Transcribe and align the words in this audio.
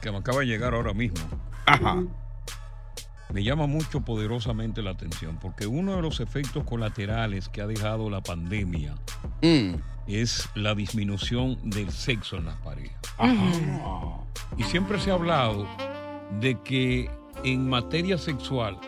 que 0.00 0.10
me 0.10 0.18
acaba 0.18 0.40
de 0.40 0.46
llegar 0.46 0.74
ahora 0.74 0.92
mismo. 0.94 1.18
Me 3.32 3.42
llama 3.42 3.66
mucho 3.66 4.02
poderosamente 4.02 4.82
la 4.82 4.90
atención 4.90 5.38
porque 5.40 5.66
uno 5.66 5.96
de 5.96 6.02
los 6.02 6.20
efectos 6.20 6.62
colaterales 6.64 7.48
que 7.48 7.62
ha 7.62 7.66
dejado 7.66 8.10
la 8.10 8.22
pandemia 8.22 8.94
Mm. 9.42 9.74
es 10.06 10.48
la 10.54 10.74
disminución 10.74 11.58
del 11.68 11.90
sexo 11.90 12.36
en 12.36 12.46
las 12.46 12.56
parejas. 12.56 12.96
Y 14.56 14.62
siempre 14.64 15.00
se 15.00 15.10
ha 15.10 15.14
hablado 15.14 15.66
de 16.40 16.60
que 16.62 17.10
en 17.42 17.68
materia 17.68 18.18
sexual 18.18 18.78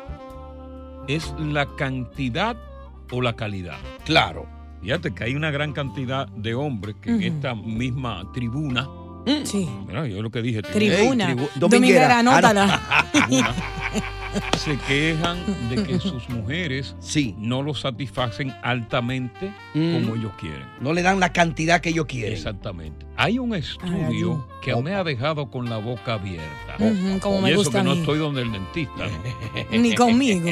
es 1.08 1.34
la 1.38 1.66
cantidad 1.76 2.56
o 3.10 3.22
la 3.22 3.34
calidad. 3.34 3.78
Claro. 4.04 4.46
Fíjate 4.82 5.12
que 5.14 5.24
hay 5.24 5.34
una 5.34 5.50
gran 5.50 5.72
cantidad 5.72 6.28
de 6.28 6.54
hombres 6.54 6.96
que 7.00 7.10
en 7.10 7.22
esta 7.22 7.54
misma 7.54 8.30
tribuna, 8.32 8.86
Sí. 9.44 9.68
mira, 9.86 10.06
yo 10.06 10.22
lo 10.22 10.30
que 10.30 10.40
dije, 10.42 10.62
Tribuna. 10.62 11.28
tribu- 11.34 11.48
Dominguera, 11.56 12.16
Ah, 12.16 12.18
anótala. 12.20 12.80
se 14.58 14.76
quejan 14.86 15.38
de 15.70 15.82
que 15.82 15.98
sus 16.00 16.28
mujeres 16.28 16.94
Sí. 17.00 17.34
no 17.38 17.62
los 17.62 17.80
satisfacen 17.80 18.52
altamente 18.62 19.52
Mm. 19.74 19.94
como 19.94 20.14
ellos 20.16 20.32
quieren. 20.38 20.66
No 20.80 20.92
le 20.92 21.02
dan 21.02 21.18
la 21.20 21.32
cantidad 21.32 21.80
que 21.80 21.88
ellos 21.90 22.06
quieren. 22.06 22.32
Exactamente. 22.34 23.04
Hay 23.16 23.38
un 23.38 23.54
estudio 23.54 24.46
que 24.62 24.76
me 24.76 24.94
ha 24.94 25.02
dejado 25.04 25.50
con 25.50 25.68
la 25.70 25.78
boca 25.78 26.14
abierta. 26.14 26.76
Ujú, 26.78 27.18
como 27.20 27.40
me 27.40 27.48
y 27.48 27.52
eso 27.52 27.60
gusta 27.62 27.72
que 27.72 27.78
a 27.80 27.82
no 27.84 27.92
estoy 27.94 28.18
donde 28.18 28.42
el 28.42 28.52
dentista. 28.52 29.06
¿no? 29.72 29.78
Ni 29.78 29.94
conmigo. 29.94 30.50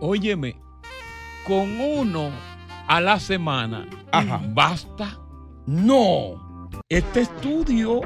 Óyeme, 0.00 0.56
con 1.46 1.80
uno 1.80 2.30
a 2.86 3.00
la 3.00 3.20
semana 3.20 3.86
Ajá. 4.12 4.40
basta. 4.52 5.18
No. 5.70 6.68
Este 6.88 7.20
estudio 7.20 8.00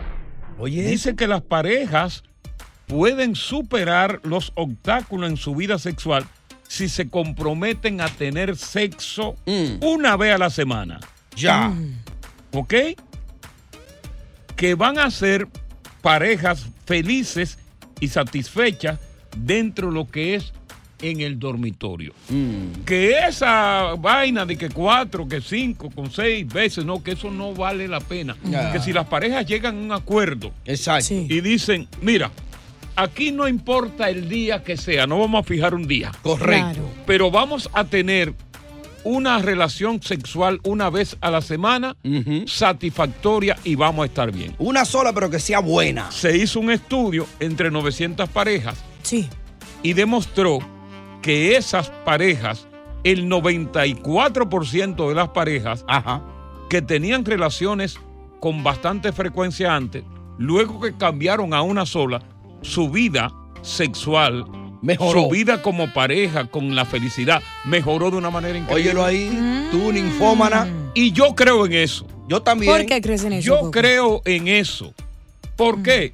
Oye, 0.58 0.82
dice 0.86 1.16
que 1.16 1.26
las 1.26 1.40
parejas 1.40 2.22
pueden 2.86 3.34
superar 3.34 4.20
los 4.22 4.52
obstáculos 4.54 5.30
en 5.30 5.36
su 5.38 5.54
vida 5.54 5.78
sexual 5.78 6.26
si 6.68 6.90
se 6.90 7.08
comprometen 7.08 8.02
a 8.02 8.08
tener 8.08 8.56
sexo 8.56 9.34
Mm. 9.46 9.82
una 9.82 10.16
vez 10.18 10.34
a 10.34 10.38
la 10.38 10.50
semana. 10.50 11.00
ya. 11.34 11.72
¿Ok? 12.52 12.74
Que 14.56 14.74
van 14.74 14.98
a 14.98 15.10
ser 15.10 15.48
parejas 16.02 16.66
felices 16.84 17.58
y 17.98 18.08
satisfechas 18.08 19.00
dentro 19.36 19.88
de 19.88 19.94
lo 19.94 20.06
que 20.08 20.34
es 20.34 20.52
en 21.00 21.20
el 21.20 21.38
dormitorio. 21.38 22.12
Mm. 22.28 22.84
Que 22.84 23.18
esa 23.28 23.94
vaina 23.98 24.46
de 24.46 24.56
que 24.56 24.68
cuatro, 24.70 25.26
que 25.28 25.40
cinco, 25.40 25.90
con 25.90 26.10
seis 26.10 26.46
veces, 26.46 26.84
no, 26.84 27.02
que 27.02 27.12
eso 27.12 27.30
no 27.30 27.52
vale 27.54 27.86
la 27.88 28.00
pena. 28.00 28.36
Ya. 28.44 28.72
Que 28.72 28.80
si 28.80 28.92
las 28.92 29.06
parejas 29.06 29.44
llegan 29.46 29.76
a 29.76 29.80
un 29.80 29.92
acuerdo 29.92 30.52
Exacto. 30.64 31.06
Sí. 31.06 31.26
y 31.28 31.40
dicen, 31.40 31.88
mira, 32.00 32.30
aquí 32.96 33.32
no 33.32 33.46
importa 33.48 34.08
el 34.08 34.28
día 34.28 34.62
que 34.62 34.76
sea, 34.76 35.06
no 35.06 35.18
vamos 35.18 35.40
a 35.40 35.44
fijar 35.48 35.74
un 35.74 35.86
día, 35.86 36.12
Correcto. 36.22 36.72
Claro. 36.72 36.90
pero 37.06 37.30
vamos 37.30 37.68
a 37.72 37.84
tener 37.84 38.32
una 39.06 39.38
relación 39.38 40.00
sexual 40.02 40.60
una 40.64 40.88
vez 40.88 41.18
a 41.20 41.30
la 41.30 41.42
semana 41.42 41.94
satisfactoria 42.46 43.56
y 43.62 43.74
vamos 43.74 44.04
a 44.04 44.06
estar 44.06 44.32
bien. 44.32 44.54
Una 44.58 44.86
sola, 44.86 45.12
pero 45.12 45.28
que 45.28 45.38
sea 45.38 45.58
buena. 45.58 46.10
Se 46.10 46.34
hizo 46.36 46.58
un 46.60 46.70
estudio 46.70 47.26
entre 47.40 47.70
900 47.70 48.28
parejas 48.30 48.82
Sí. 49.02 49.28
y 49.82 49.92
demostró 49.92 50.60
que 51.24 51.56
esas 51.56 51.88
parejas, 52.04 52.66
el 53.02 53.30
94% 53.30 55.08
de 55.08 55.14
las 55.14 55.28
parejas 55.30 55.82
Ajá. 55.88 56.22
que 56.68 56.82
tenían 56.82 57.24
relaciones 57.24 57.98
con 58.40 58.62
bastante 58.62 59.10
frecuencia 59.10 59.74
antes, 59.74 60.04
luego 60.36 60.82
que 60.82 60.94
cambiaron 60.94 61.54
a 61.54 61.62
una 61.62 61.86
sola, 61.86 62.20
su 62.60 62.90
vida 62.90 63.32
sexual, 63.62 64.44
Mejoró. 64.82 65.22
su 65.22 65.30
vida 65.30 65.62
como 65.62 65.90
pareja, 65.94 66.44
con 66.44 66.74
la 66.74 66.84
felicidad, 66.84 67.42
mejoró 67.64 68.10
de 68.10 68.18
una 68.18 68.28
manera 68.28 68.58
increíble. 68.58 68.90
Óyelo 68.90 69.02
ahí. 69.02 69.68
Tú, 69.70 69.90
ninfómana. 69.92 70.68
Y 70.92 71.12
yo 71.12 71.34
creo 71.34 71.64
en 71.64 71.72
eso. 71.72 72.06
Yo 72.28 72.42
también. 72.42 72.70
¿Por 72.70 72.84
qué 72.84 73.00
crees 73.00 73.24
en 73.24 73.32
eso? 73.32 73.46
Yo 73.46 73.56
Coco? 73.60 73.70
creo 73.70 74.20
en 74.26 74.46
eso. 74.48 74.92
¿Por 75.56 75.82
qué? 75.82 76.12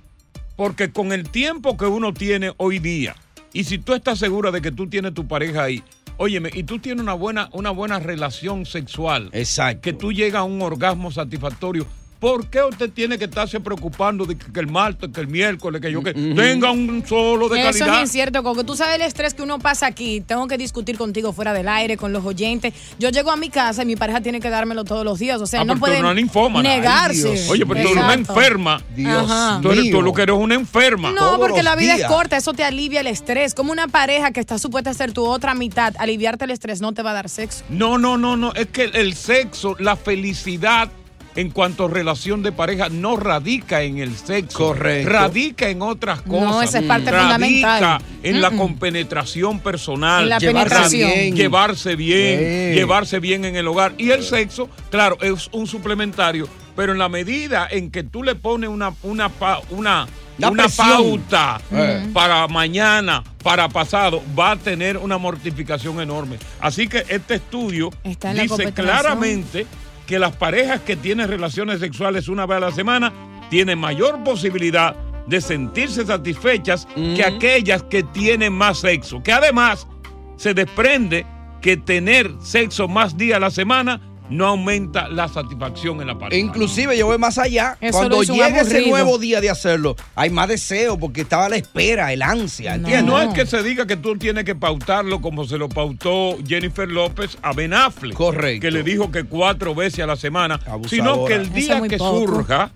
Porque 0.54 0.92
con 0.92 1.10
el 1.10 1.28
tiempo 1.28 1.76
que 1.76 1.86
uno 1.86 2.14
tiene 2.14 2.52
hoy 2.58 2.78
día, 2.78 3.16
y 3.52 3.64
si 3.64 3.78
tú 3.78 3.94
estás 3.94 4.18
segura 4.18 4.50
de 4.50 4.60
que 4.60 4.70
tú 4.72 4.88
tienes 4.88 5.14
tu 5.14 5.26
pareja 5.26 5.64
ahí, 5.64 5.82
óyeme, 6.16 6.50
y 6.52 6.64
tú 6.64 6.78
tienes 6.78 7.02
una 7.02 7.14
buena, 7.14 7.48
una 7.52 7.70
buena 7.70 7.98
relación 7.98 8.66
sexual, 8.66 9.30
Exacto. 9.32 9.80
que 9.82 9.92
tú 9.92 10.12
llegas 10.12 10.40
a 10.40 10.44
un 10.44 10.62
orgasmo 10.62 11.10
satisfactorio, 11.10 11.86
¿por 12.20 12.46
qué 12.48 12.62
usted 12.62 12.90
tiene 12.90 13.18
que 13.18 13.24
estarse 13.24 13.58
preocupando 13.60 14.26
de 14.26 14.36
que, 14.38 14.52
que 14.52 14.60
el 14.60 14.66
martes, 14.68 15.10
que 15.12 15.20
el 15.20 15.26
miércoles, 15.28 15.80
que 15.80 15.90
yo 15.90 16.02
que 16.02 16.12
tenga 16.12 16.70
un 16.70 17.02
solo 17.06 17.48
de 17.48 17.58
Eso 17.60 17.78
calidad? 17.80 17.96
es 17.96 18.02
incierto, 18.02 18.42
Coco. 18.42 18.62
Tú 18.64 18.76
sabes 18.76 18.96
el 18.96 19.02
estrés 19.02 19.34
que 19.34 19.42
uno 19.42 19.58
pasa 19.58 19.86
aquí. 19.86 20.20
Tengo 20.20 20.46
que 20.46 20.58
discutir 20.58 20.96
contigo 20.98 21.32
fuera 21.32 21.52
del 21.52 21.68
aire, 21.68 21.96
con 21.96 22.12
los 22.12 22.24
oyentes. 22.24 22.74
Yo 22.98 23.08
llego 23.10 23.30
a 23.30 23.36
mi 23.36 23.48
casa 23.50 23.82
y 23.82 23.86
mi 23.86 23.96
pareja 23.96 24.20
tiene 24.20 24.38
que 24.38 24.50
dármelo 24.50 24.84
todos 24.84 25.04
los 25.04 25.18
días. 25.18 25.40
O 25.40 25.46
sea, 25.46 25.62
Ah, 25.62 25.64
no 25.64 25.74
ninfómana. 26.14 26.68
negarse. 26.68 27.32
Ay. 27.32 27.46
Oye, 27.50 27.66
pero 27.66 27.80
tú 27.82 27.88
eres 27.88 28.04
una 28.04 28.14
enferma. 28.14 28.82
Dios 28.94 29.30
Ajá. 29.30 29.58
Tú, 29.62 29.70
eres, 29.72 29.90
tú 29.90 30.02
lo 30.02 30.12
que 30.12 30.22
eres 30.22 30.36
una 30.36 30.54
enferma. 30.54 31.10
No, 31.12 31.16
Todos 31.20 31.38
porque 31.38 31.62
la 31.62 31.74
vida 31.76 31.94
días. 31.96 32.10
es 32.10 32.14
corta, 32.14 32.36
eso 32.36 32.52
te 32.52 32.64
alivia 32.64 33.00
el 33.00 33.06
estrés. 33.06 33.54
Como 33.54 33.72
una 33.72 33.88
pareja 33.88 34.30
que 34.30 34.40
está 34.40 34.58
supuesta 34.58 34.90
a 34.90 34.94
ser 34.94 35.12
tu 35.12 35.24
otra 35.24 35.54
mitad, 35.54 35.94
aliviarte 35.98 36.44
el 36.44 36.50
estrés 36.50 36.80
no 36.80 36.92
te 36.92 37.02
va 37.02 37.12
a 37.12 37.14
dar 37.14 37.28
sexo. 37.28 37.64
No, 37.70 37.96
no, 37.98 38.18
no, 38.18 38.36
no. 38.36 38.52
Es 38.54 38.66
que 38.66 38.84
el 38.84 39.14
sexo, 39.14 39.76
la 39.78 39.96
felicidad 39.96 40.90
en 41.36 41.50
cuanto 41.50 41.84
a 41.84 41.88
relación 41.88 42.42
de 42.42 42.50
pareja 42.52 42.88
no 42.88 43.16
radica 43.16 43.82
en 43.82 43.98
el 43.98 44.16
sexo. 44.16 44.58
Correcto. 44.58 45.10
Radica 45.10 45.68
en 45.68 45.80
otras 45.82 46.22
cosas. 46.22 46.42
No, 46.50 46.62
esa 46.62 46.78
es 46.80 46.84
parte 46.86 47.10
radica 47.10 47.34
fundamental. 47.38 48.02
en 48.22 48.40
la 48.40 48.50
compenetración 48.50 49.60
personal. 49.60 50.24
En 50.24 50.28
la 50.30 50.38
Llevarse 50.38 50.68
penetración. 50.74 51.10
bien, 51.12 51.36
Llevarse 51.36 51.96
bien, 51.96 52.38
Bien. 52.40 52.74
llevarse 52.74 53.18
bien 53.20 53.44
en 53.44 53.56
el 53.56 53.68
hogar. 53.68 53.94
Y 53.98 54.10
el 54.10 54.22
sexo, 54.24 54.68
claro, 54.90 55.16
es 55.20 55.48
un 55.52 55.66
suplementario, 55.66 56.48
pero 56.76 56.92
en 56.92 56.98
la 56.98 57.08
medida 57.08 57.68
en 57.70 57.90
que 57.90 58.02
tú 58.02 58.22
le 58.22 58.34
pones 58.34 58.68
una, 58.70 58.92
una, 59.02 59.30
una, 59.70 60.06
La 60.38 60.50
una 60.50 60.64
presión. 60.64 60.88
pauta 60.88 61.60
Eh. 61.72 62.08
para 62.12 62.48
mañana, 62.48 63.22
para 63.42 63.68
pasado, 63.68 64.22
va 64.38 64.52
a 64.52 64.56
tener 64.56 64.96
una 64.96 65.16
mortificación 65.18 66.00
enorme. 66.00 66.38
Así 66.60 66.88
que 66.88 67.04
este 67.08 67.34
estudio 67.34 67.90
Está 68.02 68.32
dice 68.34 68.72
claramente 68.72 69.66
que 70.10 70.18
las 70.18 70.34
parejas 70.34 70.80
que 70.80 70.96
tienen 70.96 71.28
relaciones 71.28 71.78
sexuales 71.78 72.26
una 72.26 72.44
vez 72.44 72.56
a 72.56 72.60
la 72.60 72.72
semana 72.72 73.12
tienen 73.48 73.78
mayor 73.78 74.24
posibilidad 74.24 74.96
de 75.28 75.40
sentirse 75.40 76.04
satisfechas 76.04 76.88
que 76.96 77.24
aquellas 77.24 77.84
que 77.84 78.02
tienen 78.02 78.52
más 78.52 78.78
sexo. 78.78 79.22
Que 79.22 79.32
además 79.32 79.86
se 80.34 80.52
desprende 80.52 81.24
que 81.62 81.76
tener 81.76 82.28
sexo 82.40 82.88
más 82.88 83.16
días 83.16 83.36
a 83.36 83.40
la 83.40 83.52
semana 83.52 84.00
no 84.30 84.46
aumenta 84.46 85.08
la 85.08 85.28
satisfacción 85.28 86.00
en 86.00 86.06
la 86.06 86.18
pareja. 86.18 86.40
Inclusive 86.40 86.96
yo 86.96 87.06
voy 87.06 87.18
más 87.18 87.38
allá. 87.38 87.76
Eso 87.80 87.98
Cuando 87.98 88.22
llegue 88.22 88.60
ese 88.60 88.86
nuevo 88.88 89.18
día 89.18 89.40
de 89.40 89.50
hacerlo, 89.50 89.96
hay 90.14 90.30
más 90.30 90.48
deseo 90.48 90.98
porque 90.98 91.22
estaba 91.22 91.48
la 91.48 91.56
espera, 91.56 92.12
el 92.12 92.22
ansia, 92.22 92.72
Y 92.72 92.74
¿entiendes? 92.76 93.04
no 93.04 93.20
es 93.20 93.34
que 93.34 93.44
se 93.46 93.62
diga 93.62 93.86
que 93.86 93.96
tú 93.96 94.16
tienes 94.16 94.44
que 94.44 94.54
pautarlo 94.54 95.20
como 95.20 95.44
se 95.44 95.58
lo 95.58 95.68
pautó 95.68 96.36
Jennifer 96.46 96.88
López 96.88 97.36
a 97.42 97.52
Ben 97.52 97.74
Affleck. 97.74 98.16
Correcto. 98.16 98.60
Que 98.62 98.70
le 98.70 98.82
dijo 98.82 99.10
que 99.10 99.24
cuatro 99.24 99.74
veces 99.74 100.00
a 100.00 100.06
la 100.06 100.16
semana. 100.16 100.54
Abusadora. 100.66 100.88
Sino 100.88 101.24
que 101.24 101.34
el 101.34 101.52
día 101.52 101.80
que 101.88 101.96
poco. 101.98 102.26
surja, 102.26 102.70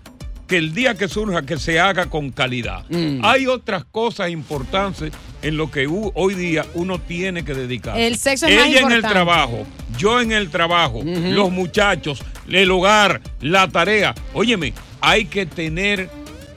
que 0.47 0.57
el 0.57 0.73
día 0.73 0.95
que 0.95 1.07
surja, 1.07 1.43
que 1.43 1.57
se 1.57 1.79
haga 1.79 2.07
con 2.07 2.31
calidad. 2.31 2.85
Mm. 2.89 3.23
Hay 3.23 3.47
otras 3.47 3.85
cosas 3.85 4.29
importantes 4.29 5.11
en 5.41 5.57
lo 5.57 5.71
que 5.71 5.87
hoy 5.87 6.33
día 6.35 6.65
uno 6.73 6.99
tiene 6.99 7.43
que 7.43 7.53
dedicar. 7.53 7.99
El 7.99 8.17
sexo 8.17 8.47
es 8.47 8.53
Ella 8.53 8.81
más 8.81 8.91
en 8.91 8.97
el 8.97 9.01
trabajo, 9.01 9.65
yo 9.97 10.21
en 10.21 10.31
el 10.31 10.49
trabajo, 10.49 11.01
los 11.03 11.51
muchachos, 11.51 12.23
el 12.49 12.69
hogar, 12.71 13.21
la 13.41 13.67
tarea. 13.67 14.13
Óyeme, 14.33 14.73
hay 15.01 15.25
que 15.25 15.45
tener 15.45 16.01
eh, 16.01 16.09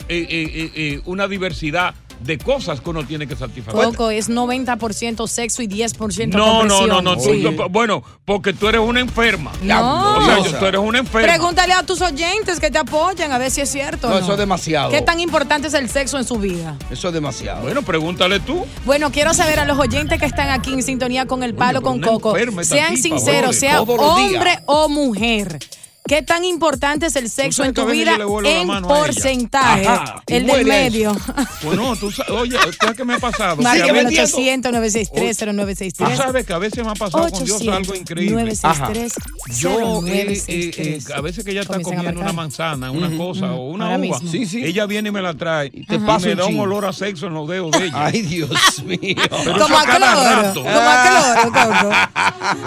eh, 0.09 0.71
eh, 0.75 1.01
una 1.05 1.29
diversidad 1.29 1.95
de 2.21 2.39
cosas 2.39 2.81
que 2.81 2.91
uno 2.91 3.05
tiene 3.05 3.27
que 3.27 3.37
satisfacer. 3.37 3.81
Coco 3.85 4.11
es 4.11 4.29
90% 4.29 5.27
sexo 5.29 5.63
y 5.63 5.69
10% 5.69 6.37
No, 6.37 6.65
no, 6.65 6.87
no, 6.87 7.01
no. 7.03 7.17
tú- 7.17 7.23
Sí. 7.25 7.43
tú- 7.43 7.69
bueno, 7.71 8.03
porque 8.25 8.53
tú 8.53 8.69
eres 8.69 8.81
una 8.81 9.01
enferma. 9.01 9.53
No. 9.63 10.19
O 10.19 10.25
sea, 10.45 10.59
tú 10.59 10.67
eres 10.67 10.81
una 10.81 10.99
enferma. 10.99 11.29
Pregúntale 11.29 11.73
a 11.73 11.83
tus 11.85 12.01
oyentes 12.01 12.61
que 12.61 12.71
te 12.71 12.79
apoyan 12.79 13.33
a 13.33 13.39
ver 13.39 13.51
si 13.51 13.61
es 13.61 13.71
cierto. 13.71 14.09
No, 14.09 14.15
No, 14.15 14.21
eso 14.21 14.33
es 14.33 14.39
demasiado. 14.39 14.91
¿Qué 14.91 15.03
tan 15.03 15.21
importante 15.21 15.69
es 15.69 15.75
el 15.75 15.89
sexo 15.89 16.19
en 16.19 16.25
su 16.25 16.37
vida? 16.37 16.77
Eso 16.91 17.09
es 17.09 17.15
demasiado. 17.15 17.63
Bueno, 17.63 17.83
pregúntale 17.83 18.41
tú. 18.41 18.65
Bueno, 18.85 19.11
quiero 19.13 19.33
saber 19.35 19.61
a 19.61 19.65
los 19.65 19.79
oyentes 19.79 20.19
que 20.19 20.27
están 20.27 20.51
aquí 20.51 20.73
en 20.73 20.83
sintonía 20.83 21.27
con 21.27 21.43
el 21.43 21.55
palo 21.55 21.83
con 21.83 22.01
Coco. 22.01 22.35
Sean 22.63 22.97
sinceros, 22.97 23.57
sea 23.57 23.83
hombre 23.83 24.59
o 24.67 24.89
mujer. 24.89 25.59
¿Qué 26.09 26.23
tan 26.23 26.43
importante 26.45 27.07
es 27.07 27.17
el 27.17 27.29
sexo 27.29 27.63
en 27.65 27.71
a 27.71 27.73
tu 27.75 27.85
vida 27.87 28.17
en 28.45 28.71
a 28.71 28.81
porcentaje? 28.81 29.87
Ajá, 29.87 30.23
el 30.27 30.47
del 30.47 30.65
medio. 30.67 31.15
Pues 31.63 31.77
no, 31.77 31.95
tú 31.97 32.11
sabes, 32.11 32.33
oye, 32.33 32.57
¿sabes 32.81 32.97
qué 32.97 33.05
me 33.05 33.15
ha 33.15 33.19
pasado? 33.19 33.53
A 33.53 33.73
veces- 33.75 33.93
vendiendo. 33.93 34.23
800 34.23 34.73
963 34.73 35.37
Tú 35.37 35.45
0963 35.45 36.17
sabes 36.17 36.47
que 36.47 36.53
a 36.55 36.59
veces 36.59 36.85
me 36.85 36.91
ha 36.91 36.95
pasado 36.95 37.31
con 37.31 37.45
Dios 37.45 37.61
algo 37.69 37.95
increíble. 37.95 38.37
963 38.37 39.13
Yo, 39.59 39.71
eh, 40.07 40.39
eh, 40.39 40.43
0963. 40.73 41.09
eh, 41.11 41.13
a 41.15 41.21
veces 41.21 41.45
que 41.45 41.51
ella 41.51 41.61
está 41.61 41.77
a 41.77 41.81
comiendo 41.81 42.21
una 42.21 42.33
manzana, 42.33 42.91
una 42.91 43.15
cosa 43.17 43.53
o 43.53 43.69
una 43.69 43.89
uva, 43.89 43.99
mismo. 43.99 44.31
Sí, 44.31 44.47
sí. 44.47 44.65
ella 44.65 44.87
viene 44.87 45.11
y 45.11 45.13
me 45.13 45.21
la 45.21 45.35
trae 45.35 45.71
y, 45.73 45.85
te 45.85 45.99
pasa 45.99 46.27
me 46.27 46.33
un 46.33 46.39
da 46.39 46.47
un 46.47 46.61
olor 46.61 46.87
a 46.87 46.93
sexo 46.93 47.27
en 47.27 47.35
los 47.35 47.47
dedos 47.49 47.71
de 47.73 47.87
ella. 47.87 48.07
Ay, 48.07 48.23
Dios 48.23 48.51
mío. 48.85 48.99
Pero 48.99 49.59
Como 49.59 49.77
a 49.79 49.85
rato. 49.85 50.63
como 50.65 50.79
acloro, 50.79 51.53
Coco. 51.53 51.95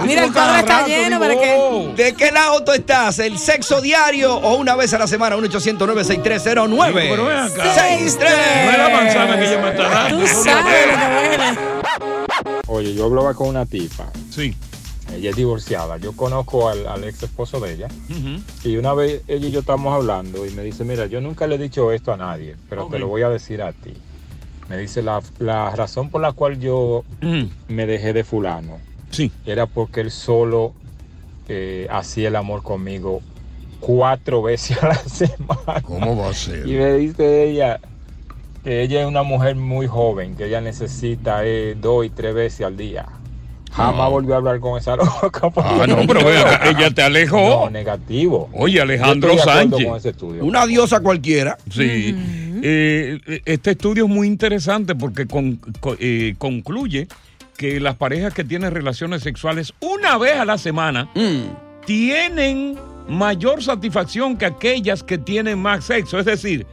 Mira, 0.05 0.25
el 0.25 0.29
a 0.29 0.33
cuadro 0.33 0.55
está 0.59 0.87
lleno 0.87 1.19
para 1.19 1.33
que... 1.33 1.93
¿De 1.95 2.13
qué 2.13 2.31
lado 2.31 2.63
tú 2.63 2.71
estás? 2.71 3.19
¿El 3.31 3.39
sexo 3.39 3.79
diario 3.79 4.35
o 4.35 4.55
una 4.57 4.75
vez 4.75 4.93
a 4.93 4.99
la 4.99 5.07
semana? 5.07 5.37
1 5.37 5.47
800 5.47 5.87
96309 5.87 7.07
Pero 7.09 7.25
ven 7.25 7.37
acá. 7.37 7.73
63 7.73 8.29
No 8.65 8.71
es 8.71 8.77
la 8.77 8.89
manzana 8.89 9.39
que 9.39 9.45
ella 9.47 9.61
me 9.61 9.69
está 9.69 9.89
dando. 9.89 10.17
Tú 10.19 10.27
sabes 10.27 10.87
lo 10.87 10.97
que 10.97 11.37
huele. 11.37 12.61
Oye, 12.67 12.93
yo 12.93 13.05
hablaba 13.05 13.33
con 13.33 13.47
una 13.47 13.65
tipa, 13.65 14.07
Sí. 14.29 14.53
ella 15.15 15.29
es 15.29 15.35
divorciada, 15.35 15.97
yo 15.97 16.13
conozco 16.13 16.69
al, 16.69 16.85
al 16.87 17.03
ex 17.05 17.23
esposo 17.23 17.59
de 17.61 17.73
ella 17.73 17.87
y 18.63 18.77
una 18.77 18.93
vez 18.93 19.21
ella 19.27 19.47
y 19.47 19.51
yo 19.51 19.59
estábamos 19.61 19.93
hablando 19.93 20.45
y 20.45 20.51
me 20.51 20.63
dice, 20.63 20.83
mira, 20.83 21.05
yo 21.05 21.19
nunca 21.21 21.47
le 21.47 21.55
he 21.55 21.57
dicho 21.57 21.91
esto 21.93 22.11
a 22.13 22.17
nadie, 22.17 22.55
pero 22.69 22.87
te 22.87 22.99
lo 22.99 23.07
voy 23.07 23.21
a 23.23 23.29
decir 23.29 23.61
a 23.61 23.71
ti. 23.73 23.93
Me 24.69 24.77
dice, 24.77 25.01
la, 25.01 25.21
la 25.39 25.69
razón 25.75 26.09
por 26.09 26.21
la 26.21 26.31
cual 26.33 26.59
yo 26.59 27.03
Mm. 27.21 27.43
me 27.69 27.85
dejé 27.85 28.11
de 28.13 28.23
fulano 28.25 28.79
Sí. 29.09 29.31
era 29.45 29.65
porque 29.67 29.99
él 30.01 30.11
solo 30.11 30.73
eh, 31.53 31.87
hacía 31.89 32.29
el 32.29 32.35
amor 32.35 32.63
conmigo 32.63 33.21
cuatro 33.79 34.41
veces 34.41 34.81
a 34.81 34.87
la 34.89 34.95
semana. 35.09 35.81
¿Cómo 35.83 36.15
va 36.15 36.29
a 36.29 36.33
ser? 36.33 36.67
Y 36.67 36.73
me 36.73 36.93
dice 36.93 37.49
ella 37.49 37.79
que 38.63 38.83
ella 38.83 39.01
es 39.01 39.07
una 39.07 39.23
mujer 39.23 39.55
muy 39.55 39.87
joven, 39.87 40.35
que 40.35 40.45
ella 40.45 40.61
necesita 40.61 41.41
eh, 41.45 41.75
dos 41.79 42.05
y 42.05 42.09
tres 42.09 42.33
veces 42.35 42.65
al 42.65 42.77
día. 42.77 43.05
Jamás 43.71 44.09
volvió 44.09 44.33
a 44.33 44.37
hablar 44.37 44.59
con 44.59 44.77
esa 44.77 44.95
loca. 44.97 45.49
porque- 45.49 45.61
Ah, 45.63 45.85
no, 45.87 45.97
pero 46.05 46.19
acá, 46.19 46.69
ella 46.69 46.91
te 46.93 47.01
alejó. 47.01 47.37
No, 47.65 47.69
negativo. 47.69 48.49
Oye, 48.53 48.81
Alejandro 48.81 49.37
Sánchez. 49.37 49.87
con 49.87 49.97
ese 49.97 50.09
estudio. 50.09 50.43
Una 50.45 50.65
diosa 50.67 50.99
cualquiera. 50.99 51.57
Sí. 51.69 52.15
Eh, 52.63 53.41
este 53.45 53.71
estudio 53.71 54.03
es 54.05 54.09
muy 54.11 54.27
interesante 54.27 54.93
porque 54.93 55.25
con- 55.25 55.55
co- 55.79 55.95
eh, 55.99 56.35
concluye 56.37 57.07
que 57.61 57.79
las 57.79 57.95
parejas 57.95 58.33
que 58.33 58.43
tienen 58.43 58.71
relaciones 58.71 59.21
sexuales 59.21 59.71
una 59.81 60.17
vez 60.17 60.33
a 60.35 60.45
la 60.45 60.57
semana 60.57 61.07
Mm. 61.13 61.85
tienen 61.85 62.75
mayor 63.07 63.61
satisfacción 63.61 64.35
que 64.35 64.47
aquellas 64.47 65.03
que 65.03 65.19
tienen 65.19 65.59
más 65.59 65.85
sexo. 65.85 66.17
Es 66.17 66.25
decir, 66.25 66.65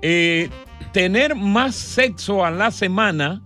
eh, 0.00 0.48
tener 0.94 1.34
más 1.34 1.74
sexo 1.74 2.42
a 2.42 2.50
la 2.50 2.70
semana 2.70 3.42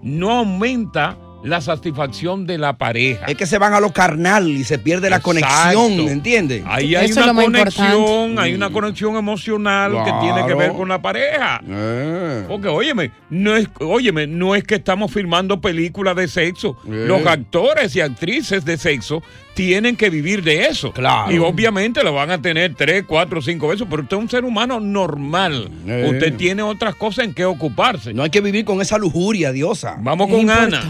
no 0.00 0.30
aumenta 0.30 1.16
la 1.44 1.60
satisfacción 1.60 2.46
de 2.46 2.58
la 2.58 2.78
pareja. 2.78 3.26
Es 3.26 3.36
que 3.36 3.46
se 3.46 3.58
van 3.58 3.74
a 3.74 3.80
lo 3.80 3.92
carnal 3.92 4.48
y 4.48 4.64
se 4.64 4.78
pierde 4.78 5.10
la 5.10 5.20
conexión, 5.20 5.92
¿entiendes? 6.08 6.64
Ahí 6.66 6.94
hay 6.94 7.10
Eso 7.10 7.22
una 7.22 7.34
conexión, 7.34 8.00
importante. 8.00 8.40
hay 8.40 8.54
una 8.54 8.70
conexión 8.70 9.16
emocional 9.16 9.92
que 10.04 10.12
tiene 10.20 10.46
que 10.46 10.54
ver 10.54 10.72
con 10.72 10.88
la 10.88 11.00
pareja. 11.02 11.60
Eh. 11.68 12.44
Porque, 12.48 12.68
óyeme, 12.68 13.12
no 13.28 13.54
es, 13.54 13.68
óyeme, 13.78 14.26
no 14.26 14.54
es 14.54 14.64
que 14.64 14.76
estamos 14.76 15.12
filmando 15.12 15.60
películas 15.60 16.16
de 16.16 16.28
sexo. 16.28 16.78
Eh. 16.86 17.04
Los 17.06 17.26
actores 17.26 17.94
y 17.94 18.00
actrices 18.00 18.64
de 18.64 18.78
sexo 18.78 19.22
tienen 19.54 19.96
que 19.96 20.10
vivir 20.10 20.42
de 20.42 20.66
eso. 20.66 20.92
Claro. 20.92 21.32
Y 21.32 21.38
obviamente 21.38 22.02
lo 22.02 22.12
van 22.12 22.30
a 22.30 22.42
tener 22.42 22.74
tres, 22.74 23.04
cuatro, 23.06 23.40
cinco 23.40 23.68
veces, 23.68 23.86
pero 23.88 24.02
usted 24.02 24.16
es 24.16 24.22
un 24.22 24.28
ser 24.28 24.44
humano 24.44 24.80
normal. 24.80 25.70
Eh. 25.86 26.08
Usted 26.10 26.36
tiene 26.36 26.62
otras 26.62 26.94
cosas 26.94 27.26
en 27.26 27.34
que 27.34 27.44
ocuparse. 27.44 28.12
No 28.12 28.22
hay 28.22 28.30
que 28.30 28.40
vivir 28.40 28.64
con 28.64 28.80
esa 28.80 28.98
lujuria, 28.98 29.52
diosa. 29.52 29.96
Vamos 30.00 30.28
Es 30.28 30.34
con 30.34 30.50
Ana. 30.50 30.82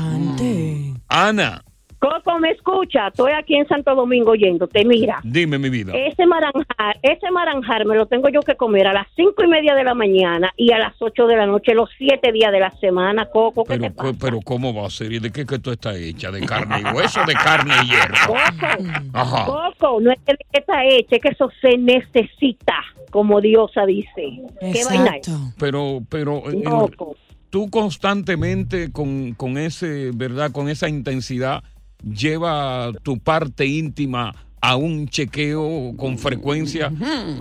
Ana, 1.09 1.65
Coco, 1.99 2.39
me 2.39 2.51
escucha, 2.51 3.09
estoy 3.09 3.33
aquí 3.33 3.55
en 3.55 3.67
Santo 3.67 3.95
Domingo 3.95 4.33
oyéndote. 4.33 4.85
Mira, 4.85 5.21
dime 5.25 5.59
mi 5.59 5.71
vida. 5.71 5.93
ese 5.95 6.27
maranjar, 6.27 6.99
ese 7.03 7.31
maranjar 7.31 7.87
me 7.87 7.97
lo 7.97 8.07
tengo 8.07 8.29
yo 8.29 8.41
que 8.41 8.57
comer 8.57 8.87
a 8.87 8.93
las 8.93 9.07
cinco 9.17 9.43
y 9.43 9.49
media 9.49 9.75
de 9.75 9.85
la 9.85 9.95
mañana 9.95 10.51
y 10.57 10.73
a 10.73 10.79
las 10.79 10.95
ocho 11.01 11.27
de 11.27 11.37
la 11.37 11.47
noche, 11.47 11.75
los 11.75 11.89
siete 11.97 12.33
días 12.33 12.53
de 12.53 12.61
la 12.61 12.71
semana, 12.73 13.27
Coco. 13.27 13.65
¿Qué 13.65 13.75
Pero, 13.79 13.83
te 13.85 13.91
pasa? 13.91 14.13
pero 14.21 14.41
¿cómo 14.43 14.75
va 14.75 14.87
a 14.87 14.91
ser? 14.91 15.13
¿Y 15.13 15.19
de 15.19 15.31
qué 15.31 15.47
que 15.47 15.59
tú 15.59 15.71
estás 15.71 15.97
hecha? 15.97 16.31
¿De 16.31 16.41
carne 16.45 16.81
y 16.81 16.95
hueso 16.95 17.23
o 17.23 17.27
de 17.27 17.35
carne 17.35 17.75
y 17.85 17.89
hierro? 17.89 18.15
Coco, 18.27 18.85
Ajá. 19.13 19.45
Coco, 19.47 20.01
no 20.01 20.11
es 20.13 20.19
que 20.27 20.37
está 20.53 20.85
hecha, 20.85 21.17
es 21.17 21.23
que 21.23 21.29
eso 21.29 21.51
se 21.61 21.79
necesita, 21.79 22.75
como 23.11 23.41
Diosa 23.41 23.87
dice. 23.87 24.41
¿Qué 24.61 24.85
vaina 24.85 25.17
es? 25.17 25.29
Exacto. 25.29 25.33
Pero, 25.59 26.01
pero 26.09 26.51
eh, 26.51 26.63
Coco. 26.65 27.17
tú 27.51 27.71
constantemente 27.71 28.93
con, 28.93 29.33
con 29.35 29.57
ese, 29.59 30.11
¿verdad? 30.15 30.51
Con 30.53 30.69
esa 30.69 30.89
intensidad 30.89 31.63
lleva 32.05 32.93
tu 33.03 33.19
parte 33.19 33.67
íntima 33.67 34.35
a 34.61 34.77
un 34.77 35.09
chequeo 35.09 35.95
con 35.97 36.19
frecuencia 36.19 36.91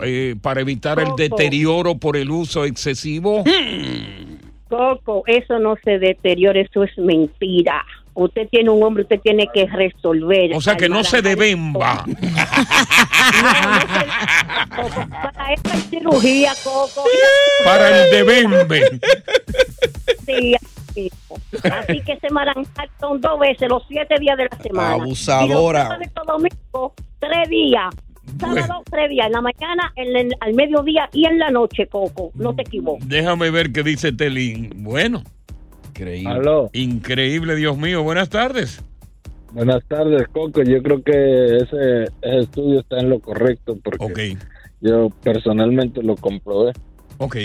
eh, 0.03 0.35
para 0.41 0.61
evitar 0.61 0.99
el 0.99 1.15
deterioro 1.15 1.95
por 1.95 2.17
el 2.17 2.29
uso 2.29 2.65
excesivo. 2.65 3.43
Coco, 4.67 5.23
eso 5.27 5.57
no 5.59 5.75
se 5.83 5.99
deteriora, 5.99 6.59
eso 6.59 6.83
es 6.83 6.97
mentira. 6.97 7.85
Usted 8.15 8.47
tiene 8.49 8.69
un 8.69 8.83
hombre, 8.83 9.03
usted 9.03 9.21
tiene 9.21 9.47
que 9.53 9.65
resolver. 9.67 10.53
O 10.53 10.61
sea 10.61 10.75
que 10.75 10.89
no 10.89 11.03
se 11.03 11.21
debemba. 11.21 12.03
Para 15.23 15.53
esta 15.53 15.77
cirugía, 15.89 16.53
Coco. 16.63 17.03
Para 17.63 18.03
el 18.03 18.11
debembe. 18.11 18.99
Sí, 20.25 20.55
así 21.63 22.01
que 22.01 22.17
se 22.19 22.29
maranjar 22.31 22.89
son 22.99 23.19
dos 23.21 23.39
veces, 23.39 23.69
los 23.69 23.83
siete 23.87 24.15
días 24.19 24.37
de 24.37 24.47
la 24.51 24.57
semana. 24.61 24.93
Abusadora. 25.03 25.99
Y 26.01 26.05
los 26.73 26.91
tres 27.19 27.49
días. 27.49 27.93
sábado, 28.39 28.83
tres 28.89 29.09
días, 29.09 29.27
en 29.27 29.33
la 29.33 29.41
mañana, 29.41 29.91
en 29.95 30.15
el- 30.15 30.35
al 30.39 30.53
mediodía 30.53 31.09
y 31.11 31.25
en 31.25 31.39
la 31.39 31.49
noche, 31.49 31.87
Coco. 31.87 32.31
No 32.35 32.55
te 32.55 32.61
equivoques. 32.61 33.07
Déjame 33.07 33.49
ver 33.51 33.71
qué 33.71 33.83
dice 33.83 34.11
Telín. 34.11 34.71
Bueno. 34.77 35.23
Increíble. 35.89 36.31
Aló. 36.31 36.69
Increíble, 36.73 37.55
Dios 37.55 37.77
mío. 37.77 38.01
Buenas 38.01 38.29
tardes. 38.29 38.81
Buenas 39.51 39.83
tardes, 39.87 40.27
Coco. 40.29 40.63
Yo 40.63 40.81
creo 40.81 41.03
que 41.03 41.57
ese, 41.57 42.03
ese 42.21 42.39
estudio 42.39 42.79
está 42.79 42.99
en 42.99 43.09
lo 43.09 43.19
correcto 43.19 43.77
porque 43.83 44.37
yo 44.81 45.09
personalmente 45.21 46.01
lo 46.01 46.15
comprobé. 46.15 46.71
Ok. 47.19 47.35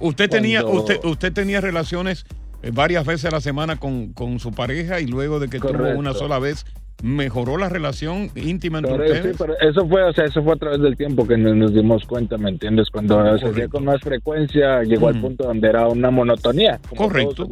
Usted 0.00 0.28
tenía, 0.28 0.64
usted, 0.66 1.02
usted 1.04 1.32
tenía 1.32 1.60
relaciones 1.60 2.26
varias 2.70 3.04
veces 3.04 3.24
a 3.26 3.30
la 3.30 3.40
semana 3.40 3.76
con, 3.76 4.12
con 4.12 4.38
su 4.38 4.52
pareja 4.52 5.00
y 5.00 5.06
luego 5.06 5.40
de 5.40 5.48
que 5.48 5.58
tuvo 5.58 5.72
Correcto. 5.72 5.98
una 5.98 6.14
sola 6.14 6.38
vez, 6.38 6.64
mejoró 7.02 7.56
la 7.56 7.68
relación 7.68 8.30
íntima 8.36 8.78
entre 8.78 8.92
Correcto, 8.92 9.14
ustedes. 9.16 9.36
sí, 9.36 9.42
pero 9.44 9.70
eso 9.70 9.88
fue, 9.88 10.02
o 10.04 10.12
sea, 10.12 10.24
eso 10.24 10.42
fue 10.42 10.52
a 10.52 10.56
través 10.56 10.80
del 10.80 10.96
tiempo 10.96 11.26
que 11.26 11.36
nos, 11.36 11.56
nos 11.56 11.74
dimos 11.74 12.04
cuenta, 12.06 12.38
¿me 12.38 12.50
entiendes? 12.50 12.90
Cuando 12.90 13.38
se 13.38 13.46
hacía 13.48 13.68
con 13.68 13.84
más 13.84 14.00
frecuencia, 14.00 14.82
llegó 14.82 15.08
al 15.08 15.20
punto 15.20 15.44
donde 15.44 15.68
era 15.68 15.88
una 15.88 16.10
monotonía. 16.10 16.78
como 16.88 17.02
Correcto. 17.08 17.46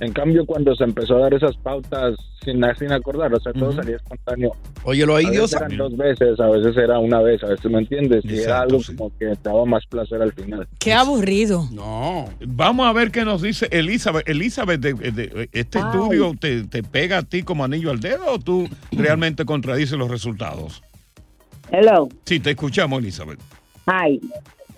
En 0.00 0.12
cambio, 0.12 0.46
cuando 0.46 0.74
se 0.76 0.84
empezó 0.84 1.16
a 1.16 1.20
dar 1.22 1.34
esas 1.34 1.56
pautas 1.56 2.14
sin, 2.44 2.62
sin 2.78 2.92
acordar, 2.92 3.34
o 3.34 3.40
sea, 3.40 3.52
todo 3.52 3.72
salía 3.72 3.96
espontáneo. 3.96 4.52
Óyelo 4.84 5.16
ahí, 5.16 5.26
a 5.26 5.30
veces 5.30 5.50
Dios. 5.50 5.52
eran 5.60 5.76
dos 5.76 5.96
veces, 5.96 6.38
a 6.40 6.46
veces 6.48 6.76
era 6.76 6.98
una 7.00 7.20
vez, 7.20 7.42
a 7.42 7.48
veces, 7.48 7.68
¿me 7.70 7.78
entiendes? 7.78 8.24
Y 8.24 8.34
era 8.34 8.42
Exacto, 8.62 8.76
algo 8.76 8.80
como 8.96 9.18
que 9.18 9.32
daba 9.42 9.64
más 9.64 9.84
placer 9.86 10.22
al 10.22 10.32
final. 10.32 10.68
Qué 10.78 10.92
aburrido. 10.92 11.68
No. 11.72 12.28
Vamos 12.46 12.86
a 12.86 12.92
ver 12.92 13.10
qué 13.10 13.24
nos 13.24 13.42
dice 13.42 13.66
Elizabeth. 13.72 14.28
Elizabeth, 14.28 14.80
de- 14.80 14.92
de- 14.94 15.48
¿este 15.52 15.78
estudio 15.80 16.32
te, 16.38 16.62
te 16.64 16.82
pega 16.84 17.18
a 17.18 17.22
ti 17.24 17.42
como 17.42 17.64
anillo 17.64 17.90
al 17.90 17.98
dedo 18.00 18.17
o 18.26 18.38
tú 18.38 18.68
realmente 18.92 19.44
contradices 19.44 19.98
los 19.98 20.10
resultados? 20.10 20.82
Hello. 21.70 22.08
Sí, 22.24 22.40
te 22.40 22.50
escuchamos, 22.50 23.00
Elizabeth. 23.00 23.38
Ay, 23.86 24.20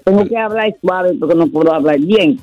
tengo 0.04 0.24
que 0.26 0.36
hablar 0.36 0.74
suave 0.80 1.14
porque 1.18 1.34
no 1.34 1.46
puedo 1.46 1.72
hablar 1.72 1.98
bien. 2.00 2.38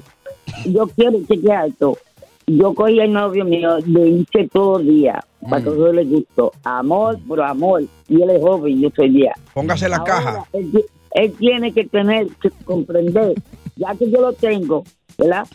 Yo 0.65 0.87
quiero 0.87 1.19
chequear 1.27 1.67
esto. 1.69 1.97
Yo 2.45 2.73
cogí 2.73 2.99
al 3.01 3.11
novio 3.11 3.43
mío, 3.43 3.77
le 3.85 4.07
hice 4.07 4.47
todo 4.53 4.79
el 4.79 4.87
día, 4.87 5.19
para 5.49 5.61
que 5.61 5.69
yo 5.69 5.91
le 5.91 6.05
gustó. 6.05 6.53
Amor 6.63 7.19
por 7.27 7.41
amor. 7.41 7.83
Y 8.07 8.21
él 8.21 8.29
es 8.29 8.41
joven, 8.41 8.79
yo 8.79 8.89
soy 8.95 9.09
vieja. 9.09 9.35
Póngase 9.53 9.89
la 9.89 9.97
Ahora, 9.97 10.13
caja. 10.13 10.45
Él, 10.53 10.85
él 11.11 11.33
tiene 11.37 11.73
que 11.73 11.85
tener, 11.85 12.27
que 12.41 12.49
comprender, 12.63 13.33
ya 13.75 13.93
que 13.95 14.09
yo 14.09 14.21
lo 14.21 14.31
tengo, 14.31 14.85
¿verdad? 15.17 15.45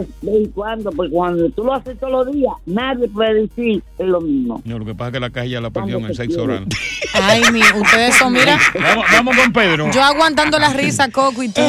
Es 0.00 0.08
de 0.20 0.30
vez 0.32 0.44
en 0.44 0.50
cuando, 0.52 0.90
porque 0.92 1.12
cuando 1.12 1.50
tú 1.50 1.64
lo 1.64 1.74
haces 1.74 1.98
todos 1.98 2.12
los 2.12 2.32
días, 2.34 2.52
nadie 2.66 3.08
puede 3.08 3.42
decir 3.42 3.82
es 3.98 4.06
lo 4.06 4.20
mismo. 4.20 4.62
No, 4.64 4.78
lo 4.78 4.84
que 4.84 4.94
pasa 4.94 5.08
es 5.08 5.12
que 5.14 5.20
la 5.20 5.30
caja 5.30 5.46
ya 5.46 5.60
la 5.60 5.70
perdió 5.70 5.98
en 5.98 6.04
el 6.06 6.14
sexo 6.16 6.44
oral. 6.44 6.66
Ay, 7.14 7.42
mi, 7.52 7.60
ustedes 7.60 8.14
son, 8.16 8.32
mira, 8.32 8.58
Vamos, 8.74 9.04
vamos 9.12 9.36
con 9.36 9.52
Pedro. 9.52 9.90
yo 9.92 10.02
aguantando 10.02 10.58
la 10.58 10.72
risa, 10.72 11.10
Coco, 11.10 11.42
y 11.42 11.48
tú. 11.48 11.60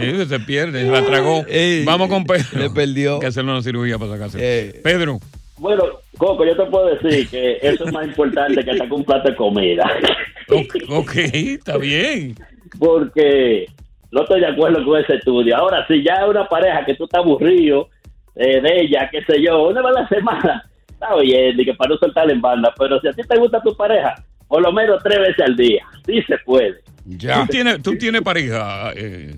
Sí, 0.00 0.26
se 0.26 0.40
pierde, 0.40 0.82
se 0.82 0.90
la 0.90 1.04
tragó. 1.04 1.44
Vamos 1.84 2.08
con 2.08 2.24
Pedro. 2.24 2.46
Le 2.58 2.70
perdió. 2.70 3.14
Hay 3.14 3.20
que 3.20 3.26
hacerle 3.26 3.52
una 3.52 3.62
cirugía 3.62 3.98
para 3.98 4.12
sacarse. 4.12 4.80
Pedro. 4.82 5.20
Bueno, 5.58 5.82
Coco, 6.16 6.44
yo 6.44 6.56
te 6.56 6.64
puedo 6.70 6.86
decir 6.86 7.28
que 7.28 7.58
eso 7.62 7.84
es 7.84 7.92
más 7.92 8.06
importante 8.06 8.64
que 8.64 8.70
hasta 8.70 8.84
un 8.92 9.04
plato 9.04 9.28
de 9.28 9.36
comida. 9.36 9.84
Ok, 10.88 11.16
está 11.16 11.76
bien. 11.78 12.34
Porque 12.78 13.66
no 14.10 14.22
estoy 14.22 14.40
de 14.40 14.46
acuerdo 14.46 14.84
con 14.84 15.00
ese 15.00 15.16
estudio. 15.16 15.56
Ahora, 15.56 15.86
si 15.86 16.02
ya 16.02 16.14
es 16.14 16.28
una 16.28 16.48
pareja 16.48 16.84
que 16.84 16.94
tú 16.94 17.04
estás 17.04 17.22
aburrido 17.22 17.88
eh, 18.34 18.60
de 18.60 18.80
ella, 18.82 19.08
qué 19.10 19.22
sé 19.24 19.42
yo, 19.42 19.68
una 19.68 19.82
vez 19.82 19.96
a 19.96 20.00
la 20.02 20.08
semana, 20.08 20.70
está 20.88 21.16
bien, 21.16 21.58
y 21.58 21.64
que 21.64 21.74
para 21.74 21.90
no 21.90 21.96
soltarla 21.98 22.32
en 22.32 22.40
banda. 22.40 22.72
Pero 22.78 23.00
si 23.00 23.08
a 23.08 23.12
ti 23.12 23.22
te 23.22 23.38
gusta 23.38 23.60
tu 23.62 23.76
pareja, 23.76 24.14
por 24.46 24.62
lo 24.62 24.72
menos 24.72 25.02
tres 25.02 25.18
veces 25.18 25.40
al 25.46 25.56
día, 25.56 25.84
sí 26.06 26.22
se 26.22 26.38
puede. 26.38 26.80
¿Tú 27.04 27.46
tienes, 27.50 27.82
tú 27.82 27.96
tienes 27.96 28.20
pareja 28.20 28.92
eh, 28.94 29.34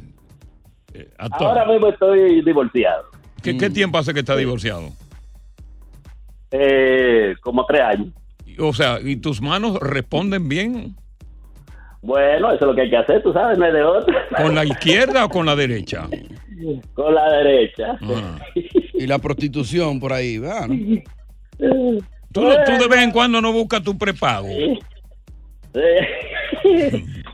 eh? 0.94 1.08
Ahora 1.18 1.64
mismo 1.66 1.88
estoy 1.88 2.42
divorciado. 2.42 3.04
¿Qué, 3.42 3.56
qué 3.56 3.70
tiempo 3.70 3.98
hace 3.98 4.12
que 4.12 4.20
está 4.20 4.36
divorciado? 4.36 4.90
Eh, 6.50 7.34
como 7.40 7.64
tres 7.66 7.80
años. 7.80 8.08
O 8.58 8.72
sea, 8.72 8.98
¿y 9.00 9.16
tus 9.16 9.40
manos 9.40 9.78
responden 9.80 10.48
bien? 10.48 10.96
Bueno, 12.02 12.52
eso 12.52 12.60
es 12.64 12.66
lo 12.66 12.74
que 12.74 12.82
hay 12.82 12.90
que 12.90 12.96
hacer, 12.96 13.22
tú 13.22 13.32
sabes, 13.32 13.58
no 13.58 13.64
hay 13.66 13.72
de 13.72 13.82
otra. 13.82 14.26
¿Con 14.36 14.54
la 14.54 14.64
izquierda 14.64 15.24
o 15.24 15.28
con 15.28 15.46
la 15.46 15.54
derecha? 15.56 16.06
Con 16.92 17.14
la 17.14 17.30
derecha. 17.38 17.98
Y 18.92 19.06
la 19.06 19.18
prostitución 19.18 19.98
por 19.98 20.12
ahí, 20.12 20.36
¿verdad? 20.36 20.68
no? 21.58 21.98
¿Tú, 22.32 22.42
de 22.42 22.88
vez 22.88 23.00
en 23.00 23.10
cuando 23.12 23.40
no 23.40 23.50
buscas 23.50 23.82
tu 23.82 23.96
prepago. 23.96 24.48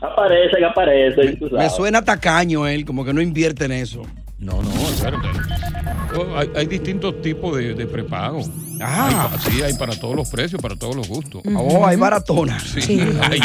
aparecen, 0.01 0.63
aparecen. 0.63 1.37
tú 1.39 1.49
Me 1.51 1.69
suena 1.69 2.01
tacaño 2.03 2.65
él, 2.67 2.85
como 2.85 3.03
que 3.03 3.13
no 3.13 3.21
invierte 3.21 3.65
en 3.65 3.73
eso. 3.73 4.01
No, 4.39 4.61
no, 4.63 4.69
espérate. 4.71 5.27
Oh, 6.15 6.37
Hay, 6.37 6.49
hay 6.55 6.65
distintos 6.67 7.21
tipos 7.21 7.57
de, 7.57 7.73
de 7.73 7.85
prepago. 7.85 8.39
Ah. 8.81 9.29
Hay 9.31 9.39
sí, 9.39 9.61
hay 9.61 9.73
para 9.73 9.99
todos 9.99 10.15
los 10.15 10.29
precios, 10.29 10.61
para 10.61 10.75
todos 10.75 10.95
los 10.95 11.07
gustos. 11.07 11.41
Oh, 11.55 11.85
hay 11.85 11.97
baratona. 11.97 12.59
Sí. 12.59 12.99
Hay. 13.21 13.39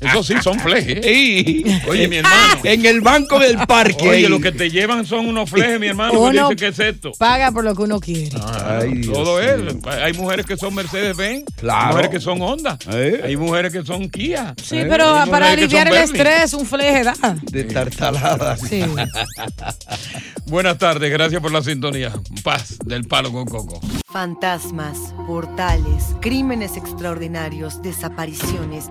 Eso 0.00 0.22
sí, 0.22 0.34
son 0.42 0.58
flejes. 0.60 1.00
Sí. 1.14 1.64
Oye, 1.88 2.08
mi 2.08 2.16
hermano. 2.16 2.60
En 2.64 2.84
el 2.86 3.00
banco 3.00 3.38
del 3.38 3.56
parque. 3.66 4.08
Oye, 4.08 4.28
lo 4.28 4.40
que 4.40 4.52
te 4.52 4.70
llevan 4.70 5.04
son 5.06 5.26
unos 5.26 5.50
flejes, 5.50 5.78
mi 5.80 5.88
hermano. 5.88 6.12
que 6.12 6.16
Uno 6.18 6.48
dice 6.50 6.56
que 6.56 6.66
es 6.68 6.78
esto. 6.78 7.12
paga 7.18 7.52
por 7.52 7.64
lo 7.64 7.74
que 7.74 7.82
uno 7.82 8.00
quiere. 8.00 8.36
Ay, 8.64 8.92
Dios 8.94 9.12
Todo 9.12 9.40
es. 9.40 9.60
Hay 9.86 10.12
mujeres 10.14 10.46
que 10.46 10.56
son 10.56 10.74
Mercedes 10.74 11.16
Benz, 11.16 11.44
Claro. 11.56 11.80
hay 11.80 11.88
mujeres 11.90 12.10
que 12.10 12.20
son 12.20 12.40
Honda, 12.42 12.78
¿Eh? 12.92 13.20
hay 13.24 13.36
mujeres 13.36 13.72
que 13.72 13.84
son 13.84 14.08
Kia. 14.08 14.54
Sí, 14.62 14.78
¿eh? 14.78 14.86
pero 14.88 15.24
para 15.30 15.50
aliviar 15.50 15.88
el 15.88 15.94
estrés, 15.96 16.54
un 16.54 16.66
fleje 16.66 17.04
da. 17.04 17.14
De 17.42 17.64
tartalada. 17.64 18.56
Sí. 18.56 18.82
Buenas 20.46 20.78
tardes, 20.78 21.10
gracias 21.10 21.40
por 21.40 21.52
la 21.52 21.62
sintonía. 21.62 22.12
Paz 22.42 22.78
del 22.84 23.04
palo 23.04 23.32
con 23.32 23.44
coco. 23.46 23.80
Fantasmas, 24.12 24.96
portales, 25.26 26.14
crímenes 26.20 26.76
extraordinarios, 26.76 27.82
desapariciones, 27.82 28.90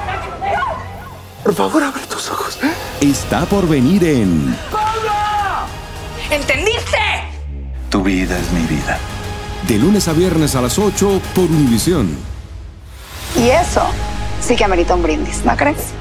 Por 1.43 1.55
favor, 1.55 1.83
abre 1.83 2.05
tus 2.05 2.29
ojos. 2.29 2.59
está 3.01 3.45
por 3.45 3.67
venir 3.67 4.03
en 4.03 4.55
¿Entendiste? 6.29 6.97
Tu 7.89 8.03
vida 8.03 8.37
es 8.37 8.51
mi 8.51 8.61
vida. 8.67 8.99
De 9.67 9.77
lunes 9.77 10.07
a 10.07 10.13
viernes 10.13 10.55
a 10.55 10.61
las 10.61 10.77
8 10.79 11.21
por 11.35 11.45
Univisión. 11.45 12.15
Y 13.35 13.49
eso 13.49 13.85
sí 14.39 14.55
que 14.55 14.63
amerita 14.63 14.95
un 14.95 15.03
brindis, 15.03 15.43
¿no 15.43 15.55
crees? 15.57 15.93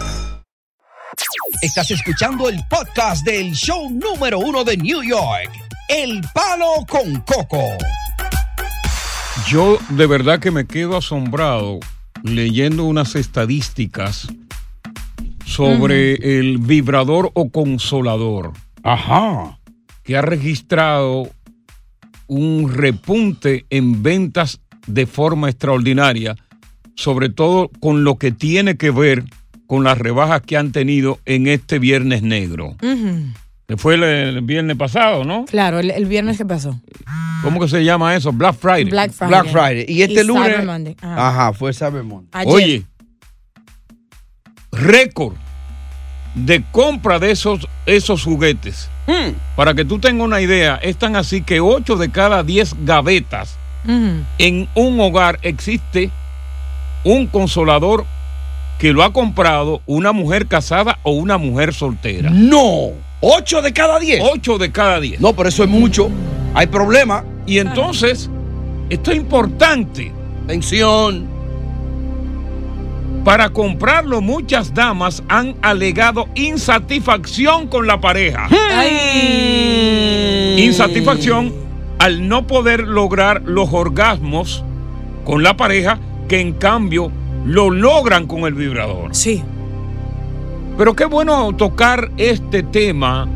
Estás 1.63 1.91
escuchando 1.91 2.49
el 2.49 2.61
podcast 2.69 3.25
del 3.25 3.53
show 3.53 3.91
número 3.91 4.39
uno 4.39 4.63
de 4.63 4.77
New 4.77 5.03
York, 5.03 5.51
El 5.89 6.21
Palo 6.33 6.87
con 6.89 7.21
Coco. 7.23 7.65
Yo 9.47 9.79
de 9.89 10.07
verdad 10.07 10.39
que 10.39 10.51
me 10.51 10.67
quedo 10.67 10.97
asombrado 10.97 11.81
leyendo 12.23 12.85
unas 12.85 13.15
estadísticas 13.15 14.29
sobre 15.51 16.39
el 16.39 16.59
vibrador 16.59 17.33
o 17.35 17.51
consolador. 17.51 18.53
Ajá. 18.83 19.59
Que 20.05 20.17
ha 20.17 20.23
registrado 20.23 21.29
un 22.29 22.73
repunte 22.73 23.67
en 23.69 24.03
ventas 24.03 24.61
de 24.87 25.07
forma 25.07 25.49
extraordinaria, 25.51 26.37
sobre 26.95 27.29
todo 27.29 27.71
con 27.81 28.05
lo 28.05 28.17
que 28.17 28.31
tiene 28.31 28.77
que 28.77 28.91
ver 28.91 29.25
con 29.67 29.85
las 29.85 29.99
rebajas 29.99 30.43
que 30.43 30.57
han 30.57 30.73
tenido 30.73 31.19
en 31.27 31.47
este 31.47 31.79
Viernes 31.79 32.23
Negro. 32.23 32.77
Que 33.67 33.77
fue 33.77 33.95
el, 33.95 34.03
el 34.03 34.41
viernes 34.43 34.77
pasado, 34.77 35.25
¿no? 35.25 35.45
Claro, 35.45 35.79
el, 35.79 35.91
el 35.91 36.07
viernes 36.07 36.39
que 36.39 36.45
pasó. 36.45 36.81
¿Cómo 37.43 37.61
que 37.61 37.69
se 37.69 37.85
llama 37.85 38.15
eso? 38.17 38.33
Black 38.33 38.57
Friday. 38.57 38.85
Black 38.85 39.13
Friday. 39.13 39.29
Black 39.29 39.53
Friday. 39.53 39.85
Y 39.89 40.03
este 40.03 40.23
Y 40.23 40.25
lunes. 40.25 40.53
Cyber 40.53 40.67
Monday. 40.67 40.97
Ajá. 41.01 41.29
Ajá, 41.29 41.53
fue 41.53 41.73
Cyber 41.73 42.03
Monday. 42.03 42.29
Ayer. 42.33 42.55
Oye, 42.55 42.87
récord 44.81 45.35
de 46.35 46.63
compra 46.71 47.19
de 47.19 47.31
esos, 47.31 47.69
esos 47.87 48.25
juguetes. 48.25 48.89
Hmm. 49.07 49.33
Para 49.57 49.75
que 49.75 49.85
tú 49.85 49.99
tengas 49.99 50.25
una 50.25 50.41
idea, 50.41 50.77
es 50.83 50.97
tan 50.97 51.17
así 51.17 51.43
que 51.43 51.61
8 51.61 51.97
de 51.97 52.11
cada 52.11 52.43
10 52.43 52.85
gavetas 52.85 53.59
Ujú. 53.85 54.23
en 54.39 54.69
un 54.75 55.01
hogar 55.01 55.39
existe 55.43 56.11
un 57.05 57.27
consolador 57.27 58.05
que 58.79 58.93
lo 58.93 59.03
ha 59.03 59.13
comprado 59.13 59.83
una 59.87 60.13
mujer 60.13 60.47
casada 60.47 60.99
o 61.03 61.13
una 61.13 61.37
mujer 61.39 61.75
soltera. 61.75 62.31
No, 62.31 62.91
8 63.21 63.63
de 63.63 63.73
cada 63.73 63.99
10. 63.99 64.23
8 64.33 64.59
de 64.59 64.73
cada 64.73 65.01
10. 65.01 65.21
No, 65.21 65.35
pero 65.35 65.49
eso 65.49 65.65
es 65.65 65.69
mucho. 65.69 66.09
Hay 66.55 66.67
problema. 66.67 67.25
Y 67.47 67.59
entonces, 67.59 68.31
esto 68.89 69.11
es 69.11 69.19
importante. 69.19 70.13
Atención. 70.45 71.29
Para 73.25 73.51
comprarlo, 73.51 74.21
muchas 74.23 74.73
damas 74.73 75.23
han 75.29 75.55
alegado 75.63 76.29
insatisfacción 76.35 77.67
con 77.69 77.87
la 77.87 78.01
pareja. 78.01 78.49
Insatisfacción 80.57 81.53
al 81.99 82.29
no 82.29 82.47
poder 82.47 82.87
lograr 82.87 83.43
los 83.45 83.73
orgasmos 83.73 84.65
con 85.25 85.43
la 85.43 85.57
pareja 85.57 85.99
que 86.29 86.41
en 86.41 86.55
cambio 86.55 87.13
lo 87.45 87.71
logran 87.71 88.27
con 88.27 88.41
el 88.41 88.55
vibrador. 88.55 89.15
Sí. 89.15 89.43
Pero 90.79 90.95
qué 90.97 91.05
bueno 91.05 91.53
tocar 91.55 92.11
este 92.17 92.63
tema 92.63 93.29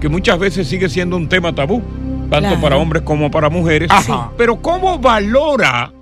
que 0.00 0.08
muchas 0.08 0.38
veces 0.38 0.66
sigue 0.68 0.88
siendo 0.88 1.16
un 1.16 1.28
tema 1.28 1.54
tabú, 1.54 1.82
tanto 2.30 2.48
Claro. 2.48 2.60
para 2.60 2.76
hombres 2.76 3.02
como 3.02 3.30
para 3.30 3.50
mujeres. 3.50 3.90
Ajá. 3.90 4.30
Pero 4.38 4.62
¿cómo 4.62 4.98
valora 4.98 5.92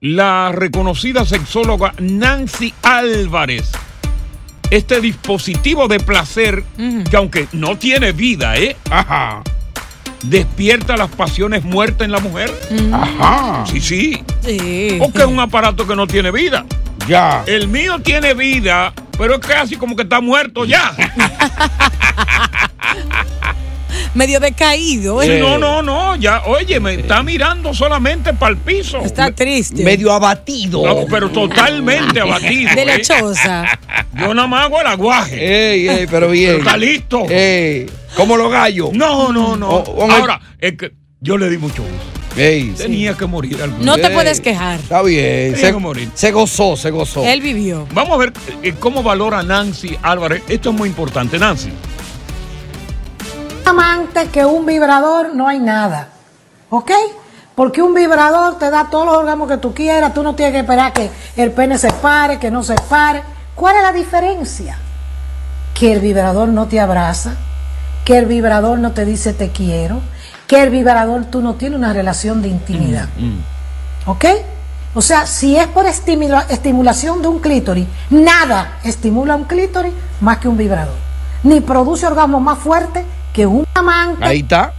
la 0.00 0.50
reconocida 0.52 1.26
sexóloga 1.26 1.92
Nancy 1.98 2.72
Álvarez 2.82 3.70
este 4.70 5.00
dispositivo 5.00 5.88
de 5.88 6.00
placer 6.00 6.64
que 7.10 7.16
aunque 7.16 7.48
no 7.52 7.76
tiene 7.76 8.12
vida, 8.12 8.56
¿eh? 8.56 8.76
Ajá. 8.88 9.42
Despierta 10.22 10.96
las 10.96 11.10
pasiones 11.10 11.64
muertas 11.64 12.04
en 12.04 12.12
la 12.12 12.20
mujer. 12.20 12.52
Ajá. 12.92 13.64
Sí, 13.66 13.80
sí. 13.80 14.22
Sí. 14.42 14.98
O 15.00 15.12
que 15.12 15.18
es 15.18 15.26
un 15.26 15.40
aparato 15.40 15.86
que 15.88 15.96
no 15.96 16.06
tiene 16.06 16.30
vida. 16.30 16.64
Ya. 17.08 17.42
El 17.46 17.66
mío 17.66 17.98
tiene 17.98 18.34
vida, 18.34 18.92
pero 19.18 19.34
es 19.34 19.40
casi 19.40 19.74
como 19.76 19.96
que 19.96 20.02
está 20.02 20.20
muerto 20.20 20.64
ya. 20.64 20.94
Medio 24.14 24.40
decaído. 24.40 25.22
Sí, 25.22 25.30
¿eh? 25.30 25.38
no, 25.38 25.56
no, 25.58 25.82
no, 25.82 26.16
ya, 26.16 26.42
oye, 26.46 26.80
me 26.80 26.94
está 26.94 27.22
mirando 27.22 27.72
solamente 27.72 28.32
para 28.34 28.52
el 28.52 28.56
piso. 28.58 28.98
Está 29.00 29.30
triste. 29.30 29.84
Medio 29.84 30.12
abatido. 30.12 30.84
No, 30.84 31.06
pero 31.08 31.30
totalmente 31.30 32.20
abatido. 32.20 32.74
De 32.74 32.82
¿eh? 32.82 32.86
lechosa. 32.86 33.64
Yo 34.14 34.34
nada 34.34 34.48
más 34.48 34.66
hago 34.66 34.80
el 34.80 34.86
aguaje. 34.88 35.36
Ey, 35.74 35.88
ey, 35.88 36.06
pero 36.10 36.28
bien. 36.28 36.56
Pero 36.56 36.58
está 36.58 36.76
listo. 36.76 37.24
Ey, 37.30 37.86
como 38.16 38.36
los 38.36 38.50
gallos. 38.50 38.90
No, 38.92 39.32
no, 39.32 39.56
no. 39.56 39.68
O- 39.68 39.90
o 39.92 40.04
en 40.06 40.10
el- 40.10 40.20
Ahora, 40.20 40.40
es 40.58 40.76
que 40.76 40.92
yo 41.20 41.38
le 41.38 41.48
di 41.48 41.58
mucho 41.58 41.82
gusto. 41.82 42.20
Ey, 42.36 42.72
Tenía 42.76 43.14
que 43.16 43.26
morir 43.26 43.60
algún 43.62 43.84
No 43.84 43.96
te 43.96 44.08
puedes 44.10 44.40
quejar. 44.40 44.78
Está 44.80 45.02
bien. 45.02 45.52
Tenía 45.52 45.66
Se, 45.68 45.72
que 45.72 45.78
morir. 45.78 46.08
se 46.14 46.30
gozó, 46.32 46.76
se 46.76 46.90
gozó. 46.90 47.24
Él 47.24 47.40
vivió. 47.40 47.86
Vamos 47.92 48.14
a 48.14 48.16
ver 48.18 48.32
eh, 48.62 48.72
cómo 48.78 49.02
valora 49.02 49.42
Nancy 49.42 49.96
Álvarez. 50.02 50.42
Esto 50.48 50.70
es 50.70 50.76
muy 50.76 50.88
importante, 50.88 51.38
Nancy. 51.38 51.70
Amante 53.70 54.28
que 54.28 54.44
un 54.44 54.66
vibrador 54.66 55.34
no 55.34 55.48
hay 55.48 55.58
nada. 55.58 56.08
¿Ok? 56.68 56.90
Porque 57.54 57.82
un 57.82 57.94
vibrador 57.94 58.58
te 58.58 58.70
da 58.70 58.88
todos 58.90 59.06
los 59.06 59.16
órganos 59.16 59.48
que 59.48 59.58
tú 59.58 59.74
quieras, 59.74 60.14
tú 60.14 60.22
no 60.22 60.34
tienes 60.34 60.52
que 60.54 60.60
esperar 60.60 60.92
que 60.92 61.10
el 61.36 61.50
pene 61.52 61.78
se 61.78 61.90
pare, 61.92 62.38
que 62.38 62.50
no 62.50 62.62
se 62.62 62.74
pare. 62.88 63.22
¿Cuál 63.54 63.76
es 63.76 63.82
la 63.82 63.92
diferencia? 63.92 64.78
Que 65.74 65.92
el 65.92 66.00
vibrador 66.00 66.48
no 66.48 66.66
te 66.66 66.80
abraza, 66.80 67.34
que 68.04 68.16
el 68.18 68.26
vibrador 68.26 68.78
no 68.78 68.92
te 68.92 69.04
dice 69.04 69.32
te 69.34 69.50
quiero, 69.50 70.00
que 70.46 70.62
el 70.62 70.70
vibrador 70.70 71.26
tú 71.26 71.42
no 71.42 71.54
tienes 71.54 71.78
una 71.78 71.92
relación 71.92 72.40
de 72.40 72.48
intimidad. 72.48 73.08
¿Ok? 74.06 74.24
O 74.94 75.02
sea, 75.02 75.26
si 75.26 75.56
es 75.56 75.66
por 75.68 75.86
estimula- 75.86 76.46
estimulación 76.48 77.20
de 77.22 77.28
un 77.28 77.38
clítoris, 77.40 77.86
nada 78.10 78.78
estimula 78.84 79.36
un 79.36 79.44
clítoris 79.44 79.92
más 80.20 80.38
que 80.38 80.48
un 80.48 80.56
vibrador. 80.56 80.96
Ni 81.42 81.60
produce 81.60 82.06
orgasmo 82.06 82.40
más 82.40 82.58
fuerte 82.58 83.04
que 83.32 83.46
un 83.46 83.66
amante. 83.74 84.24
Ahí 84.24 84.40
está. 84.40 84.72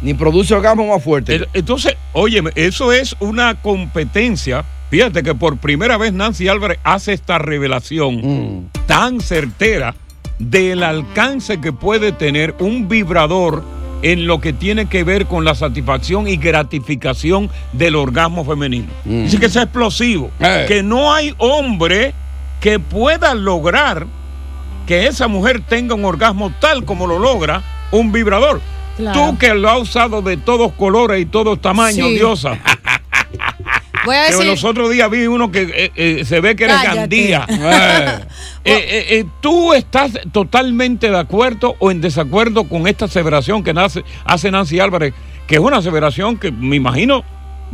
Ni 0.00 0.14
produce 0.14 0.54
orgasmo 0.54 0.86
más 0.88 1.02
fuerte. 1.02 1.46
Entonces, 1.52 1.96
oye, 2.12 2.42
eso 2.56 2.92
es 2.92 3.14
una 3.20 3.54
competencia. 3.62 4.64
Fíjate 4.90 5.22
que 5.22 5.34
por 5.34 5.56
primera 5.58 5.96
vez 5.96 6.12
Nancy 6.12 6.48
Álvarez 6.48 6.78
hace 6.84 7.12
esta 7.12 7.38
revelación 7.38 8.68
tan 8.86 9.20
certera 9.20 9.94
del 10.38 10.82
alcance 10.82 11.60
que 11.60 11.72
puede 11.72 12.10
tener 12.12 12.54
un 12.58 12.88
vibrador 12.88 13.62
en 14.02 14.26
lo 14.26 14.40
que 14.40 14.52
tiene 14.52 14.86
que 14.86 15.04
ver 15.04 15.26
con 15.26 15.44
la 15.44 15.54
satisfacción 15.54 16.26
y 16.26 16.36
gratificación 16.36 17.48
del 17.72 17.94
orgasmo 17.94 18.44
femenino. 18.44 18.88
Dice 19.04 19.38
que 19.38 19.46
es 19.46 19.54
explosivo, 19.56 20.30
Eh. 20.40 20.64
que 20.66 20.82
no 20.82 21.12
hay 21.14 21.32
hombre 21.38 22.12
que 22.60 22.80
pueda 22.80 23.34
lograr 23.34 24.06
que 24.86 25.06
esa 25.06 25.28
mujer 25.28 25.62
tenga 25.68 25.94
un 25.94 26.04
orgasmo 26.04 26.52
tal 26.60 26.84
como 26.84 27.06
lo 27.06 27.20
logra 27.20 27.62
un 27.92 28.10
vibrador. 28.12 28.60
Claro. 28.96 29.18
Tú 29.30 29.38
que 29.38 29.54
lo 29.54 29.70
has 29.70 29.80
usado 29.80 30.20
de 30.20 30.36
todos 30.36 30.72
colores 30.72 31.20
y 31.22 31.26
todos 31.26 31.60
tamaños, 31.62 32.08
Sí. 32.08 32.14
diosa. 32.16 32.58
Voy 34.04 34.16
a 34.16 34.26
Que 34.26 34.32
decir. 34.32 34.46
los 34.46 34.64
otros 34.64 34.90
días 34.90 35.08
vi 35.10 35.26
uno 35.28 35.52
que 35.52 35.62
eh, 35.62 35.92
eh, 35.94 36.24
se 36.24 36.40
ve 36.40 36.56
que 36.56 36.64
eres. 36.64 36.82
Gandía. 36.82 37.46
Eh, 38.64 38.74
eh, 38.74 39.06
eh, 39.18 39.24
¿Tú 39.40 39.74
estás 39.74 40.12
totalmente 40.30 41.10
de 41.10 41.18
acuerdo 41.18 41.74
o 41.80 41.90
en 41.90 42.00
desacuerdo 42.00 42.62
con 42.62 42.86
esta 42.86 43.06
aseveración 43.06 43.64
que 43.64 43.74
nace- 43.74 44.04
hace 44.24 44.52
Nancy 44.52 44.78
Álvarez? 44.78 45.14
Que 45.48 45.56
es 45.56 45.60
una 45.60 45.78
aseveración 45.78 46.36
que 46.36 46.52
me 46.52 46.76
imagino 46.76 47.24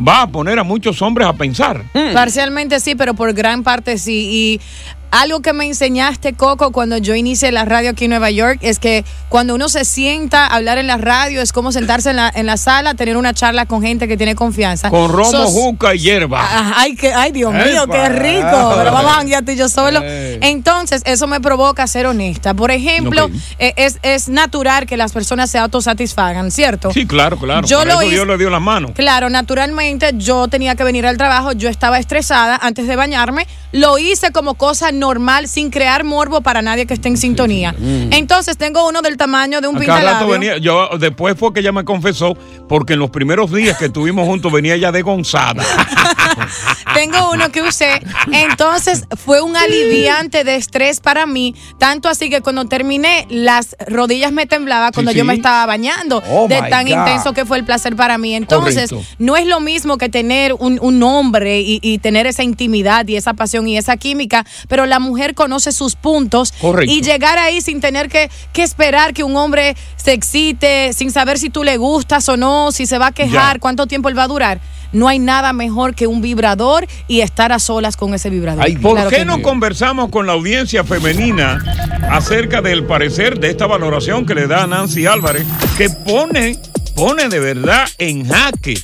va 0.06 0.22
a 0.22 0.26
poner 0.28 0.58
a 0.58 0.62
muchos 0.62 1.02
hombres 1.02 1.28
a 1.28 1.34
pensar. 1.34 1.82
Parcialmente 2.14 2.80
sí, 2.80 2.94
pero 2.94 3.12
por 3.12 3.34
gran 3.34 3.64
parte 3.64 3.98
sí. 3.98 4.28
Y 4.32 4.60
algo 5.10 5.40
que 5.40 5.52
me 5.52 5.66
enseñaste, 5.66 6.34
Coco, 6.34 6.70
cuando 6.72 6.96
yo 6.98 7.14
inicié 7.14 7.50
la 7.52 7.64
radio 7.64 7.90
aquí 7.90 8.04
en 8.04 8.10
Nueva 8.10 8.30
York, 8.30 8.58
es 8.62 8.78
que 8.78 9.04
cuando 9.28 9.54
uno 9.54 9.68
se 9.68 9.84
sienta 9.84 10.44
a 10.46 10.56
hablar 10.56 10.78
en 10.78 10.86
la 10.86 10.96
radio, 10.96 11.40
es 11.42 11.52
como 11.52 11.72
sentarse 11.72 12.10
en 12.10 12.16
la, 12.16 12.30
en 12.34 12.46
la 12.46 12.56
sala, 12.56 12.94
tener 12.94 13.16
una 13.16 13.34
charla 13.34 13.66
con 13.66 13.82
gente 13.82 14.08
que 14.08 14.16
tiene 14.16 14.34
confianza. 14.34 14.90
Con 14.90 15.10
romo, 15.10 15.30
Sos- 15.30 15.50
juca 15.52 15.94
y 15.94 15.98
hierba. 16.00 16.40
Ah, 16.42 16.74
Ay, 16.76 16.94
que, 16.96 17.12
ay, 17.12 17.32
Dios 17.32 17.52
mío, 17.52 17.86
qué 17.90 18.08
rico. 18.08 18.74
Pero 18.76 18.92
vamos 18.92 19.12
a 19.12 19.14
janguear 19.16 19.44
tú 19.44 19.52
y 19.52 19.56
yo 19.56 19.68
solo. 19.68 20.00
Ey. 20.02 20.38
Entonces, 20.42 21.02
eso 21.04 21.26
me 21.26 21.40
provoca 21.40 21.86
ser 21.86 22.06
honesta. 22.06 22.54
Por 22.54 22.70
ejemplo, 22.70 23.30
eh, 23.58 23.72
es, 23.76 23.98
es 24.02 24.28
natural 24.28 24.86
que 24.86 24.96
las 24.96 25.12
personas 25.12 25.50
se 25.50 25.58
autosatisfagan, 25.58 26.50
¿cierto? 26.50 26.90
Sí, 26.92 27.06
claro, 27.06 27.38
claro. 27.38 27.66
Yo 27.66 27.78
Por 27.78 27.86
lo 27.86 27.92
eso 27.94 28.02
hice- 28.04 28.14
Dios 28.14 28.26
le 28.26 28.38
dio 28.38 28.50
las 28.50 28.60
manos. 28.60 28.92
Claro, 28.94 29.30
naturalmente 29.30 30.10
yo 30.16 30.48
tenía 30.48 30.74
que 30.74 30.84
venir 30.84 31.06
al 31.06 31.16
trabajo, 31.16 31.52
yo 31.52 31.68
estaba 31.68 31.98
estresada 31.98 32.56
antes 32.60 32.86
de 32.86 32.96
bañarme, 32.96 33.46
lo 33.72 33.98
hice 33.98 34.30
como 34.32 34.54
cosa 34.54 34.92
normal 34.98 35.48
sin 35.48 35.70
crear 35.70 36.04
morbo 36.04 36.40
para 36.40 36.62
nadie 36.62 36.86
que 36.86 36.94
esté 36.94 37.08
en 37.08 37.16
sintonía. 37.16 37.72
Mm. 37.72 38.12
Entonces 38.12 38.56
tengo 38.56 38.88
uno 38.88 39.02
del 39.02 39.16
tamaño 39.16 39.60
de 39.60 39.68
un 39.68 39.78
pintalabio. 39.78 40.28
venía, 40.28 40.58
yo 40.58 40.88
después 40.98 41.36
fue 41.38 41.52
que 41.52 41.60
ella 41.60 41.72
me 41.72 41.84
confesó, 41.84 42.36
porque 42.68 42.94
en 42.94 42.98
los 42.98 43.10
primeros 43.10 43.52
días 43.52 43.78
que 43.78 43.86
estuvimos 43.86 44.26
juntos 44.26 44.52
venía 44.52 44.74
ella 44.74 44.92
de 44.92 45.02
Gonzada. 45.02 45.64
Tengo 46.94 47.30
uno 47.32 47.50
que 47.50 47.62
usé. 47.62 48.00
Entonces 48.32 49.04
fue 49.16 49.40
un 49.40 49.56
aliviante 49.56 50.44
de 50.44 50.56
estrés 50.56 51.00
para 51.00 51.26
mí. 51.26 51.54
Tanto 51.78 52.08
así 52.08 52.30
que 52.30 52.40
cuando 52.40 52.66
terminé, 52.66 53.26
las 53.30 53.76
rodillas 53.86 54.32
me 54.32 54.46
temblaban 54.46 54.92
cuando 54.92 55.12
Sí, 55.12 55.18
yo 55.18 55.24
me 55.24 55.34
estaba 55.34 55.64
bañando. 55.66 56.22
Oh, 56.30 56.48
de 56.48 56.60
tan 56.62 56.86
God. 56.86 56.98
intenso 56.98 57.32
que 57.32 57.44
fue 57.44 57.58
el 57.58 57.64
placer 57.64 57.96
para 57.96 58.18
mí. 58.18 58.34
Entonces, 58.34 58.90
Correcto. 58.90 59.14
no 59.18 59.36
es 59.36 59.46
lo 59.46 59.60
mismo 59.60 59.98
que 59.98 60.08
tener 60.08 60.54
un, 60.54 60.78
un 60.82 61.02
hombre 61.02 61.60
y, 61.60 61.78
y 61.82 61.98
tener 61.98 62.26
esa 62.26 62.42
intimidad 62.42 63.06
y 63.06 63.16
esa 63.16 63.34
pasión 63.34 63.68
y 63.68 63.76
esa 63.76 63.96
química. 63.96 64.44
Pero 64.68 64.86
la 64.88 64.98
mujer 64.98 65.34
conoce 65.34 65.72
sus 65.72 65.94
puntos 65.96 66.52
Correcto. 66.60 66.92
y 66.92 67.00
llegar 67.02 67.38
ahí 67.38 67.60
sin 67.60 67.80
tener 67.80 68.08
que, 68.08 68.30
que 68.52 68.62
esperar 68.62 69.14
que 69.14 69.24
un 69.24 69.36
hombre 69.36 69.76
se 69.96 70.12
excite, 70.12 70.92
sin 70.92 71.10
saber 71.10 71.38
si 71.38 71.50
tú 71.50 71.64
le 71.64 71.76
gustas 71.76 72.28
o 72.28 72.36
no, 72.36 72.72
si 72.72 72.86
se 72.86 72.98
va 72.98 73.08
a 73.08 73.12
quejar, 73.12 73.56
Ya. 73.56 73.60
cuánto 73.60 73.86
tiempo 73.86 74.08
él 74.08 74.18
va 74.18 74.24
a 74.24 74.28
durar. 74.28 74.60
No 74.90 75.06
hay 75.06 75.18
nada 75.18 75.52
mejor 75.52 75.94
que 75.94 76.06
un 76.06 76.22
vibrador 76.22 76.86
y 77.08 77.20
estar 77.20 77.52
a 77.52 77.58
solas 77.58 77.96
con 77.98 78.14
ese 78.14 78.30
vibrador. 78.30 78.64
¿Por 78.80 78.94
Claro 78.94 79.10
qué 79.10 79.24
no 79.26 79.42
conversamos 79.42 80.08
con 80.08 80.26
la 80.26 80.32
audiencia 80.32 80.82
femenina 80.82 81.62
acerca 82.10 82.62
del 82.62 82.84
parecer 82.84 83.38
de 83.38 83.50
esta 83.50 83.66
valoración 83.66 84.24
que 84.24 84.34
le 84.34 84.46
da 84.46 84.66
Nancy 84.66 85.04
Álvarez, 85.04 85.46
que 85.76 85.90
pone, 85.90 86.56
pone 86.98 87.28
de 87.28 87.38
verdad 87.38 87.88
en 87.98 88.26
jaque, 88.28 88.74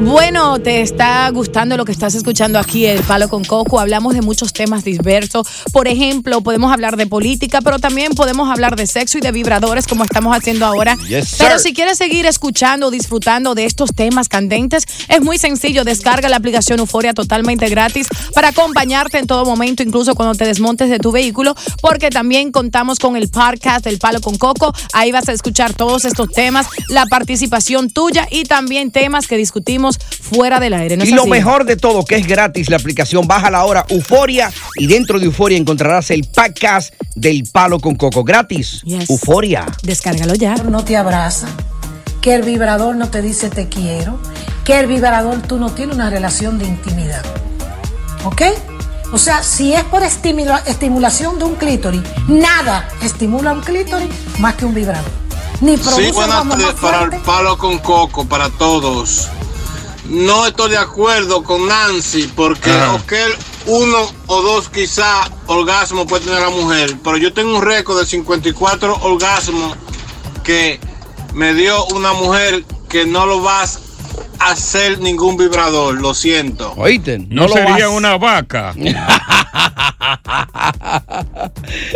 Bueno, 0.00 0.58
te 0.58 0.80
está 0.82 1.28
gustando 1.30 1.76
lo 1.76 1.84
que 1.84 1.92
estás 1.92 2.14
escuchando 2.14 2.58
aquí, 2.58 2.86
El 2.86 3.02
Palo 3.02 3.28
con 3.28 3.44
Coco. 3.44 3.80
Hablamos 3.80 4.14
de 4.14 4.22
muchos 4.22 4.52
temas 4.52 4.84
diversos. 4.84 5.46
Por 5.72 5.88
ejemplo, 5.88 6.03
podemos 6.42 6.72
hablar 6.72 6.96
de 6.96 7.06
política, 7.06 7.60
pero 7.62 7.78
también 7.78 8.12
podemos 8.12 8.50
hablar 8.50 8.76
de 8.76 8.86
sexo 8.86 9.18
y 9.18 9.20
de 9.20 9.32
vibradores, 9.32 9.86
como 9.86 10.04
estamos 10.04 10.36
haciendo 10.36 10.66
ahora. 10.66 10.96
Yes, 11.08 11.36
pero 11.38 11.58
si 11.58 11.72
quieres 11.72 11.98
seguir 11.98 12.26
escuchando 12.26 12.90
disfrutando 12.90 13.54
de 13.54 13.64
estos 13.64 13.94
temas 13.94 14.28
candentes, 14.28 14.84
es 15.08 15.22
muy 15.22 15.38
sencillo. 15.38 15.84
Descarga 15.84 16.28
la 16.28 16.36
aplicación 16.36 16.80
Euforia 16.80 17.14
totalmente 17.14 17.68
gratis 17.68 18.08
para 18.34 18.48
acompañarte 18.48 19.18
en 19.18 19.26
todo 19.26 19.44
momento, 19.44 19.82
incluso 19.82 20.14
cuando 20.14 20.34
te 20.34 20.44
desmontes 20.44 20.90
de 20.90 20.98
tu 20.98 21.12
vehículo, 21.12 21.54
porque 21.80 22.10
también 22.10 22.52
contamos 22.52 22.98
con 22.98 23.16
el 23.16 23.28
podcast 23.28 23.84
del 23.84 23.98
Palo 23.98 24.20
con 24.20 24.36
Coco. 24.36 24.72
Ahí 24.92 25.12
vas 25.12 25.28
a 25.28 25.32
escuchar 25.32 25.74
todos 25.74 26.04
estos 26.04 26.30
temas, 26.30 26.66
la 26.88 27.06
participación 27.06 27.90
tuya 27.90 28.26
y 28.30 28.44
también 28.44 28.90
temas 28.90 29.26
que 29.26 29.36
discutimos 29.36 29.98
fuera 29.98 30.60
del 30.60 30.74
aire. 30.74 30.96
¿no 30.96 31.04
es 31.04 31.10
Y 31.10 31.14
lo 31.14 31.22
así? 31.22 31.30
mejor 31.30 31.64
de 31.64 31.76
todo, 31.76 32.04
que 32.04 32.16
es 32.16 32.26
gratis 32.26 32.68
la 32.68 32.76
aplicación, 32.76 33.26
baja 33.26 33.50
la 33.50 33.64
hora 33.64 33.86
Euforia 33.88 34.50
y 34.76 34.86
dentro 34.86 35.18
de 35.18 35.26
Euforia 35.26 35.58
encontrarás 35.58 35.93
el 36.10 36.24
podcast 36.26 36.92
del 37.14 37.44
Palo 37.50 37.78
con 37.80 37.94
Coco 37.94 38.24
gratis. 38.24 38.82
Euforia. 39.08 39.66
Descárgalo 39.82 40.34
ya. 40.34 40.54
No 40.56 40.84
te 40.84 40.96
abraza, 40.96 41.46
que 42.20 42.34
el 42.34 42.42
vibrador 42.42 42.96
no 42.96 43.08
te 43.10 43.22
dice 43.22 43.50
te 43.50 43.68
quiero, 43.68 44.18
que 44.64 44.78
el 44.80 44.86
vibrador 44.86 45.42
tú 45.42 45.58
no 45.58 45.70
tienes 45.72 45.94
una 45.94 46.10
relación 46.10 46.58
de 46.58 46.66
intimidad. 46.66 47.22
¿Ok? 48.24 48.42
O 49.12 49.18
sea, 49.18 49.42
si 49.42 49.72
es 49.72 49.84
por 49.84 50.02
estimula- 50.02 50.62
estimulación 50.66 51.38
de 51.38 51.44
un 51.44 51.54
clítoris, 51.54 52.02
nada 52.26 52.88
estimula 53.02 53.52
un 53.52 53.60
clítoris 53.60 54.08
más 54.38 54.54
que 54.56 54.64
un 54.64 54.74
vibrador. 54.74 55.10
Ni 55.60 55.76
produce 55.76 56.06
Sí, 56.06 56.10
buenas 56.10 56.48
tardes 56.48 56.72
para 56.80 57.02
el 57.04 57.20
palo 57.22 57.56
con 57.56 57.78
coco, 57.78 58.26
para 58.26 58.48
todos. 58.50 59.28
No 60.08 60.46
estoy 60.46 60.70
de 60.70 60.78
acuerdo 60.78 61.42
con 61.44 61.66
Nancy, 61.68 62.30
porque 62.34 62.70
ok, 62.72 63.12
uno 63.66 63.98
o 64.26 64.42
dos 64.42 64.68
quizá 64.68 65.28
orgasmos 65.46 66.06
puede 66.06 66.24
tener 66.26 66.40
la 66.40 66.50
mujer, 66.50 66.96
pero 67.02 67.16
yo 67.16 67.32
tengo 67.32 67.56
un 67.56 67.62
récord 67.62 67.98
de 67.98 68.06
54 68.06 68.98
orgasmos 69.02 69.76
que 70.42 70.78
me 71.34 71.54
dio 71.54 71.84
una 71.86 72.12
mujer 72.12 72.64
que 72.88 73.06
no 73.06 73.26
lo 73.26 73.40
vas 73.40 73.80
a 74.38 74.50
hacer 74.52 75.00
ningún 75.00 75.36
vibrador, 75.36 76.00
lo 76.00 76.14
siento. 76.14 76.72
Oíste, 76.76 77.18
No, 77.28 77.48
sería 77.48 77.88
una 77.88 78.16
vaca. 78.18 78.74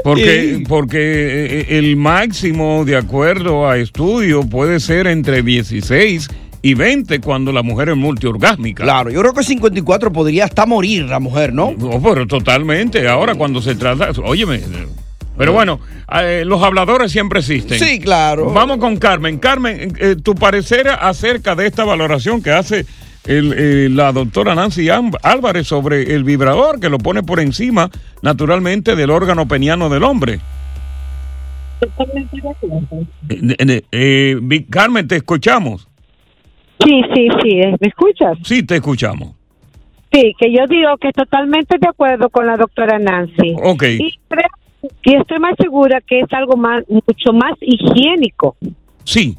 Porque, 0.02 0.64
porque 0.66 0.98
eh, 0.98 1.78
el 1.78 1.96
máximo, 1.96 2.85
de 2.85 2.96
acuerdo 2.96 3.68
a 3.68 3.76
estudio, 3.76 4.42
puede 4.42 4.81
ser 4.81 5.07
entre 5.07 5.42
16 5.42 6.28
y 6.47 6.47
20 6.62 7.21
cuando 7.21 7.53
la 7.53 7.62
mujer 7.62 7.90
es 7.90 7.97
multiorgásmica. 7.97 8.85
Claro, 8.85 9.11
yo 9.11 9.21
creo 9.21 9.33
que 9.33 9.42
54 9.42 10.12
podría 10.12 10.44
hasta 10.44 10.66
morir 10.66 11.05
la 11.05 11.21
mujer, 11.21 11.53
¿no? 11.53 11.73
No, 11.79 12.01
pero 12.03 12.27
totalmente. 12.27 13.09
Ahora 13.09 13.35
cuando 13.35 13.62
se 13.62 13.75
trata, 13.75 14.11
óyeme. 14.23 14.61
Pero 15.37 15.53
bueno, 15.53 15.81
eh, 16.21 16.42
los 16.44 16.62
habladores 16.62 17.12
siempre 17.12 17.40
existen. 17.40 17.79
Sí, 17.79 18.01
claro. 18.01 18.53
Vamos 18.53 18.79
con 18.79 18.97
Carmen. 18.97 19.38
Carmen, 19.38 19.92
eh, 20.01 20.16
tu 20.21 20.35
parecer 20.35 20.88
acerca 20.88 21.55
de 21.55 21.66
esta 21.66 21.85
valoración 21.85 22.42
que 22.42 22.51
hace 22.51 22.87
el, 23.25 23.55
eh, 23.57 23.88
la 23.90 24.11
doctora 24.12 24.55
Nancy 24.55 24.88
Álvarez 24.88 25.66
sobre 25.66 26.14
el 26.14 26.25
vibrador 26.25 26.81
que 26.81 26.88
lo 26.88 26.99
pone 26.99 27.23
por 27.23 27.38
encima, 27.40 27.90
naturalmente, 28.23 28.97
del 28.97 29.11
órgano 29.11 29.47
peniano 29.47 29.88
del 29.88 30.03
hombre. 30.03 30.40
Eh, 33.29 33.57
eh, 33.59 33.83
eh, 33.92 34.66
Carmen, 34.68 35.07
te 35.07 35.16
escuchamos. 35.16 35.88
Sí, 36.85 37.03
sí, 37.14 37.29
sí, 37.43 37.57
¿me 37.81 37.88
escuchas? 37.88 38.38
Sí, 38.45 38.62
te 38.62 38.77
escuchamos. 38.77 39.35
Sí, 40.12 40.33
que 40.38 40.53
yo 40.53 40.67
digo 40.67 40.97
que 40.99 41.12
totalmente 41.12 41.77
de 41.79 41.88
acuerdo 41.88 42.31
con 42.31 42.47
la 42.47 42.57
doctora 42.57 42.99
Nancy. 42.99 43.55
Ok. 43.62 43.83
Y 43.83 44.19
creo 44.29 44.49
y 45.03 45.14
estoy 45.14 45.38
más 45.38 45.55
segura 45.59 46.01
que 46.01 46.21
es 46.21 46.33
algo 46.33 46.57
más, 46.57 46.85
mucho 46.88 47.33
más 47.33 47.53
higiénico. 47.61 48.57
Sí, 49.05 49.37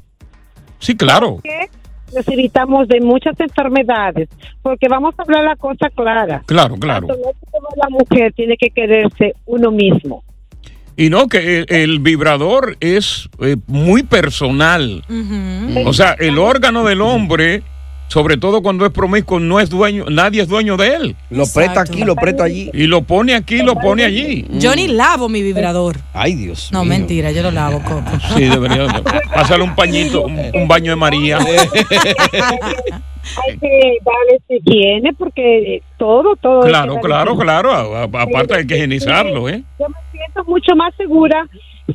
sí, 0.80 0.98
claro. 0.98 1.40
Que 1.44 1.70
nos 2.14 2.28
evitamos 2.28 2.88
de 2.88 3.00
muchas 3.02 3.40
enfermedades, 3.40 4.30
porque 4.62 4.88
vamos 4.88 5.14
a 5.18 5.22
hablar 5.22 5.46
la 5.46 5.56
cosa 5.56 5.90
clara. 5.90 6.42
Claro, 6.46 6.76
claro. 6.76 7.08
Tanto 7.08 7.22
la 7.76 7.90
mujer 7.90 8.34
tiene 8.34 8.58
que 8.58 8.70
quererse 8.70 9.36
uno 9.46 9.72
mismo. 9.72 10.24
Y 11.00 11.10
no, 11.10 11.30
que 11.30 11.60
el, 11.60 11.66
el 11.70 12.00
vibrador 12.00 12.76
es 12.82 13.30
eh, 13.40 13.56
muy 13.68 14.04
personal. 14.04 15.02
O 15.86 15.94
sea, 15.94 16.12
el 16.20 16.38
órgano 16.38 16.84
del 16.84 17.00
hombre, 17.00 17.64
sobre 18.10 18.36
todo 18.36 18.62
cuando 18.62 18.86
es 18.86 18.92
promiscuo, 18.92 19.40
no 19.40 19.62
es 19.62 19.70
dueño, 19.70 20.08
nadie 20.10 20.42
es 20.42 20.50
dueño 20.50 20.76
de 20.76 20.96
él. 20.96 21.16
Lo 21.30 21.46
presta 21.48 21.80
aquí, 21.80 22.04
lo 22.04 22.16
presta 22.16 22.44
allí. 22.44 22.70
Y 22.74 22.88
lo 22.88 23.04
pone 23.04 23.34
aquí, 23.34 23.60
lo 23.60 23.76
pone 23.76 24.04
allí. 24.04 24.46
Yo 24.52 24.76
ni 24.76 24.90
lavo 24.90 25.30
mi 25.30 25.42
vibrador. 25.42 25.96
Ay, 26.14 26.36
Dios. 26.36 26.68
No, 26.74 26.84
mentira, 26.84 27.32
yo 27.32 27.44
lo 27.44 27.52
lavo, 27.52 27.80
Coco. 27.88 28.04
Sí, 28.36 28.44
debería 28.44 29.02
pasarle 29.34 29.64
un 29.64 29.76
pañito, 29.76 30.24
un, 30.24 30.38
un 30.54 30.68
baño 30.68 30.92
de 30.92 30.96
María. 30.98 31.40
Hay 33.48 33.58
que 33.58 33.98
darle 34.04 34.42
su 34.48 34.54
higiene 34.56 35.14
porque 35.14 35.82
todo, 35.98 36.36
todo. 36.36 36.62
Claro, 36.62 36.96
que 36.96 37.02
claro, 37.02 37.38
claro. 37.38 37.72
a- 37.74 38.02
a- 38.02 38.04
Aparte 38.04 38.56
hay 38.56 38.66
que 38.68 38.76
higienizarlo, 38.76 39.50
¿eh? 39.50 39.64
Yo 39.80 39.88
me 39.90 39.96
siento 40.12 40.44
mucho 40.46 40.76
más 40.76 40.94
segura. 40.96 41.48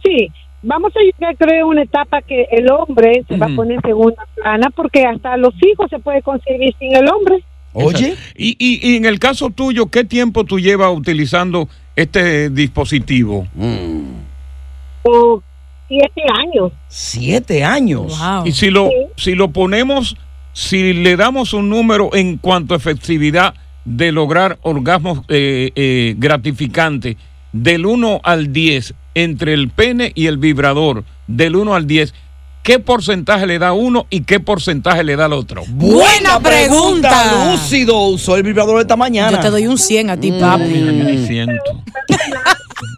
Sí, 0.05 0.29
vamos 0.63 0.93
a 0.97 1.01
llegar, 1.01 1.37
creo, 1.37 1.67
a 1.67 1.69
una 1.69 1.83
etapa 1.83 2.21
que 2.23 2.47
el 2.51 2.71
hombre 2.71 3.23
se 3.29 3.37
va 3.37 3.47
a 3.47 3.57
poner 3.57 3.77
en 3.77 3.83
segunda 3.83 4.23
plana 4.35 4.69
porque 4.75 5.05
hasta 5.05 5.37
los 5.37 5.55
hijos 5.63 5.89
se 5.91 5.99
puede 5.99 6.23
conseguir 6.23 6.75
sin 6.79 6.95
el 6.95 7.09
hombre. 7.09 7.43
Oye. 7.73 8.15
Y, 8.37 8.57
y- 8.59 8.81
y 8.93 8.97
en 8.97 9.05
el 9.05 9.19
caso 9.19 9.51
tuyo, 9.51 9.87
¿qué 9.87 10.05
tiempo 10.05 10.45
tú 10.45 10.61
llevas 10.61 10.93
utilizando 10.97 11.69
este 11.97 12.49
dispositivo? 12.51 13.47
O 15.03 15.43
siete 15.89 16.23
años. 16.33 16.73
Siete 16.89 17.65
años. 17.65 18.19
Y 18.45 18.53
si 18.53 18.71
lo, 18.71 18.89
si 19.17 19.35
lo 19.35 19.49
ponemos, 19.49 20.17
si 20.55 20.95
le 20.95 21.17
damos 21.17 21.53
un 21.53 21.69
número 21.69 22.15
en 22.15 22.39
cuanto 22.39 22.73
a 22.73 22.79
efectividad 22.79 23.55
de 23.85 24.13
lograr 24.13 24.59
orgasmos 24.63 25.21
eh, 25.29 25.73
eh, 25.75 26.15
gratificantes, 26.17 27.17
del 27.53 27.87
1 27.87 28.21
al 28.25 28.53
10, 28.53 28.95
entre 29.15 29.53
el 29.53 29.69
pene 29.69 30.13
y 30.15 30.27
el 30.27 30.39
vibrador, 30.39 31.05
del 31.27 31.57
1 31.57 31.75
al 31.75 31.87
10, 31.87 32.15
¿qué 32.63 32.79
porcentaje 32.79 33.47
le 33.47 33.59
da 33.59 33.73
uno 33.73 34.07
y 34.11 34.23
qué 34.23 34.41
porcentaje 34.41 35.05
le 35.05 35.17
da 35.17 35.27
al 35.27 35.35
otro? 35.35 35.65
Buena 35.69 36.41
pregunta. 36.41 37.51
Lúcido 37.51 37.99
usó 38.07 38.37
el 38.37 38.45
vibrador 38.45 38.81
esta 38.81 38.97
mañana. 38.97 39.37
Yo 39.37 39.41
te 39.41 39.51
doy 39.51 39.67
un 39.67 39.77
100 39.77 40.11
a 40.11 40.17
ti, 40.19 40.33
papi. 40.41 40.73
Yo 40.73 41.47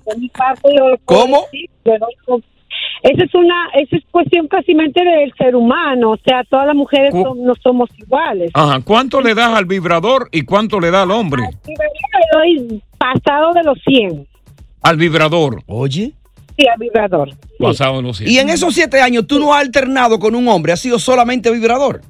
lo 0.07 0.55
puedo 0.63 0.99
¿Cómo? 1.05 1.47
Esa 3.09 3.25
es 3.25 3.35
una, 3.35 3.55
esa 3.75 3.97
es 3.97 4.03
cuestión 4.11 4.49
casi 4.49 4.75
del 4.75 5.33
ser 5.39 5.55
humano, 5.55 6.11
o 6.13 6.17
sea, 6.25 6.43
todas 6.51 6.67
las 6.67 6.75
mujeres 6.75 7.13
son- 7.13 7.45
no 7.45 7.55
somos 7.63 7.89
iguales. 7.99 8.51
Ajá, 8.53 8.81
¿cuánto 8.85 9.21
le 9.21 9.35
das 9.35 9.55
al 9.55 9.65
vibrador 9.65 10.29
y 10.33 10.43
cuánto 10.43 10.81
le 10.81 10.91
da 10.91 11.03
al 11.03 11.11
hombre? 11.13 11.43
Y 11.67 11.71
le 11.71 12.67
doy 12.69 12.83
pasado 12.99 13.53
de 13.53 13.63
los 13.63 13.79
100. 13.87 14.27
Al 14.83 14.97
vibrador. 14.97 15.63
Oye. 15.67 16.13
Sí, 16.59 16.67
al 16.67 16.79
vibrador. 16.81 17.31
Pasado 17.61 18.03
los 18.03 18.17
siete. 18.17 18.33
Y 18.33 18.39
en 18.39 18.49
esos 18.51 18.75
siete 18.75 19.01
años 19.01 19.27
tú 19.27 19.39
no 19.39 19.55
has 19.55 19.61
alternado 19.63 20.19
con 20.19 20.35
un 20.35 20.49
hombre, 20.49 20.73
has 20.73 20.81
sido 20.81 20.99
solamente 20.99 21.51
vibrador. 21.51 22.01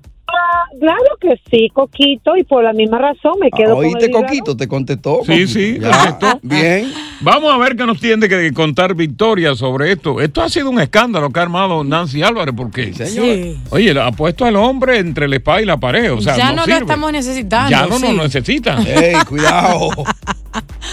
Claro 0.81 1.17
que 1.21 1.41
sí, 1.51 1.69
Coquito, 1.73 2.37
y 2.37 2.45
por 2.45 2.63
la 2.63 2.73
misma 2.73 2.99
razón 2.99 3.33
me 3.41 3.51
quedo 3.51 3.77
con 3.77 3.85
el 3.87 3.95
Oíste. 3.95 4.11
Coquito, 4.11 4.57
te 4.57 4.69
contestó. 4.69 5.21
Sí, 5.25 5.33
Coquito. 5.33 5.49
sí, 5.49 5.79
Ya, 5.81 5.91
contestó. 6.19 6.39
Bien. 6.43 6.93
Vamos 7.21 7.55
a 7.55 7.57
ver 7.57 7.77
qué 7.77 7.87
nos 7.87 7.99
tiene 7.99 8.29
que 8.29 8.53
contar 8.53 8.95
Victoria 8.95 9.55
sobre 9.55 9.93
esto. 9.93 10.21
Esto 10.21 10.43
ha 10.43 10.49
sido 10.51 10.69
un 10.71 10.81
escándalo 10.81 11.31
que 11.31 11.41
ha 11.41 11.43
armado 11.45 11.83
Nancy 11.83 12.23
Álvarez 12.23 12.55
porque, 12.57 12.93
Sí. 12.93 13.57
oye, 13.71 13.99
ha 13.99 14.13
puesto 14.13 14.45
al 14.45 14.57
hombre 14.57 14.99
entre 14.99 15.29
la 15.29 15.37
espada 15.37 15.63
y 15.63 15.65
la 15.65 15.79
pared. 15.79 16.13
O 16.13 16.21
sea, 16.21 16.37
ya 16.37 16.53
no, 16.53 16.67
no, 16.67 16.67
lo 16.67 16.77
estamos 16.77 17.13
necesitando. 17.13 17.71
Ya 17.71 17.87
no 17.87 17.99
sí. 17.99 18.03
nos 18.03 18.17
necesitan. 18.25 18.87
Ey, 18.87 19.15
cuidado. 19.29 19.91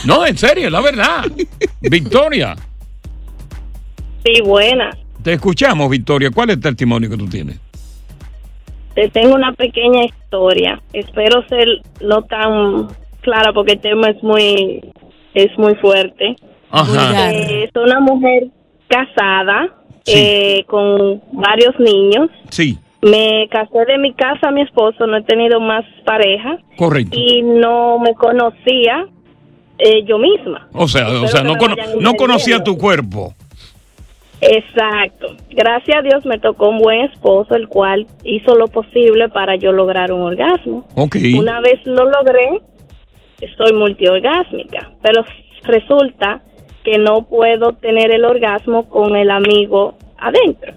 No, 0.06 0.26
en 0.26 0.38
serio, 0.38 0.70
la 0.70 0.82
verdad. 0.82 1.24
Victoria, 1.80 2.56
Sí, 4.26 4.42
buena. 4.44 4.90
te 5.22 5.34
escuchamos, 5.34 5.90
Victoria. 5.90 6.30
¿Cuál 6.32 6.50
es 6.50 6.56
el 6.58 6.62
testimonio 6.62 7.10
que 7.10 7.18
tú 7.18 7.28
tienes? 7.28 7.58
Te 8.96 9.10
tengo 9.10 9.36
una 9.36 9.54
pequeña 9.54 10.06
historia. 10.06 10.82
Espero 10.94 11.44
ser 11.48 11.68
no 12.02 12.22
tan 12.24 12.88
clara 13.22 13.52
porque 13.54 13.74
el 13.74 13.80
tema 13.80 14.10
es 14.10 14.22
muy 14.24 14.82
es 15.34 15.58
muy 15.58 15.76
fuerte. 15.76 16.36
Ajá. 16.70 17.32
Eh, 17.34 17.64
es 17.66 17.72
una 17.76 18.00
mujer 18.00 18.48
casada 18.88 19.70
Sí. 20.06 20.14
eh, 20.18 20.66
con 20.68 21.22
varios 21.32 21.80
niños. 21.80 22.30
Sí, 22.50 22.78
Me 23.02 23.48
casé 23.50 23.86
de 23.86 23.98
mi 23.98 24.14
casa 24.14 24.50
a 24.50 24.52
mi 24.52 24.62
esposo, 24.62 25.08
no 25.08 25.18
he 25.18 25.24
tenido 25.24 25.60
más 25.60 25.84
pareja 26.06 26.58
correcto. 26.78 27.18
y 27.18 27.42
no 27.42 28.00
me 28.00 28.14
conocía 28.14 29.06
eh, 29.78 30.04
yo 30.06 30.18
misma. 30.18 30.68
O 30.74 30.88
sea, 30.88 31.08
o 31.10 31.28
sea, 31.28 31.42
no, 31.44 31.56
cono- 31.58 31.76
no 32.00 32.14
conocía 32.16 32.64
tu 32.64 32.78
cuerpo. 32.78 33.34
Exacto. 34.52 35.36
Gracias 35.52 35.98
a 35.98 36.02
Dios 36.02 36.26
me 36.26 36.40
tocó 36.40 36.70
un 36.70 36.80
buen 36.80 37.02
esposo, 37.02 37.56
el 37.56 37.68
cual 37.68 38.08
hizo 38.24 38.56
lo 38.56 38.68
posible 38.68 39.30
para 39.30 39.56
yo 39.56 39.72
lograr 39.72 40.12
un 40.12 40.22
orgasmo. 40.22 40.86
Ok. 40.96 41.18
Una 41.38 41.62
vez 41.62 41.80
lo 41.86 42.06
logré, 42.06 42.62
soy 43.58 43.74
multiorgásmica, 43.74 44.92
pero 45.02 45.24
resulta 45.64 46.42
que 46.84 46.98
no 46.98 47.24
puedo 47.28 47.74
tener 47.74 48.14
el 48.14 48.26
orgasmo 48.26 48.90
con 48.90 49.16
el 49.16 49.32
amigo 49.32 49.96
adentro. 50.18 50.74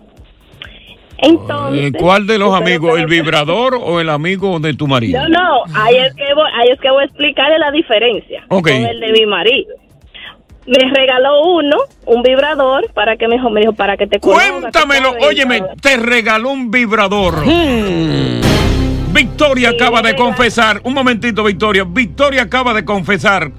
Entonces, 1.18 1.92
¿Cuál 1.98 2.26
de 2.26 2.38
los 2.38 2.54
amigos? 2.54 2.98
¿El 2.98 3.06
vibrador 3.06 3.74
o 3.82 4.00
el 4.00 4.10
amigo 4.10 4.60
de 4.60 4.74
tu 4.74 4.86
marido? 4.86 5.26
No, 5.28 5.28
no, 5.28 5.62
ahí 5.74 5.96
es 5.96 6.14
que 6.14 6.34
voy, 6.34 6.50
ahí 6.54 6.68
es 6.70 6.78
que 6.78 6.90
voy 6.90 7.02
a 7.02 7.06
explicarle 7.06 7.58
la 7.58 7.70
diferencia 7.70 8.44
Ok. 8.50 8.68
con 8.68 8.84
el 8.84 9.00
de 9.00 9.12
mi 9.12 9.26
marido. 9.26 9.74
Me 10.66 10.78
regaló 10.92 11.42
uno, 11.42 11.76
un 12.06 12.22
vibrador, 12.22 12.90
para 12.92 13.16
que 13.16 13.28
me 13.28 13.36
dijo, 13.36 13.50
me 13.50 13.60
dijo, 13.60 13.72
para 13.72 13.96
que 13.96 14.06
te 14.06 14.18
Cuéntamelo, 14.18 15.12
¿sabes? 15.12 15.26
óyeme, 15.26 15.62
te 15.80 15.96
regaló 15.96 16.50
un 16.50 16.70
vibrador. 16.70 17.44
Victoria 19.12 19.70
acaba 19.70 20.02
de 20.02 20.14
confesar, 20.16 20.80
un 20.84 20.94
momentito 20.94 21.44
Victoria, 21.44 21.84
Victoria 21.84 22.42
acaba 22.42 22.74
de 22.74 22.84
confesar 22.84 23.50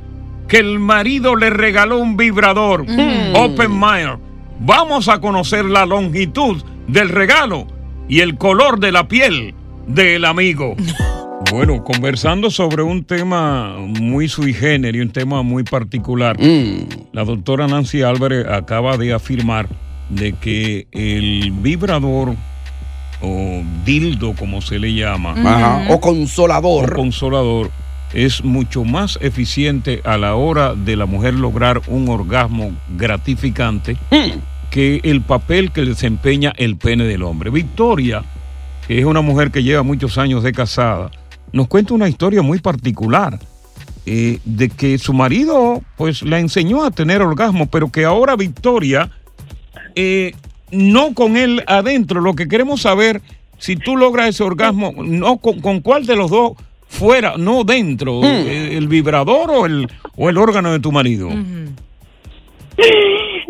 que 0.47 0.57
el 0.57 0.79
marido 0.79 1.35
le 1.35 1.49
regaló 1.49 1.97
un 1.97 2.17
vibrador 2.17 2.85
Open 3.33 3.71
Mind. 3.71 4.19
Vamos 4.59 5.07
a 5.07 5.19
conocer 5.19 5.65
la 5.65 5.85
longitud 5.85 6.61
del 6.87 7.09
regalo 7.09 7.67
y 8.07 8.21
el 8.21 8.37
color 8.37 8.79
de 8.79 8.91
la 8.91 9.07
piel 9.07 9.53
del 9.87 10.25
amigo. 10.25 10.75
Bueno, 11.51 11.83
conversando 11.83 12.49
sobre 12.49 12.83
un 12.83 13.03
tema 13.03 13.75
muy 13.77 14.27
sui 14.27 14.53
generis, 14.53 15.01
un 15.01 15.11
tema 15.11 15.43
muy 15.43 15.63
particular, 15.63 16.35
la 17.13 17.23
doctora 17.23 17.67
Nancy 17.67 18.01
Álvarez 18.01 18.45
acaba 18.47 18.97
de 18.97 19.13
afirmar 19.13 19.69
de 20.09 20.33
que 20.33 20.87
el 20.91 21.51
vibrador 21.51 22.35
o 23.21 23.61
dildo, 23.85 24.33
como 24.33 24.61
se 24.61 24.77
le 24.79 24.93
llama, 24.93 25.35
Ajá, 25.37 25.85
o 25.93 26.01
consolador. 26.01 26.93
o 26.93 26.95
consolador, 26.95 27.71
es 28.13 28.43
mucho 28.43 28.83
más 28.83 29.17
eficiente 29.21 30.01
a 30.05 30.17
la 30.17 30.35
hora 30.35 30.75
de 30.75 30.95
la 30.95 31.05
mujer 31.05 31.33
lograr 31.35 31.81
un 31.87 32.09
orgasmo 32.09 32.71
gratificante 32.97 33.95
que 34.69 34.99
el 35.03 35.21
papel 35.21 35.71
que 35.71 35.81
desempeña 35.85 36.51
el 36.57 36.75
pene 36.77 37.05
del 37.05 37.23
hombre. 37.23 37.51
Victoria, 37.51 38.23
que 38.87 38.99
es 38.99 39.05
una 39.05 39.21
mujer 39.21 39.51
que 39.51 39.63
lleva 39.63 39.83
muchos 39.83 40.17
años 40.17 40.43
de 40.43 40.51
casada, 40.51 41.09
nos 41.53 41.67
cuenta 41.67 41.93
una 41.93 42.09
historia 42.09 42.41
muy 42.41 42.59
particular. 42.59 43.39
eh, 44.09 44.39
de 44.45 44.69
que 44.69 44.97
su 44.97 45.11
marido 45.11 45.83
pues 45.97 46.21
la 46.21 46.39
enseñó 46.39 46.85
a 46.85 46.91
tener 46.91 47.21
orgasmo, 47.21 47.67
pero 47.67 47.91
que 47.91 48.05
ahora 48.05 48.37
Victoria 48.37 49.11
eh, 49.95 50.31
no 50.71 51.13
con 51.13 51.35
él 51.35 51.61
adentro. 51.67 52.21
Lo 52.21 52.33
que 52.33 52.47
queremos 52.47 52.81
saber, 52.81 53.21
si 53.57 53.75
tú 53.75 53.97
logras 53.97 54.29
ese 54.29 54.43
orgasmo, 54.43 54.93
no 54.97 55.37
con, 55.39 55.59
con 55.59 55.81
cuál 55.81 56.05
de 56.05 56.15
los 56.15 56.31
dos 56.31 56.53
fuera, 56.87 57.35
no 57.37 57.65
dentro, 57.65 58.23
eh, 58.23 58.77
el, 58.77 58.87
vibrador 58.87 59.51
o 59.51 59.65
el, 59.65 59.89
o 60.15 60.29
el 60.29 60.37
órgano 60.37 60.71
de 60.71 60.79
tu 60.79 60.93
marido. 60.93 61.29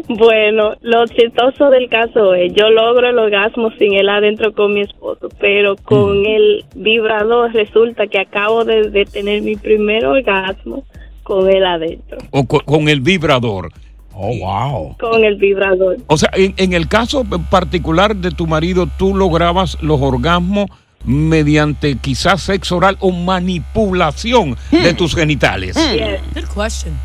Bueno, 0.09 0.73
lo 0.81 1.05
chistoso 1.07 1.69
del 1.69 1.89
caso 1.89 2.33
es, 2.33 2.53
yo 2.53 2.69
logro 2.69 3.09
el 3.09 3.17
orgasmo 3.19 3.71
sin 3.77 3.93
él 3.93 4.07
adentro 4.07 4.53
con 4.53 4.73
mi 4.73 4.81
esposo, 4.81 5.27
pero 5.39 5.75
con 5.75 6.25
el 6.25 6.63
vibrador 6.75 7.51
resulta 7.53 8.07
que 8.07 8.19
acabo 8.19 8.63
de, 8.63 8.89
de 8.89 9.03
tener 9.05 9.41
mi 9.41 9.55
primer 9.57 10.05
orgasmo 10.05 10.85
con 11.23 11.49
él 11.49 11.65
adentro, 11.65 12.17
O 12.31 12.45
co- 12.45 12.61
con, 12.61 12.87
el 12.87 13.01
vibrador. 13.01 13.69
Oh, 14.13 14.33
wow. 14.39 14.95
con 14.97 15.23
el 15.25 15.35
vibrador. 15.35 15.97
O 16.07 16.17
sea, 16.17 16.29
en, 16.33 16.53
en 16.57 16.71
el 16.73 16.87
caso 16.87 17.23
particular 17.51 18.15
de 18.15 18.31
tu 18.31 18.47
marido, 18.47 18.87
tú 18.97 19.13
lograbas 19.13 19.77
los 19.83 20.01
orgasmos 20.01 20.67
mediante 21.05 21.95
quizás 21.97 22.41
sexo 22.41 22.77
oral 22.77 22.97
o 22.99 23.11
manipulación 23.11 24.57
de 24.71 24.93
tus 24.93 25.15
genitales. 25.15 25.75
Yes. 25.93 26.19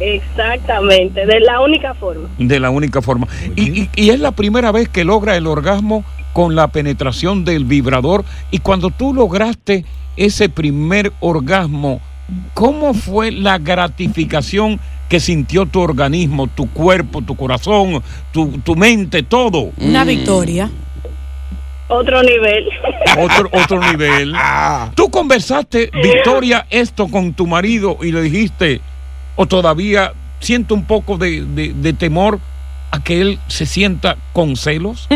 Exactamente, 0.01 1.25
de 1.27 1.41
la 1.41 1.61
única 1.61 1.95
forma. 1.95 2.29
De 2.39 2.59
la 2.61 2.71
única 2.71 3.03
forma. 3.03 3.27
Y, 3.57 3.83
y- 3.83 3.91
y 3.95 4.11
es 4.11 4.21
la 4.21 4.33
primera 4.33 4.73
vez 4.73 4.89
que 4.89 5.05
logra 5.05 5.37
el 5.37 5.47
orgasmo 5.47 6.05
con 6.33 6.55
la 6.55 6.69
penetración 6.69 7.45
del 7.45 7.65
vibrador. 7.65 8.25
Y 8.51 8.59
cuando 8.59 8.91
tú 8.91 9.13
lograste 9.15 9.85
ese 10.17 10.49
primer 10.49 11.13
orgasmo, 11.21 12.01
¿cómo 12.55 12.95
fue 12.95 13.31
la 13.31 13.59
gratificación 13.59 14.81
que 15.09 15.21
sintió 15.21 15.67
tu 15.67 15.81
organismo, 15.81 16.47
tu 16.47 16.69
cuerpo, 16.71 17.21
tu 17.23 17.37
corazón, 17.37 18.03
tu, 18.33 18.59
tu 18.65 18.75
mente, 18.77 19.23
todo? 19.23 19.71
Una 19.79 20.05
victoria. 20.05 20.71
Otro 21.89 22.23
nivel. 22.23 22.69
Otro, 23.19 23.51
otro 23.53 23.81
nivel. 23.91 24.35
Tú 24.95 25.11
conversaste, 25.11 25.91
Victoria, 26.03 26.67
esto 26.71 27.09
con 27.09 27.35
tu 27.35 27.47
marido 27.47 27.99
y 28.01 28.13
le 28.13 28.23
dijiste, 28.23 28.81
o 29.37 29.47
todavía 29.47 30.13
siento 30.41 30.75
un 30.75 30.85
poco 30.87 31.19
de, 31.19 31.45
de- 31.45 31.73
de 31.75 31.93
temor 31.93 32.39
a 32.91 33.03
que 33.03 33.21
él 33.21 33.39
se 33.49 33.67
sienta 33.67 34.17
con 34.33 34.57
celos. 34.57 35.09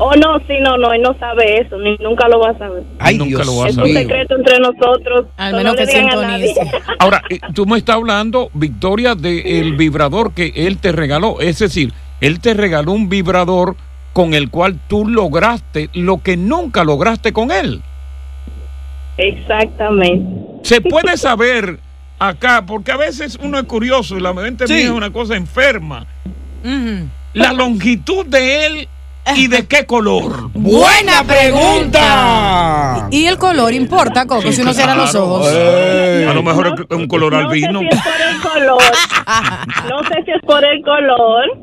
Oh, 0.00 0.14
no, 0.14 0.38
sí, 0.46 0.54
no, 0.62 0.76
no, 0.76 0.92
él 0.92 1.02
no 1.02 1.16
sabe 1.18 1.60
eso, 1.60 1.76
ni 1.78 1.96
nunca 1.96 2.28
lo 2.28 2.38
va 2.38 2.50
a 2.50 2.58
saber. 2.58 2.84
nunca 3.16 3.42
lo 3.42 3.56
va 3.56 3.64
a 3.64 3.68
es 3.68 3.76
un 3.76 3.82
saber. 3.82 3.94
secreto 3.94 4.36
entre 4.36 4.60
nosotros. 4.60 5.26
Al 5.36 5.52
no 5.52 5.58
menos 5.58 5.74
que 5.74 6.02
nadie. 6.02 6.54
Ahora, 7.00 7.22
eh, 7.28 7.40
tú 7.52 7.66
me 7.66 7.78
estás 7.78 7.96
hablando, 7.96 8.48
Victoria, 8.54 9.16
del 9.16 9.74
vibrador 9.76 10.34
que 10.34 10.52
él 10.54 10.78
te 10.78 10.92
regaló. 10.92 11.40
Es 11.40 11.58
decir, 11.58 11.92
él 12.20 12.38
te 12.38 12.54
regaló 12.54 12.92
un 12.92 13.08
vibrador 13.08 13.74
con 14.12 14.34
el 14.34 14.50
cual 14.50 14.78
tú 14.88 15.06
lograste 15.06 15.90
lo 15.92 16.22
que 16.22 16.36
nunca 16.36 16.84
lograste 16.84 17.32
con 17.32 17.50
él. 17.50 17.82
Exactamente. 19.16 20.38
Se 20.62 20.80
puede 20.80 21.16
saber 21.16 21.78
acá, 22.18 22.64
porque 22.66 22.92
a 22.92 22.96
veces 22.96 23.38
uno 23.42 23.58
es 23.58 23.64
curioso 23.64 24.16
y 24.16 24.20
la 24.20 24.32
mente 24.32 24.66
mía 24.66 24.84
es 24.84 24.90
una 24.90 25.12
cosa 25.12 25.36
enferma. 25.36 26.06
La 27.34 27.52
longitud 27.52 28.26
de 28.26 28.66
él 28.66 28.88
y 29.36 29.46
de 29.46 29.66
qué 29.66 29.86
color. 29.86 30.50
Buena 30.54 31.22
pregunta. 31.24 33.08
¿Y 33.10 33.26
el 33.26 33.38
color 33.38 33.72
importa, 33.72 34.26
Coco, 34.26 34.50
si 34.52 34.62
uno 34.62 34.72
cierra 34.72 34.94
los 34.94 35.14
ojos? 35.14 35.46
A 35.48 36.32
lo 36.34 36.42
mejor 36.42 36.86
es 36.88 36.96
un 36.96 37.06
color 37.06 37.34
albino. 37.34 37.80
No 37.88 37.92
sé 37.92 38.54
si 38.54 38.60
es 38.62 38.62
por 38.62 38.64
el 38.64 38.72
color. 38.72 38.82
No 39.88 40.02
sé 40.08 40.24
si 40.24 40.30
es 40.30 40.42
por 40.42 40.64
el 40.64 40.82
color, 40.82 41.58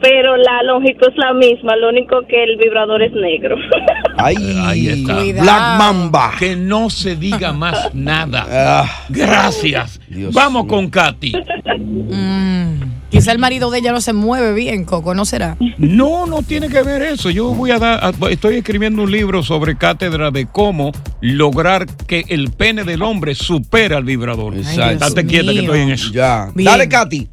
pero 0.00 0.36
la 0.36 0.62
longitud 0.62 1.08
es 1.08 1.16
la 1.16 1.32
misma. 1.34 1.76
Lo 1.76 1.88
único 1.88 2.20
que 2.26 2.44
el 2.44 2.56
vibrador 2.56 3.02
es 3.02 3.12
negro. 3.12 3.56
Ahí 4.18 4.88
está. 4.88 5.16
Cuidado. 5.16 5.42
Black 5.42 5.78
Mamba. 5.78 6.32
Que 6.38 6.56
no 6.56 6.90
se 6.90 7.16
diga 7.16 7.52
más 7.52 7.94
nada. 7.94 8.46
Ah. 8.60 9.04
Gracias. 9.08 10.00
Vamos 10.32 10.66
con 10.66 10.90
Katy. 10.90 11.32
Mm, 11.78 12.82
Quizá 13.08 13.32
el 13.32 13.38
marido 13.38 13.70
de 13.70 13.78
ella 13.78 13.92
no 13.92 14.00
se 14.02 14.12
mueve 14.12 14.52
bien, 14.52 14.84
Coco, 14.84 15.14
¿no 15.14 15.24
será? 15.24 15.56
No, 15.78 16.26
no 16.26 16.42
tiene 16.42 16.68
que 16.68 16.82
ver 16.82 17.02
eso. 17.02 17.30
Yo 17.30 17.54
voy 17.54 17.70
a 17.70 17.78
dar, 17.78 18.12
estoy 18.30 18.56
escribiendo 18.56 19.02
un 19.02 19.10
libro 19.10 19.42
sobre 19.42 19.76
cátedra 19.76 20.30
de 20.30 20.46
cómo 20.46 20.92
lograr 21.22 21.86
que 22.06 22.24
el 22.28 22.50
pene 22.50 22.84
del 22.84 23.02
hombre 23.02 23.34
supera 23.34 23.96
al 23.96 24.04
vibrador. 24.04 24.54
Exacto. 24.56 25.08
Date 25.08 25.26
quieta 25.26 25.52
que 25.52 25.60
estoy 25.60 25.80
en 25.80 25.90
eso. 25.90 26.12
Ya. 26.12 26.50
Bien. 26.54 26.66
Dale, 26.66 26.88
Katy. 26.88 27.28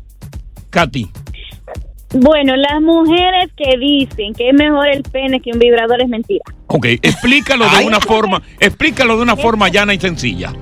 Katy. 0.70 1.10
Bueno, 2.14 2.56
las 2.56 2.82
mujeres 2.82 3.50
que 3.58 3.78
dicen 3.78 4.34
que 4.34 4.50
es 4.50 4.54
mejor 4.56 4.88
el 4.88 5.04
pene 5.04 5.40
que 5.42 5.52
un 5.52 5.60
vibrador 5.60 6.02
es 6.02 6.08
mentira. 6.08 6.44
Ok, 6.68 6.86
explícalo 7.02 7.66
de 7.70 7.86
una 7.86 8.00
forma, 8.00 8.42
explícalo 8.60 9.18
de 9.18 9.24
una 9.24 9.36
forma 9.36 9.70
llana 9.70 9.94
y 9.94 10.00
sencilla. 10.00 10.54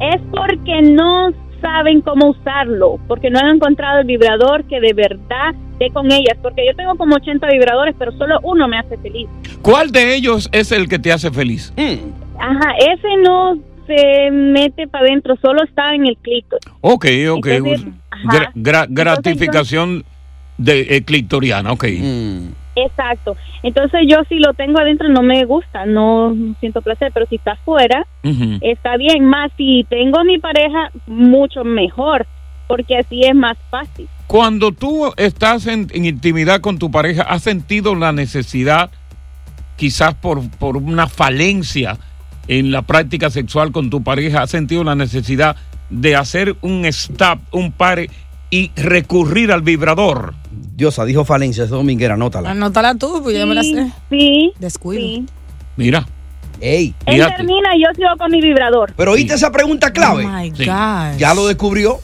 Es 0.00 0.20
porque 0.30 0.82
no 0.82 1.30
saben 1.62 2.00
cómo 2.02 2.28
usarlo, 2.30 2.98
porque 3.08 3.30
no 3.30 3.38
han 3.38 3.56
encontrado 3.56 4.00
el 4.00 4.06
vibrador 4.06 4.64
que 4.64 4.78
de 4.80 4.92
verdad 4.92 5.54
esté 5.72 5.90
con 5.90 6.12
ellas, 6.12 6.36
porque 6.42 6.66
yo 6.66 6.76
tengo 6.76 6.94
como 6.96 7.16
80 7.16 7.46
vibradores, 7.48 7.94
pero 7.98 8.12
solo 8.12 8.38
uno 8.42 8.68
me 8.68 8.78
hace 8.78 8.96
feliz. 8.98 9.26
¿Cuál 9.62 9.90
de 9.90 10.14
ellos 10.14 10.48
es 10.52 10.70
el 10.72 10.88
que 10.88 10.98
te 10.98 11.12
hace 11.12 11.30
feliz? 11.30 11.72
Ajá, 12.38 12.72
ese 12.78 13.16
no 13.22 13.56
se 13.86 14.30
mete 14.30 14.86
para 14.88 15.06
adentro, 15.06 15.36
solo 15.40 15.62
está 15.64 15.94
en 15.94 16.06
el 16.06 16.16
clítoris. 16.18 16.66
Ok, 16.82 17.06
ok. 17.30 17.46
Entonces, 17.46 17.86
Gra- 18.24 18.52
gra- 18.54 18.86
gratificación 18.88 20.04
de 20.58 20.96
eh, 20.96 21.02
clitoriana, 21.02 21.72
ok. 21.72 21.84
Exacto. 22.76 23.36
Entonces 23.62 24.00
yo 24.06 24.18
si 24.28 24.38
lo 24.38 24.52
tengo 24.52 24.78
adentro 24.78 25.08
no 25.08 25.22
me 25.22 25.44
gusta, 25.44 25.86
no 25.86 26.34
siento 26.60 26.82
placer, 26.82 27.10
pero 27.12 27.26
si 27.26 27.36
está 27.36 27.52
afuera, 27.52 28.06
Ujú. 28.22 28.58
está 28.60 28.96
bien. 28.96 29.24
Más 29.24 29.50
si 29.56 29.86
tengo 29.88 30.18
a 30.20 30.24
mi 30.24 30.38
pareja, 30.38 30.90
mucho 31.06 31.64
mejor, 31.64 32.26
porque 32.68 32.98
así 32.98 33.22
es 33.24 33.34
más 33.34 33.56
fácil. 33.70 34.08
Cuando 34.26 34.72
tú 34.72 35.12
estás 35.16 35.66
en, 35.66 35.88
en 35.92 36.04
intimidad 36.04 36.60
con 36.60 36.78
tu 36.78 36.90
pareja, 36.90 37.22
¿has 37.22 37.42
sentido 37.42 37.94
la 37.94 38.12
necesidad, 38.12 38.90
quizás 39.76 40.14
por, 40.14 40.48
por 40.58 40.76
una 40.76 41.06
falencia 41.06 41.96
en 42.48 42.70
la 42.72 42.82
práctica 42.82 43.30
sexual 43.30 43.72
con 43.72 43.88
tu 43.88 44.02
pareja, 44.02 44.42
has 44.42 44.50
sentido 44.50 44.84
la 44.84 44.94
necesidad 44.94 45.56
de 45.90 46.16
hacer 46.16 46.56
un 46.60 46.84
stop, 46.86 47.38
un 47.52 47.72
pare 47.72 48.10
y 48.50 48.70
recurrir 48.76 49.50
al 49.50 49.62
vibrador? 49.62 50.34
Diosa, 50.76 51.06
dijo 51.06 51.24
Falencia, 51.24 51.64
es 51.64 51.70
dominguera, 51.70 52.14
anótala. 52.14 52.50
Anótala 52.50 52.94
tú, 52.94 53.22
pues 53.22 53.34
yo 53.38 53.46
me 53.46 53.54
la 53.54 53.62
sé. 53.62 53.90
Sí. 54.10 54.52
Descuido. 54.58 55.24
Mira. 55.76 56.06
Ey. 56.60 56.94
Él 57.06 57.24
termina 57.34 57.74
y 57.74 57.80
yo 57.82 57.88
sigo 57.96 58.08
con 58.18 58.30
mi 58.30 58.42
vibrador. 58.42 58.92
Pero 58.94 59.12
oíste 59.12 59.34
esa 59.34 59.50
pregunta 59.50 59.90
clave. 59.90 60.26
Oh 60.26 60.28
my 60.28 60.52
Sí. 60.54 60.66
gosh. 60.66 61.16
Ya 61.16 61.32
lo 61.34 61.46
descubrió. 61.46 61.98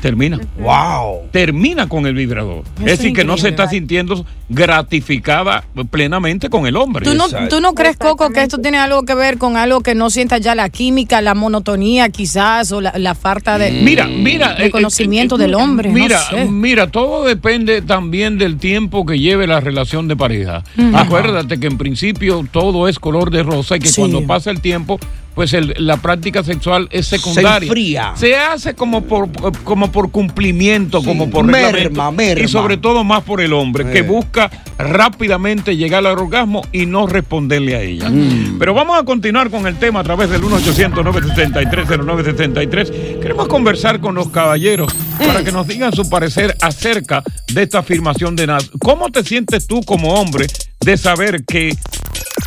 Termina. 0.00 0.38
Wow. 0.58 1.28
Termina 1.30 1.88
con 1.88 2.06
el 2.06 2.14
vibrador. 2.14 2.64
Eso 2.76 2.86
es 2.86 2.98
decir, 2.98 3.12
que 3.12 3.24
no 3.24 3.36
se 3.36 3.48
está 3.50 3.68
sintiendo 3.68 4.24
gratificada 4.48 5.64
plenamente 5.90 6.48
con 6.48 6.66
el 6.66 6.76
hombre. 6.76 7.04
¿Tú 7.04 7.14
no, 7.14 7.26
¿Tú 7.48 7.60
no 7.60 7.74
crees, 7.74 7.96
Coco, 7.96 8.30
que 8.30 8.42
esto 8.42 8.58
tiene 8.58 8.78
algo 8.78 9.04
que 9.04 9.14
ver 9.14 9.36
con 9.38 9.56
algo 9.56 9.80
que 9.82 9.94
no 9.94 10.10
sienta 10.10 10.38
ya 10.38 10.54
la 10.54 10.68
química, 10.70 11.20
la 11.20 11.34
monotonía 11.34 12.08
quizás, 12.08 12.72
o 12.72 12.80
la, 12.80 12.92
la 12.96 13.14
falta 13.14 13.58
de, 13.58 13.70
Mira, 13.82 14.06
mira. 14.06 14.54
de 14.54 14.66
eh, 14.66 14.70
conocimiento 14.70 15.36
eh, 15.36 15.38
del 15.38 15.54
hombre? 15.54 15.88
no 15.90 15.94
Mira, 15.94 16.18
sé. 16.20 16.46
mira, 16.46 16.90
todo 16.90 17.24
depende 17.24 17.82
también 17.82 18.38
del 18.38 18.56
tiempo 18.58 19.04
que 19.04 19.18
lleve 19.18 19.46
la 19.46 19.60
relación 19.60 20.08
de 20.08 20.16
pareja. 20.16 20.64
Acuérdate 20.94 21.60
que 21.60 21.66
en 21.66 21.76
principio 21.78 22.46
todo 22.50 22.88
es 22.88 22.98
color 22.98 23.30
de 23.30 23.42
rosa 23.42 23.76
y 23.76 23.80
que 23.80 23.88
Sí. 23.88 24.00
cuando 24.00 24.24
pasa 24.26 24.50
el 24.50 24.60
tiempo, 24.60 24.98
pues 25.34 25.52
el- 25.54 25.74
la 25.78 25.96
práctica 25.96 26.42
sexual 26.42 26.88
es 26.90 27.06
secundaria. 27.06 27.66
enfría. 27.68 28.12
Se 28.16 28.36
hace 28.36 28.74
como 28.74 29.02
por, 29.04 29.28
como 29.64 29.90
por 29.92 30.10
cumplimiento, 30.10 31.02
como 31.02 31.30
por 31.30 31.44
merma, 31.44 32.10
merma. 32.10 32.44
Y 32.44 32.48
sobre 32.48 32.76
todo 32.76 33.04
más 33.04 33.22
por 33.22 33.40
el 33.40 33.52
hombre, 33.52 33.90
que 33.90 34.02
busca 34.02 34.50
rápidamente 34.78 35.76
llegar 35.76 36.06
al 36.06 36.18
orgasmo 36.18 36.62
y 36.72 36.86
no 36.86 37.06
responderle 37.06 37.76
a 37.76 37.82
ella. 37.82 38.08
Mm. 38.10 38.58
Pero 38.58 38.74
vamos 38.74 38.98
a 38.98 39.04
continuar 39.04 39.50
con 39.50 39.66
el 39.66 39.76
tema 39.76 40.00
a 40.00 40.04
través 40.04 40.30
del 40.30 40.42
1-800-973-0973. 40.42 43.20
Queremos 43.20 43.48
conversar 43.48 44.00
con 44.00 44.14
los 44.14 44.28
caballeros 44.30 44.92
para 45.18 45.44
que 45.44 45.52
nos 45.52 45.66
digan 45.66 45.92
su 45.92 46.08
parecer 46.08 46.56
acerca 46.60 47.22
de 47.52 47.62
esta 47.62 47.78
afirmación 47.80 48.36
de 48.36 48.46
Nas. 48.46 48.70
¿Cómo 48.80 49.10
te 49.10 49.22
sientes 49.24 49.66
tú 49.66 49.82
como 49.82 50.14
hombre 50.14 50.46
de 50.80 50.96
saber 50.96 51.44
que, 51.44 51.76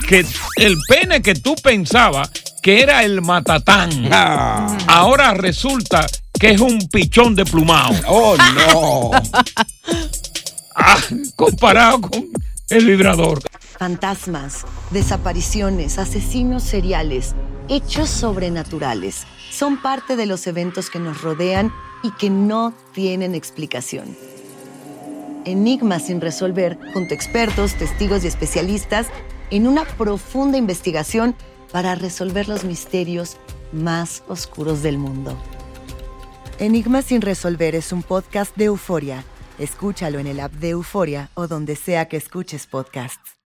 que 0.08 0.26
el 0.58 0.78
pene 0.88 1.22
que 1.22 1.36
tú 1.36 1.56
pensabas 1.62 2.32
que 2.64 2.82
era 2.82 3.04
el 3.04 3.22
matatán, 3.22 4.08
Ah. 4.12 4.76
ahora 4.88 5.34
resulta 5.34 6.08
que 6.40 6.52
es 6.52 6.62
un 6.62 6.80
pichón 6.88 7.36
de 7.36 7.46
plumao? 7.46 7.94
Oh, 8.08 8.36
no. 8.38 9.12
Ah, 10.76 10.98
comparado 11.36 12.02
con 12.02 12.30
el 12.70 12.86
vibrador. 12.88 13.40
Fantasmas, 13.78 14.66
desapariciones, 14.90 16.00
asesinos 16.00 16.64
seriales, 16.64 17.36
hechos 17.70 18.10
sobrenaturales 18.10 19.28
son 19.52 19.80
parte 19.80 20.16
de 20.16 20.26
los 20.26 20.48
eventos 20.48 20.90
que 20.90 20.98
nos 20.98 21.22
rodean 21.22 21.72
y 22.02 22.10
que 22.14 22.32
no 22.32 22.74
tienen 22.92 23.36
explicación. 23.36 24.18
Enigmas 25.46 26.08
sin 26.08 26.22
resolver, 26.22 26.80
junto 26.92 27.14
a 27.14 27.18
expertos, 27.18 27.76
testigos 27.76 28.24
y 28.24 28.28
especialistas, 28.28 29.08
en 29.52 29.68
una 29.68 29.86
profunda 29.86 30.58
investigación 30.58 31.36
para 31.74 31.96
resolver 31.96 32.48
los 32.48 32.64
misterios 32.64 33.36
más 33.74 34.24
oscuros 34.30 34.84
del 34.84 35.00
mundo. 35.00 35.38
Enigmas 36.60 37.06
sin 37.06 37.22
resolver 37.22 37.74
es 37.76 37.92
un 37.92 38.04
podcast 38.04 38.56
de 38.56 38.66
euforia. 38.66 39.26
Escúchalo 39.58 40.20
en 40.20 40.28
el 40.28 40.40
app 40.40 40.54
de 40.54 40.70
Euforia 40.70 41.30
o 41.34 41.48
donde 41.48 41.76
sea 41.76 42.08
que 42.08 42.18
escuches 42.18 42.68
podcasts. 42.68 43.33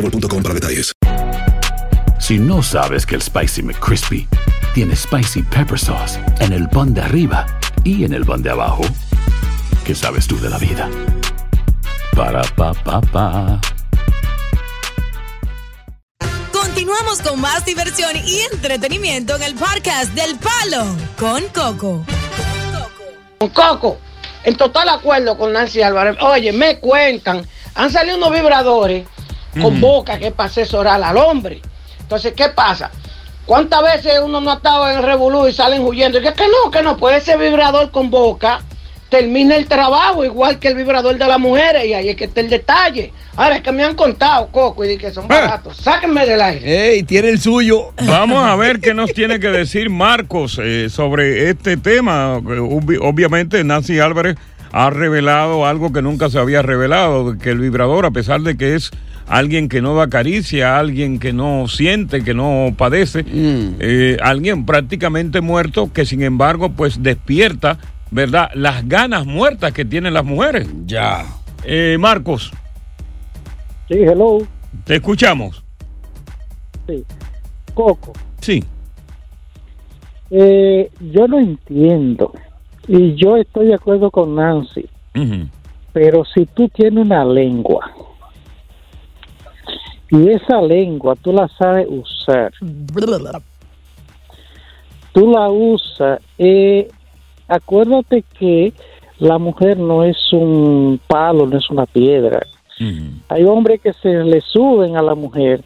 boostmobile.com 0.00 0.42
para 0.42 0.54
detalles. 0.54 0.92
Si 2.18 2.38
no 2.38 2.62
sabes 2.62 3.06
que 3.06 3.16
el 3.16 3.22
Spicy 3.22 3.62
McCrispy 3.62 4.28
tiene 4.74 4.94
Spicy 4.94 5.42
Pepper 5.42 5.78
Sauce 5.78 6.18
en 6.40 6.52
el 6.52 6.68
pan 6.68 6.94
de 6.94 7.00
arriba 7.00 7.46
y 7.82 8.04
en 8.04 8.12
el 8.12 8.24
pan 8.24 8.42
de 8.42 8.50
abajo, 8.50 8.82
¿qué 9.84 9.94
sabes 9.94 10.26
tú 10.26 10.38
de 10.38 10.50
la 10.50 10.58
vida? 10.58 10.88
Para, 12.14 12.42
pa, 12.42 12.72
pa, 12.74 13.00
pa. 13.00 13.60
Continuamos 16.52 17.20
con 17.22 17.40
más 17.40 17.64
diversión 17.64 18.12
y 18.24 18.40
entretenimiento 18.52 19.36
en 19.36 19.42
el 19.42 19.54
podcast 19.54 20.12
del 20.14 20.36
Palo 20.36 20.84
con 21.18 21.42
Coco. 21.48 22.04
Con 23.38 23.48
Coco, 23.48 23.98
en 24.44 24.56
total 24.56 24.90
acuerdo 24.90 25.36
con 25.36 25.52
Nancy 25.52 25.82
Álvarez. 25.82 26.16
Oye, 26.20 26.52
me 26.52 26.78
cuentan, 26.78 27.46
han 27.74 27.90
salido 27.90 28.18
unos 28.18 28.32
vibradores 28.32 29.06
con 29.54 29.76
Ujú. 29.76 29.80
boca 29.80 30.18
que 30.18 30.28
es 30.28 30.32
para 30.32 30.48
asesorar 30.48 31.02
al 31.02 31.16
hombre. 31.16 31.60
Entonces, 32.00 32.32
¿qué 32.36 32.48
pasa? 32.48 32.90
¿Cuántas 33.46 33.82
veces 33.82 34.20
uno 34.24 34.40
no 34.40 34.50
ha 34.52 34.54
estado 34.54 34.88
en 34.88 34.98
el 34.98 35.02
revolú 35.02 35.48
y 35.48 35.52
salen 35.52 35.82
huyendo? 35.82 36.18
Y 36.18 36.22
que, 36.22 36.32
que 36.34 36.44
no, 36.46 36.70
que 36.70 36.82
no, 36.82 36.96
puede 36.96 37.16
ese 37.18 37.36
vibrador 37.36 37.90
con 37.90 38.10
boca 38.10 38.60
termina 39.08 39.56
el 39.56 39.66
trabajo 39.66 40.24
igual 40.24 40.60
que 40.60 40.68
el 40.68 40.76
vibrador 40.76 41.18
de 41.18 41.26
las 41.26 41.40
mujeres 41.40 41.84
y 41.84 41.94
ahí 41.94 42.10
es 42.10 42.14
que 42.16 42.26
está 42.26 42.40
el 42.42 42.48
detalle. 42.48 43.12
Ahora 43.34 43.56
es 43.56 43.62
que 43.62 43.72
me 43.72 43.82
han 43.82 43.96
contado, 43.96 44.46
Coco, 44.52 44.84
y 44.84 44.88
di 44.88 44.98
que 44.98 45.10
son 45.10 45.26
baratos. 45.26 45.78
Sáquenme 45.78 46.24
del 46.26 46.40
aire. 46.40 46.90
Ey, 46.92 47.02
tiene 47.02 47.30
el 47.30 47.40
suyo. 47.40 47.92
Vamos 48.06 48.44
a 48.44 48.54
ver 48.54 48.78
qué 48.80 48.94
nos 48.94 49.12
tiene 49.12 49.40
que 49.40 49.48
decir 49.48 49.90
Marcos 49.90 50.60
eh, 50.62 50.88
sobre 50.90 51.48
este 51.50 51.76
tema. 51.76 52.36
Eh, 52.36 52.42
obvi- 52.60 53.00
Obviamente 53.02 53.64
Nancy 53.64 53.98
Álvarez 53.98 54.36
ha 54.72 54.90
revelado 54.90 55.66
algo 55.66 55.92
que 55.92 56.02
nunca 56.02 56.30
se 56.30 56.38
había 56.38 56.62
revelado, 56.62 57.36
que 57.38 57.50
el 57.50 57.58
vibrador, 57.58 58.06
a 58.06 58.10
pesar 58.10 58.40
de 58.42 58.56
que 58.56 58.74
es 58.76 58.90
alguien 59.26 59.68
que 59.68 59.80
no 59.82 59.94
da 59.94 60.08
caricia, 60.08 60.78
alguien 60.78 61.18
que 61.18 61.32
no 61.32 61.66
siente, 61.68 62.22
que 62.24 62.34
no 62.34 62.74
padece, 62.76 63.24
eh, 63.28 64.16
alguien 64.22 64.66
prácticamente 64.66 65.40
muerto 65.40 65.92
que 65.92 66.04
sin 66.04 66.22
embargo 66.22 66.70
pues 66.70 67.02
despierta, 67.02 67.78
¿verdad? 68.10 68.50
Las 68.54 68.88
ganas 68.88 69.26
muertas 69.26 69.72
que 69.72 69.84
tienen 69.84 70.14
las 70.14 70.24
mujeres. 70.24 70.68
Ya. 70.86 71.24
Eh, 71.64 71.96
Marcos, 72.00 72.50
Sí, 73.88 73.98
hello. 73.98 74.38
te 74.84 74.96
escuchamos. 74.96 75.62
Sí. 76.88 77.04
Coco, 77.74 78.12
Sí. 78.40 78.64
eh, 80.30 80.90
yo 81.12 81.26
no 81.28 81.38
entiendo. 81.38 82.32
Y 82.92 83.14
yo 83.14 83.36
estoy 83.36 83.66
de 83.66 83.74
acuerdo 83.74 84.10
con 84.10 84.34
Nancy. 84.34 84.84
Pero 85.92 86.24
si 86.24 86.44
tú 86.46 86.68
tienes 86.68 87.04
una 87.04 87.24
lengua 87.24 87.88
y 90.10 90.28
esa 90.28 90.60
lengua 90.60 91.14
tú 91.14 91.32
la 91.32 91.46
sabes 91.56 91.86
usar, 91.88 92.52
tú 95.12 95.30
la 95.30 95.48
usas, 95.48 96.20
eh, 96.36 96.88
acuérdate 97.46 98.24
que 98.36 98.72
la 99.20 99.38
mujer 99.38 99.78
no 99.78 100.02
es 100.02 100.18
un 100.32 101.00
palo, 101.06 101.46
no 101.46 101.58
es 101.58 101.70
una 101.70 101.86
piedra. 101.86 102.44
Hay 103.28 103.44
hombres 103.44 103.80
que 103.82 103.92
se 103.92 104.08
le 104.24 104.40
suben 104.40 104.96
a 104.96 105.02
la 105.02 105.14
mujer 105.14 105.62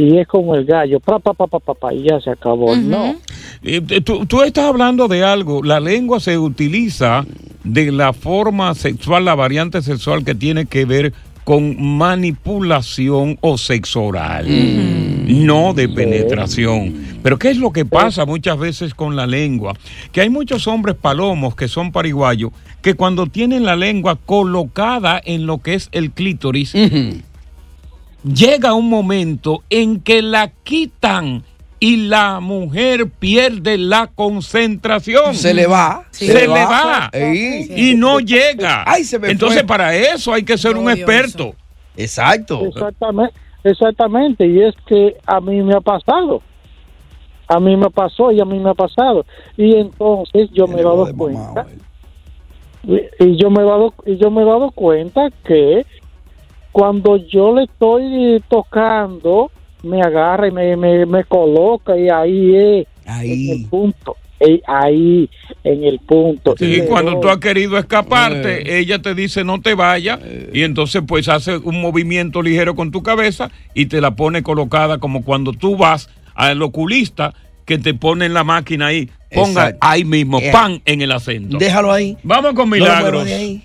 y 0.00 0.16
es 0.16 0.26
como 0.26 0.54
el 0.54 0.64
gallo, 0.64 0.98
pa, 0.98 1.18
pa, 1.18 1.34
pa, 1.34 1.46
pa, 1.46 1.60
pa, 1.60 1.74
pa, 1.74 1.92
y 1.92 2.04
ya 2.04 2.18
se 2.20 2.30
acabó. 2.30 2.74
No. 2.74 3.16
Eh, 3.62 4.00
tú, 4.00 4.24
tú 4.24 4.40
estás 4.40 4.64
hablando 4.64 5.08
de 5.08 5.22
algo, 5.22 5.62
la 5.62 5.78
lengua 5.78 6.20
se 6.20 6.38
utiliza 6.38 7.26
de 7.64 7.92
la 7.92 8.14
forma 8.14 8.74
sexual, 8.74 9.26
la 9.26 9.34
variante 9.34 9.82
sexual 9.82 10.24
que 10.24 10.34
tiene 10.34 10.64
que 10.64 10.86
ver 10.86 11.12
con 11.44 11.76
manipulación 11.98 13.36
o 13.42 13.58
sexo 13.58 14.04
oral, 14.04 14.46
no 15.26 15.74
de 15.74 15.88
penetración. 15.88 16.94
Pero 17.22 17.38
¿qué 17.38 17.50
es 17.50 17.58
lo 17.58 17.70
que 17.70 17.84
pasa 17.84 18.24
muchas 18.24 18.58
veces 18.58 18.94
con 18.94 19.16
la 19.16 19.26
lengua? 19.26 19.74
Que 20.12 20.22
hay 20.22 20.30
muchos 20.30 20.66
hombres 20.66 20.96
palomos 20.96 21.54
que 21.54 21.68
son 21.68 21.92
pariguayos 21.92 22.52
que 22.80 22.94
cuando 22.94 23.26
tienen 23.26 23.64
la 23.64 23.76
lengua 23.76 24.16
colocada 24.16 25.20
en 25.22 25.44
lo 25.44 25.58
que 25.58 25.74
es 25.74 25.90
el 25.92 26.12
clítoris, 26.12 26.72
llega 28.24 28.74
un 28.74 28.88
momento 28.88 29.62
en 29.70 30.00
que 30.00 30.22
la 30.22 30.48
quitan 30.62 31.44
y 31.78 32.08
la 32.08 32.40
mujer 32.40 33.08
pierde 33.08 33.78
la 33.78 34.08
concentración. 34.08 35.34
Se 35.34 35.54
le 35.54 35.66
va. 35.66 36.04
Se, 36.10 36.26
Se 36.26 36.46
le 36.46 36.64
va. 36.64 37.10
Y 37.14 37.94
no 37.96 38.20
llega. 38.20 38.84
Ay, 38.86 39.04
se 39.04 39.18
me 39.18 39.30
Entonces, 39.30 39.60
fue. 39.60 39.66
para 39.66 39.96
eso 39.96 40.32
hay 40.32 40.42
que 40.42 40.58
ser 40.58 40.76
un 40.76 40.90
experto. 40.90 41.54
Exacto. 41.96 42.66
Exactamente, 42.66 43.34
exactamente, 43.64 44.46
y 44.46 44.62
es 44.62 44.74
que 44.86 45.16
a 45.26 45.40
mí 45.40 45.62
me 45.62 45.74
ha 45.74 45.80
pasado. 45.80 46.42
A 47.48 47.58
mí 47.58 47.76
me 47.76 47.90
pasó 47.90 48.30
y 48.30 48.40
a 48.40 48.44
mí 48.44 48.58
me 48.60 48.70
ha 48.70 48.74
pasado. 48.74 49.26
Y 49.56 49.74
entonces 49.74 50.50
yo 50.52 50.68
me 50.68 50.80
he 50.80 50.84
dado 50.84 51.12
cuenta. 51.16 51.66
Y, 52.84 52.94
y 53.24 53.36
yo 53.36 53.50
me 53.50 53.62
he 53.62 53.66
dado 53.66 53.92
y 54.06 54.16
yo 54.18 54.30
me 54.30 54.42
he 54.42 54.44
dado 54.44 54.70
cuenta 54.70 55.30
que 55.44 55.84
cuando 56.72 57.16
yo 57.16 57.54
le 57.54 57.64
estoy 57.64 58.42
tocando 58.48 59.50
me 59.82 60.02
agarra 60.02 60.48
y 60.48 60.50
me, 60.50 60.76
me, 60.76 61.06
me 61.06 61.24
coloca 61.24 61.96
y 61.98 62.08
ahí 62.10 62.54
es 62.56 62.86
en 63.06 63.50
el 63.50 63.66
punto. 63.66 64.16
Eh, 64.42 64.60
ahí 64.66 65.28
en 65.64 65.84
el 65.84 65.98
punto. 65.98 66.54
Sí, 66.58 66.66
le 66.66 66.86
cuando 66.86 67.12
doy. 67.12 67.20
tú 67.20 67.28
has 67.28 67.38
querido 67.38 67.76
escaparte, 67.76 68.78
ella 68.78 69.00
te 69.02 69.14
dice 69.14 69.44
no 69.44 69.60
te 69.60 69.74
vayas 69.74 70.18
y 70.52 70.62
entonces 70.62 71.02
pues 71.06 71.28
hace 71.28 71.58
un 71.58 71.80
movimiento 71.80 72.40
ligero 72.40 72.74
con 72.74 72.90
tu 72.90 73.02
cabeza 73.02 73.50
y 73.74 73.86
te 73.86 74.00
la 74.00 74.12
pone 74.12 74.42
colocada 74.42 74.96
como 74.98 75.24
cuando 75.24 75.52
tú 75.52 75.76
vas 75.76 76.08
al 76.34 76.62
oculista 76.62 77.34
que 77.66 77.76
te 77.78 77.92
pone 77.92 78.24
en 78.26 78.32
la 78.34 78.42
máquina 78.44 78.86
ahí, 78.86 79.10
ponga 79.32 79.50
Exacto. 79.68 79.78
ahí 79.82 80.04
mismo, 80.04 80.38
Eh, 80.40 80.50
pan 80.52 80.80
en 80.86 81.02
el 81.02 81.12
acento. 81.12 81.58
Déjalo 81.58 81.92
ahí. 81.92 82.16
Vamos 82.22 82.54
con 82.54 82.68
Milagros. 82.70 83.26
ahí. 83.26 83.62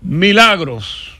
Milagros. 0.00 1.17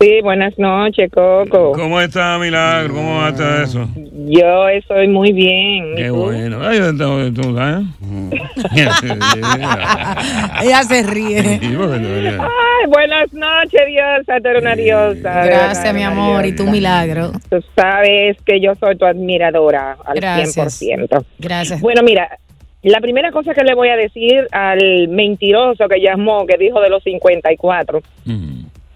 Sí, 0.00 0.20
buenas 0.22 0.58
noches, 0.58 1.10
Coco. 1.12 1.72
¿Cómo 1.72 2.00
está 2.00 2.38
Milagro? 2.38 2.94
¿Cómo 2.94 3.20
va 3.20 3.34
todo 3.34 3.62
eso? 3.62 3.88
Yo 4.26 4.68
estoy 4.68 5.08
muy 5.08 5.32
bien. 5.32 5.92
¿Y 5.92 5.96
Qué 5.96 6.10
bueno. 6.10 6.58
Ay, 6.62 6.78
tú, 6.98 7.32
tú, 7.34 7.54
¿sabes? 7.54 7.84
Ella 10.62 10.82
se 10.82 11.02
ríe. 11.02 11.40
Ay, 11.40 12.86
buenas 12.88 13.32
noches, 13.32 13.80
diosa. 13.86 14.40
Tú 14.40 14.48
eres 14.48 14.62
una 14.62 14.74
diosa. 14.74 15.44
Gracias, 15.44 15.84
verdad, 15.84 15.94
mi 15.94 16.02
amor. 16.02 16.46
Y 16.46 16.54
tu 16.54 16.64
milagro. 16.64 17.32
Tú 17.48 17.62
sabes 17.74 18.36
que 18.44 18.60
yo 18.60 18.74
soy 18.76 18.96
tu 18.96 19.06
admiradora 19.06 19.96
al 20.04 20.16
Gracias. 20.16 20.82
100%. 20.82 21.24
Gracias. 21.38 21.80
Bueno, 21.80 22.02
mira, 22.02 22.38
la 22.82 23.00
primera 23.00 23.32
cosa 23.32 23.52
que 23.52 23.64
le 23.64 23.74
voy 23.74 23.88
a 23.88 23.96
decir 23.96 24.46
al 24.52 25.08
mentiroso 25.08 25.88
que 25.88 26.00
llamó, 26.00 26.46
que 26.46 26.56
dijo 26.56 26.80
de 26.80 26.88
los 26.88 27.02
54, 27.02 28.00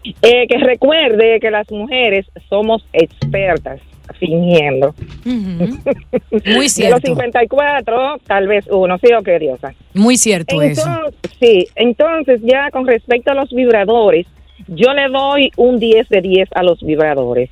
eh, 0.05 0.47
que 0.49 0.59
recuerde 0.59 1.41
que 1.41 1.51
las 1.51 1.71
mujeres 1.71 2.27
somos 2.49 2.85
expertas 2.93 3.81
fingiendo. 4.19 4.95
Muy 5.25 5.69
De 6.31 6.61
los 6.61 6.73
cierto. 6.73 7.01
54, 7.07 8.19
tal 8.27 8.49
vez 8.49 8.67
uno, 8.71 8.99
sí 8.99 9.13
o 9.13 9.23
qué 9.23 9.39
diosa. 9.39 9.73
Muy 9.95 10.17
cierto 10.17 10.61
eso. 10.63 10.83
Entonces, 10.87 11.31
sí, 11.39 11.67
entonces 11.77 12.41
ya 12.43 12.71
con 12.71 12.87
respecto 12.87 13.31
a 13.31 13.35
los 13.35 13.51
vibradores, 13.51 14.27
yo 14.69 14.93
le 14.93 15.09
doy 15.09 15.51
un 15.57 15.79
10 15.79 16.09
de 16.09 16.21
10 16.21 16.49
a 16.55 16.63
los 16.63 16.81
vibradores. 16.83 17.51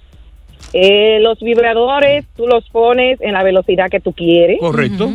Eh, 0.72 1.18
los 1.20 1.38
vibradores 1.40 2.26
tú 2.36 2.46
los 2.46 2.68
pones 2.70 3.20
en 3.20 3.32
la 3.32 3.42
velocidad 3.42 3.88
que 3.88 4.00
tú 4.00 4.12
quieres 4.12 4.58
Correcto. 4.60 5.10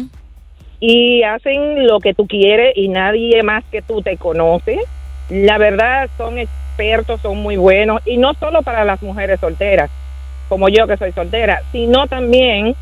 y 0.79 1.21
hacen 1.23 1.85
lo 1.85 1.99
que 1.99 2.13
tú 2.13 2.25
quieres 2.25 2.73
y 2.75 2.87
nadie 2.87 3.43
más 3.43 3.63
que 3.65 3.81
tú 3.81 4.01
te 4.01 4.17
conoce. 4.17 4.79
La 5.29 5.57
verdad 5.57 6.09
son 6.17 6.39
expertos, 6.39 6.62
son 7.21 7.37
muy 7.37 7.55
buenos 7.57 8.01
y 8.05 8.17
no 8.17 8.33
solo 8.35 8.61
para 8.61 8.83
las 8.85 9.01
mujeres 9.01 9.39
solteras, 9.39 9.89
como 10.49 10.69
yo 10.69 10.87
que 10.87 10.97
soy 10.97 11.11
soltera, 11.11 11.61
sino 11.71 12.07
también 12.07 12.75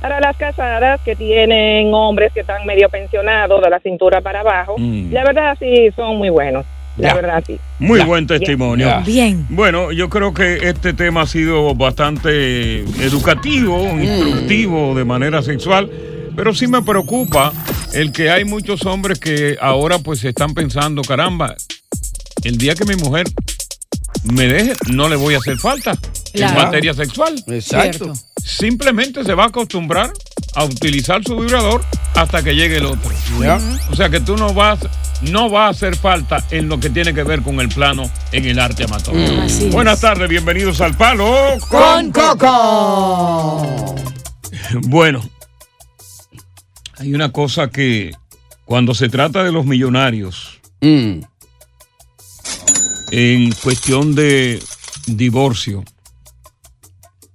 para 0.00 0.20
las 0.20 0.36
casadas 0.36 1.00
que 1.04 1.16
tienen 1.16 1.92
hombres 1.94 2.32
que 2.32 2.40
están 2.40 2.66
medio 2.66 2.88
pensionados 2.88 3.62
de 3.62 3.70
la 3.70 3.80
cintura 3.80 4.20
para 4.20 4.40
abajo. 4.40 4.74
Mm. 4.78 5.12
La 5.12 5.24
verdad 5.24 5.56
sí 5.58 5.90
son 5.96 6.18
muy 6.18 6.28
buenos. 6.30 6.64
La 6.96 7.08
Ya. 7.08 7.14
verdad 7.14 7.42
sí. 7.46 7.58
Muy 7.80 8.00
buen 8.02 8.26
testimonio. 8.26 8.86
Ya. 8.86 8.98
Bien. 9.00 9.46
Bueno, 9.48 9.90
yo 9.92 10.08
creo 10.08 10.32
que 10.32 10.58
este 10.68 10.92
tema 10.92 11.22
ha 11.22 11.26
sido 11.26 11.74
bastante 11.74 12.80
educativo, 13.02 13.80
instructivo 14.00 14.94
de 14.94 15.04
manera 15.04 15.42
sexual, 15.42 15.90
pero 16.36 16.52
sí 16.54 16.66
me 16.66 16.82
preocupa 16.82 17.52
el 17.94 18.12
que 18.12 18.30
hay 18.30 18.44
muchos 18.44 18.84
hombres 18.86 19.18
que 19.18 19.56
ahora 19.60 19.98
pues 19.98 20.22
están 20.24 20.52
pensando, 20.54 21.02
caramba, 21.02 21.54
el 22.44 22.56
día 22.58 22.74
que 22.74 22.84
mi 22.84 22.94
mujer 22.96 23.26
me 24.24 24.46
deje, 24.46 24.72
no 24.90 25.08
le 25.08 25.16
voy 25.16 25.34
a 25.34 25.38
hacer 25.38 25.58
falta 25.58 25.96
Claro. 26.32 26.58
en 26.58 26.64
materia 26.64 26.94
sexual. 26.94 27.34
Exacto. 27.48 28.04
Cierto. 28.06 28.14
Simplemente 28.42 29.24
se 29.24 29.34
va 29.34 29.44
a 29.44 29.46
acostumbrar 29.48 30.12
a 30.54 30.64
utilizar 30.64 31.22
su 31.24 31.36
vibrador 31.36 31.84
hasta 32.14 32.42
que 32.42 32.54
llegue 32.54 32.76
el 32.78 32.86
otro. 32.86 33.10
Ya. 33.40 33.58
O 33.90 33.96
sea 33.96 34.08
que 34.08 34.20
tú 34.20 34.36
no 34.36 34.52
vas, 34.52 34.80
no 35.22 35.50
va 35.50 35.66
a 35.66 35.70
hacer 35.70 35.96
falta 35.96 36.44
en 36.50 36.68
lo 36.68 36.78
que 36.80 36.90
tiene 36.90 37.14
que 37.14 37.22
ver 37.22 37.42
con 37.42 37.60
el 37.60 37.68
plano 37.68 38.10
en 38.32 38.44
el 38.46 38.58
arte 38.58 38.84
amatorio. 38.84 39.30
Mm. 39.44 39.70
Buenas 39.70 40.00
tardes, 40.00 40.28
bienvenidos 40.28 40.80
al 40.80 40.96
Palo 40.96 41.56
Con 41.68 42.10
Coco. 42.12 43.94
Bueno, 44.86 45.22
hay 46.98 47.14
una 47.14 47.30
cosa 47.32 47.68
que 47.70 48.12
cuando 48.64 48.94
se 48.94 49.08
trata 49.08 49.44
de 49.44 49.52
los 49.52 49.66
millonarios, 49.66 50.60
Mm. 50.80 51.20
En 53.16 53.52
cuestión 53.52 54.16
de 54.16 54.60
divorcio, 55.06 55.84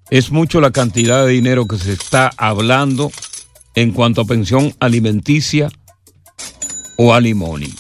es 0.10 0.30
mucho 0.30 0.60
la 0.60 0.72
cantidad 0.72 1.26
de 1.26 1.32
dinero 1.32 1.70
que 1.70 1.78
se 1.78 1.94
está 1.94 2.32
hablando 2.36 3.10
en 3.76 3.94
cuanto 3.94 4.20
a 4.20 4.26
pensión 4.26 4.76
alimenticia 4.82 5.70
o 6.98 7.14
alimony. 7.14 7.74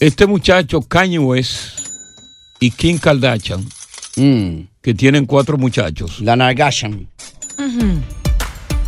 Este 0.00 0.26
muchacho 0.26 0.82
Kanye 0.82 1.20
West 1.20 1.78
y 2.58 2.72
Kim 2.72 2.98
Kardashian, 2.98 3.64
que 4.16 4.94
tienen 4.96 5.26
cuatro 5.26 5.56
muchachos. 5.56 6.20
La 6.20 6.34
Nargashan. 6.34 7.08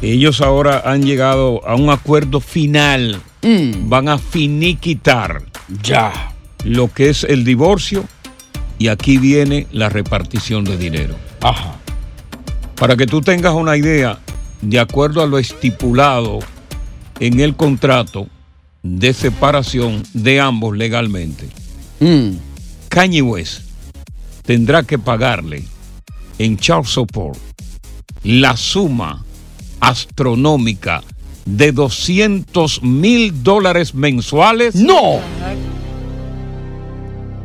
Ellos 0.01 0.41
ahora 0.41 0.83
han 0.85 1.05
llegado 1.05 1.65
a 1.65 1.77
un 1.77 1.89
acuerdo 1.91 2.41
final. 2.41 3.23
Mm. 3.43 3.89
Van 3.89 4.09
a 4.09 4.19
finiquitar 4.19 5.45
ya 5.83 6.32
lo 6.65 6.93
que 6.93 7.11
es 7.11 7.25
el 7.25 7.45
divorcio 7.45 8.05
y 8.79 8.89
aquí 8.89 9.19
viene 9.19 9.67
la 9.73 9.89
repartición 9.89 10.65
de 10.65 10.77
dinero. 10.77 11.17
Ajá. 11.41 11.77
Para 12.77 12.97
que 12.97 13.07
tú 13.07 13.21
tengas 13.21 13.55
una 13.55 13.77
idea, 13.77 14.19
de 14.61 14.81
acuerdo 14.81 15.23
a 15.23 15.27
lo 15.27 15.39
estipulado 15.39 16.39
en 17.21 17.41
el 17.41 17.55
contrato 17.57 18.29
de 18.83 19.13
separación 19.13 20.03
de 20.15 20.41
ambos 20.41 20.77
legalmente, 20.77 21.49
Mm. 22.03 22.37
Kanye 22.89 23.23
West 23.23 23.61
tendrá 24.45 24.83
que 24.83 24.99
pagarle 24.99 25.63
en 26.39 26.57
child 26.57 26.85
support 26.85 27.39
la 28.25 28.57
suma 28.57 29.25
astronómica 29.79 31.05
de 31.45 31.71
200 31.71 32.83
mil 32.83 33.45
dólares 33.45 33.95
mensuales. 33.95 34.75
¡No! 34.75 35.21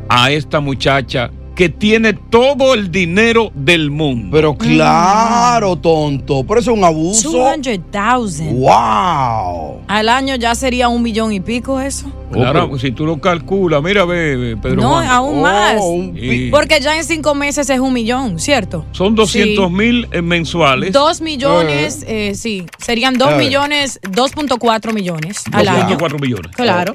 A 0.08 0.30
esta 0.30 0.60
muchacha 0.60 1.30
que 1.54 1.68
tiene 1.68 2.12
todo 2.12 2.72
el 2.74 2.92
dinero 2.92 3.50
del 3.52 3.90
mundo. 3.90 4.28
Pero 4.30 4.56
claro, 4.56 5.74
tonto. 5.74 6.44
Pero 6.46 6.60
eso 6.60 6.70
es 6.70 6.78
un 6.78 6.84
abuso. 6.84 7.30
200,000. 7.32 8.52
¡Wow! 8.54 9.80
Al 9.88 10.08
año 10.08 10.36
ya 10.36 10.54
sería 10.54 10.88
un 10.88 11.02
millón 11.02 11.32
y 11.32 11.40
pico 11.40 11.80
eso. 11.80 12.06
Claro, 12.30 12.78
si 12.78 12.92
tú 12.92 13.04
lo 13.06 13.20
calculas, 13.20 13.82
mira, 13.82 14.04
ve, 14.04 14.56
Pedro 14.62 14.82
no, 14.82 14.88
Juan. 14.90 15.06
aún 15.08 15.40
más. 15.42 15.80
Y 16.14 16.50
Porque 16.50 16.78
ya 16.80 16.96
en 16.96 17.02
cinco 17.04 17.34
meses 17.34 17.68
es 17.70 17.80
un 17.80 17.92
millón, 17.92 18.38
¿cierto? 18.38 18.84
son 18.92 19.14
200 19.16 19.68
mil 19.70 20.06
eh, 20.12 20.22
mensuales. 20.22 20.92
Dos 20.92 21.20
millones, 21.22 22.04
eh, 22.06 22.34
sí, 22.36 22.66
serían 22.78 23.14
dos 23.14 23.32
Eh. 23.32 23.36
millones, 23.38 23.98
2.4 24.02 24.92
millones 24.92 25.42
al 25.50 25.66
año. 25.68 25.96
2.4 25.98 26.20
millones. 26.20 26.52
Claro. 26.54 26.92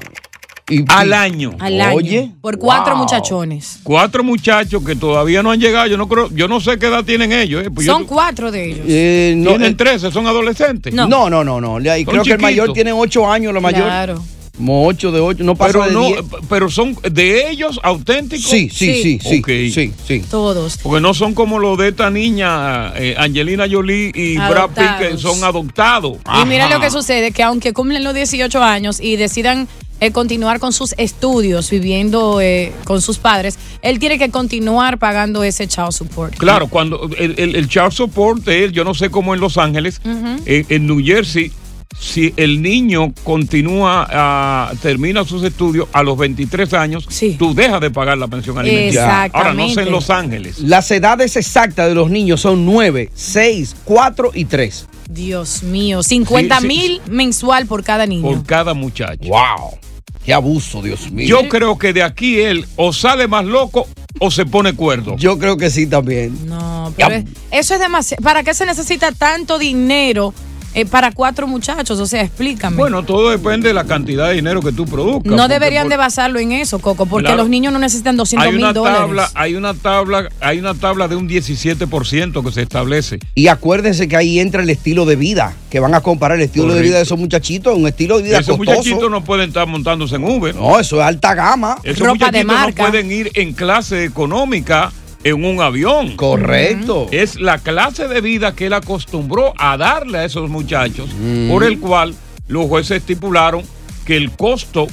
Al 0.88 1.12
año. 1.12 1.52
Al 1.58 1.80
año. 1.80 2.32
Por 2.40 2.58
cuatro 2.58 2.96
muchachones. 2.96 3.80
Cuatro 3.82 4.24
muchachos 4.24 4.82
que 4.84 4.96
todavía 4.96 5.42
no 5.42 5.50
han 5.50 5.60
llegado. 5.60 5.86
Yo 5.86 5.96
no 5.96 6.08
creo, 6.08 6.28
yo 6.30 6.48
no 6.48 6.60
sé 6.60 6.78
qué 6.78 6.86
edad 6.86 7.04
tienen 7.04 7.32
ellos. 7.32 7.64
eh, 7.66 7.70
pues 7.70 7.86
yo- 7.86 7.92
Son 7.92 8.04
cuatro 8.04 8.50
de 8.50 8.64
ellos. 8.70 8.86
Eh, 8.88 9.34
no, 9.36 9.50
tienen 9.50 9.72
eh, 9.72 9.76
13, 9.76 10.10
son 10.10 10.26
adolescentes. 10.26 10.92
no, 10.94 11.06
no, 11.06 11.28
no, 11.44 11.60
no. 11.60 11.76
Creo 11.78 12.22
que 12.22 12.32
el 12.32 12.40
mayor 12.40 12.72
tiene 12.72 12.92
ocho 12.92 13.30
años, 13.30 13.52
la 13.52 13.60
mayor. 13.60 13.82
Claro. 13.84 14.22
Como 14.56 14.86
ocho 14.86 15.10
de 15.10 15.18
ocho, 15.18 15.42
no 15.42 15.56
pasa 15.56 15.72
Pero 15.72 15.84
de 15.86 15.92
no, 15.92 16.06
diez. 16.06 16.20
pero 16.48 16.70
son 16.70 16.96
de 17.10 17.50
ellos 17.50 17.80
auténticos. 17.82 18.48
Sí, 18.48 18.70
sí, 18.72 19.18
sí, 19.20 19.42
sí, 19.42 19.70
sí, 19.72 19.92
sí. 20.06 20.20
Todos. 20.30 20.78
Porque 20.80 21.00
no 21.00 21.12
son 21.12 21.34
como 21.34 21.58
los 21.58 21.76
de 21.76 21.88
esta 21.88 22.08
niña, 22.08 22.92
eh, 22.94 23.16
Angelina 23.18 23.64
Jolie 23.68 24.12
y 24.14 24.36
Brad 24.38 24.70
Pitt, 24.70 25.10
que 25.10 25.18
son 25.18 25.42
adoptados. 25.42 26.18
Y 26.40 26.46
mira 26.46 26.68
lo 26.68 26.78
que 26.78 26.88
sucede, 26.92 27.32
que 27.32 27.42
aunque 27.42 27.72
cumplen 27.72 28.04
los 28.04 28.14
18 28.14 28.62
años 28.62 29.00
y 29.00 29.16
decidan 29.16 29.66
eh, 30.00 30.10
continuar 30.12 30.60
con 30.60 30.72
sus 30.72 30.94
estudios, 30.98 31.70
viviendo 31.70 32.40
eh, 32.40 32.72
con 32.84 33.00
sus 33.00 33.18
padres, 33.18 33.58
él 33.82 33.98
tiene 33.98 34.18
que 34.18 34.30
continuar 34.30 34.98
pagando 34.98 35.42
ese 35.44 35.66
child 35.66 35.92
support. 35.92 36.34
Claro, 36.36 36.68
cuando 36.68 37.08
el, 37.18 37.34
el, 37.38 37.56
el 37.56 37.68
child 37.68 37.92
support 37.92 38.44
de 38.44 38.64
él, 38.64 38.72
yo 38.72 38.84
no 38.84 38.94
sé 38.94 39.10
cómo 39.10 39.34
en 39.34 39.40
Los 39.40 39.58
Ángeles, 39.58 40.00
en, 40.04 40.66
en 40.68 40.86
New 40.86 41.02
Jersey, 41.04 41.52
si 41.98 42.34
el 42.36 42.60
niño 42.60 43.12
continúa, 43.22 44.06
ah, 44.10 44.72
termina 44.82 45.24
sus 45.24 45.42
estudios 45.44 45.88
a 45.92 46.02
los 46.02 46.18
23 46.18 46.72
años, 46.74 47.06
tú 47.38 47.54
dejas 47.54 47.80
de 47.80 47.90
pagar 47.90 48.18
la 48.18 48.28
pensión 48.28 48.58
alimenticia. 48.58 49.24
Ahora 49.32 49.54
no 49.54 49.68
sé 49.68 49.82
en 49.82 49.90
Los 49.90 50.10
Ángeles. 50.10 50.58
Las 50.60 50.90
edades 50.90 51.36
exactas 51.36 51.88
de 51.88 51.94
los 51.94 52.10
niños 52.10 52.40
son 52.40 52.66
9, 52.66 53.10
6, 53.14 53.76
4 53.84 54.30
y 54.34 54.44
3. 54.44 54.88
Dios 55.08 55.62
mío, 55.62 56.02
50 56.02 56.56
Sí, 56.56 56.62
sí. 56.62 56.66
mil 56.68 57.00
mensual 57.08 57.66
por 57.66 57.84
cada 57.84 58.06
niño. 58.06 58.22
Por 58.22 58.44
cada 58.44 58.74
muchacho. 58.74 59.22
¡Wow! 59.28 59.78
¡Qué 60.24 60.32
abuso, 60.32 60.80
Dios 60.82 61.10
mío! 61.10 61.26
Yo 61.28 61.48
creo 61.48 61.78
que 61.78 61.92
de 61.92 62.02
aquí 62.02 62.40
él 62.40 62.66
o 62.76 62.92
sale 62.92 63.28
más 63.28 63.44
loco 63.44 63.86
o 64.20 64.30
se 64.30 64.46
pone 64.46 64.72
cuerdo. 64.74 65.16
Yo 65.18 65.38
creo 65.38 65.56
que 65.56 65.68
sí 65.70 65.86
también. 65.86 66.46
No, 66.46 66.92
pero 66.96 67.10
es- 67.16 67.24
eso 67.50 67.74
es 67.74 67.80
demasiado. 67.80 68.22
¿Para 68.22 68.42
qué 68.42 68.54
se 68.54 68.64
necesita 68.64 69.12
tanto 69.12 69.58
dinero 69.58 70.32
eh, 70.74 70.84
para 70.86 71.12
cuatro 71.12 71.46
muchachos? 71.46 71.98
O 72.00 72.06
sea, 72.06 72.22
explícame. 72.22 72.76
Bueno, 72.76 73.02
todo 73.04 73.30
depende 73.30 73.68
de 73.68 73.74
la 73.74 73.84
cantidad 73.84 74.28
de 74.28 74.34
dinero 74.34 74.60
que 74.60 74.72
tú 74.72 74.84
produzcas. 74.84 75.32
no 75.32 75.48
deberían 75.48 75.84
por- 75.84 75.90
de 75.92 75.96
basarlo 75.96 76.38
en 76.38 76.52
eso, 76.52 76.78
Coco, 76.80 77.06
porque 77.06 77.26
Claro. 77.26 77.38
los 77.42 77.48
niños 77.48 77.72
no 77.72 77.78
necesitan 77.78 78.16
200 78.16 78.46
hay 78.46 78.52
mil 78.52 78.64
una 78.64 78.72
dólares. 78.72 78.98
tabla, 79.00 79.30
hay 79.34 79.54
una 79.54 79.74
tabla, 79.74 80.28
hay 80.40 80.58
una 80.58 80.74
tabla 80.74 81.08
de 81.08 81.16
un 81.16 81.28
17% 81.28 82.42
que 82.44 82.52
se 82.52 82.62
establece. 82.62 83.18
Y 83.34 83.48
acuérdense 83.48 84.08
que 84.08 84.16
ahí 84.16 84.40
entra 84.40 84.62
el 84.62 84.70
estilo 84.70 85.04
de 85.06 85.16
vida, 85.16 85.54
que 85.70 85.80
van 85.80 85.94
a 85.94 86.00
comparar 86.00 86.38
el 86.38 86.44
estilo 86.44 86.74
de 86.74 86.82
vida 86.82 86.96
de 86.96 87.02
esos 87.02 87.18
muchachitos, 87.18 87.76
un 87.76 87.86
estilo 87.86 88.16
de 88.18 88.24
vida 88.24 88.38
Esos 88.40 88.56
costoso. 88.56 88.78
muchachitos 88.78 89.10
no 89.10 89.24
pueden 89.24 89.48
estar 89.48 89.66
montándose 89.66 90.16
en 90.16 90.24
Uber. 90.24 90.54
No, 90.54 90.78
eso 90.80 90.96
es 91.00 91.02
alta 91.06 91.34
gama. 91.34 91.78
Esos 91.84 92.06
muchachitos 92.08 92.44
no 92.46 92.74
pueden 92.74 93.10
ir 93.12 93.30
en 93.34 93.52
clase 93.52 94.04
económica 94.04 94.92
en 95.24 95.44
un 95.44 95.60
avión. 95.60 96.16
Correcto. 96.16 97.08
Es 97.10 97.40
la 97.40 97.58
clase 97.58 98.06
de 98.06 98.20
vida 98.20 98.54
que 98.54 98.66
él 98.66 98.74
acostumbró 98.74 99.52
a 99.58 99.76
darle 99.76 100.18
a 100.18 100.24
esos 100.24 100.48
muchachos, 100.48 101.10
por 101.48 101.64
el 101.64 101.80
cual 101.80 102.14
los 102.46 102.66
jueces 102.66 102.98
estipularon 102.98 103.62
que 104.04 104.16
el 104.16 104.30
costo 104.30 104.86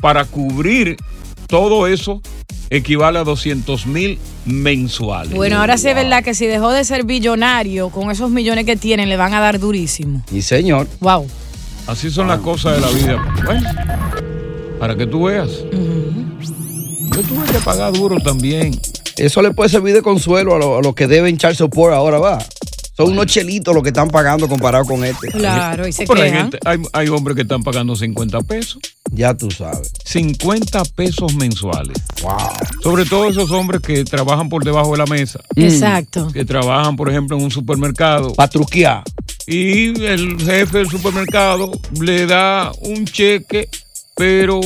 para 0.00 0.24
cubrir 0.24 0.96
todo 1.48 1.86
eso 1.86 2.22
equivale 2.70 3.18
a 3.18 3.24
200 3.24 3.86
mil 3.86 4.18
mensuales. 4.46 5.34
Bueno, 5.34 5.58
ahora 5.58 5.76
sí 5.76 5.88
es 5.88 5.94
verdad 5.94 6.24
que 6.24 6.34
si 6.34 6.46
dejó 6.46 6.70
de 6.70 6.84
ser 6.84 7.04
billonario, 7.04 7.90
con 7.90 8.10
esos 8.10 8.30
millones 8.30 8.64
que 8.64 8.76
tienen, 8.76 9.10
le 9.10 9.16
van 9.16 9.34
a 9.34 9.40
dar 9.40 9.58
durísimo. 9.58 10.22
Sí, 10.30 10.40
señor. 10.40 10.88
Wow. 11.00 11.26
Así 11.86 12.10
son 12.10 12.28
las 12.28 12.40
cosas 12.40 12.76
de 12.76 12.80
la 12.80 12.88
vida. 12.88 13.34
Bueno, 13.44 13.68
para 14.78 14.96
que 14.96 15.06
tú 15.06 15.24
veas. 15.24 15.50
Yo 15.70 17.20
tuve 17.22 17.44
que 17.52 17.58
pagar 17.62 17.92
duro 17.92 18.18
también. 18.20 18.80
Eso 19.16 19.42
le 19.42 19.52
puede 19.52 19.70
servir 19.70 19.94
de 19.94 20.02
consuelo 20.02 20.54
a 20.54 20.58
los 20.58 20.78
a 20.78 20.80
los 20.82 20.94
que 20.94 21.06
deben 21.06 21.36
child 21.38 21.54
support 21.56 21.94
ahora, 21.94 22.18
va. 22.18 22.38
Son 22.94 23.10
unos 23.10 23.24
chelitos 23.26 23.72
los 23.74 23.82
que 23.82 23.88
están 23.88 24.10
pagando 24.10 24.46
comparado 24.48 24.84
con 24.84 25.02
este. 25.02 25.28
Claro, 25.28 25.88
y 25.88 25.92
se 25.92 26.06
Pero 26.06 26.20
hay, 26.22 26.30
gente- 26.30 26.58
hay, 26.64 26.78
hay 26.92 27.08
hombres 27.08 27.34
que 27.36 27.42
están 27.42 27.62
pagando 27.62 27.96
50 27.96 28.40
pesos. 28.42 28.78
Ya 29.10 29.34
tú 29.34 29.50
sabes. 29.50 29.90
50 30.04 30.84
pesos 30.94 31.34
mensuales. 31.34 31.96
Wow. 32.22 32.36
Sobre 32.82 33.06
todo 33.06 33.28
esos 33.28 33.50
hombres 33.50 33.80
que 33.80 34.04
trabajan 34.04 34.50
por 34.50 34.62
debajo 34.62 34.92
de 34.92 34.98
la 34.98 35.06
mesa. 35.06 35.40
Exacto. 35.56 36.28
Que 36.32 36.44
trabajan, 36.44 36.96
por 36.96 37.08
ejemplo, 37.08 37.38
en 37.38 37.44
un 37.44 37.50
supermercado. 37.50 38.34
Patruquear. 38.34 39.02
Y 39.46 39.88
el 40.04 40.38
jefe 40.38 40.78
del 40.78 40.90
supermercado 40.90 41.72
le 41.98 42.26
da 42.26 42.72
un 42.82 43.06
cheque, 43.06 43.68
pero. 44.14 44.60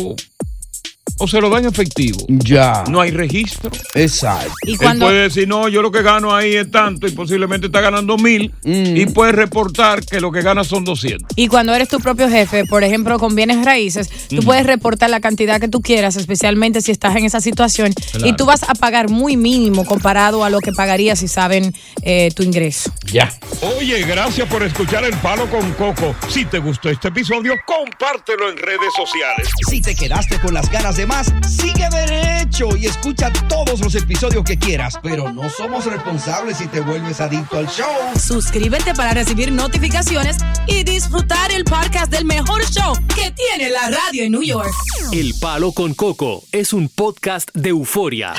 O 1.19 1.27
se 1.27 1.41
lo 1.41 1.49
da 1.49 1.59
en 1.59 1.67
efectivo. 1.67 2.19
Ya. 2.29 2.85
No 2.91 3.01
hay 3.01 3.11
registro. 3.11 3.71
Exacto. 3.95 4.53
Y 4.65 4.73
Él 4.73 4.79
cuando- 4.79 5.07
puede 5.07 5.23
decir, 5.23 5.49
no, 5.49 5.69
yo 5.69 5.81
lo 5.83 5.91
que 5.91 6.03
gano 6.03 6.35
ahí 6.35 6.55
es 6.57 6.71
tanto 6.71 7.07
y 7.07 7.13
posiblemente 7.13 7.67
está 7.69 7.81
ganando 7.81 8.19
mil 8.19 8.53
Mm. 8.65 8.97
y 8.97 9.07
puede 9.07 9.33
reportar 9.33 10.05
que 10.05 10.21
lo 10.21 10.31
que 10.31 10.43
gana 10.43 10.63
son 10.65 10.85
200. 10.85 11.29
Y 11.37 11.49
cuando 11.49 11.75
eres 11.75 11.89
tu 11.89 11.99
propio 12.01 12.29
jefe, 12.29 12.65
por 12.67 12.85
ejemplo, 12.85 13.19
con 13.19 13.35
bienes 13.35 13.65
raíces, 13.65 14.09
tú 14.29 14.37
Ujú. 14.37 14.45
puedes 14.47 14.67
reportar 14.67 15.09
la 15.11 15.21
cantidad 15.21 15.61
que 15.61 15.69
tú 15.69 15.81
quieras, 15.81 16.17
especialmente 16.17 16.81
si 16.83 16.93
estás 16.93 17.17
en 17.17 17.25
esa 17.25 17.41
situación, 17.41 17.93
Claro. 18.13 18.27
y 18.27 18.37
tú 18.37 18.45
vas 18.45 18.63
a 18.65 18.75
pagar 18.75 19.09
muy 19.09 19.37
mínimo 19.37 19.85
comparado 19.87 20.45
a 20.45 20.51
lo 20.51 20.61
que 20.61 20.73
pagarías 20.73 21.19
si 21.21 21.29
saben 21.29 21.75
eh, 22.03 22.31
tu 22.37 22.43
ingreso. 22.43 22.93
Ya. 23.13 23.33
Oye, 23.79 24.03
gracias 24.05 24.49
por 24.49 24.63
escuchar 24.63 25.05
El 25.05 25.15
Palo 25.19 25.49
con 25.51 25.73
Coco. 25.73 26.15
Si 26.29 26.45
te 26.45 26.59
gustó 26.59 26.89
este 26.91 27.09
episodio, 27.09 27.55
compártelo 27.67 28.51
en 28.51 28.57
redes 28.59 28.93
sociales. 28.97 29.49
Si 29.69 29.81
te 29.81 29.95
quedaste 29.95 30.39
con 30.41 30.53
las 30.55 30.71
ganas 30.71 30.97
de 30.97 31.06
más, 31.07 31.33
sigue 31.49 31.89
derecho 31.91 32.77
y 32.77 32.87
escucha 32.87 33.33
todos 33.49 33.81
los 33.81 33.95
episodios 33.95 34.45
que 34.45 34.59
quieras. 34.59 34.99
Pero 35.03 35.33
no 35.33 35.49
somos 35.49 35.87
responsables 35.87 36.59
si 36.59 36.67
te 36.67 36.81
vuelves 36.81 37.21
adicto 37.21 37.59
al 37.59 37.69
show. 37.69 37.87
Suscríbete 38.19 38.95
para 38.95 39.13
recibir 39.15 39.53
notificaciones 39.53 40.37
y 40.67 40.85
disfrutar 40.85 41.51
el 41.53 41.65
podcast 41.65 42.11
del 42.11 42.25
mejor 42.25 42.65
show 42.71 42.95
que 43.15 43.31
tiene 43.31 43.71
la 43.71 43.91
radio 43.91 44.25
en 44.25 44.33
New 44.33 44.43
York. 44.43 44.71
El 45.13 45.35
Palo 45.41 45.73
con 45.73 45.95
Coco 45.95 46.43
es 46.53 46.73
un 46.73 46.89
podcast 46.89 47.51
de 47.55 47.71
euforia. 47.71 48.35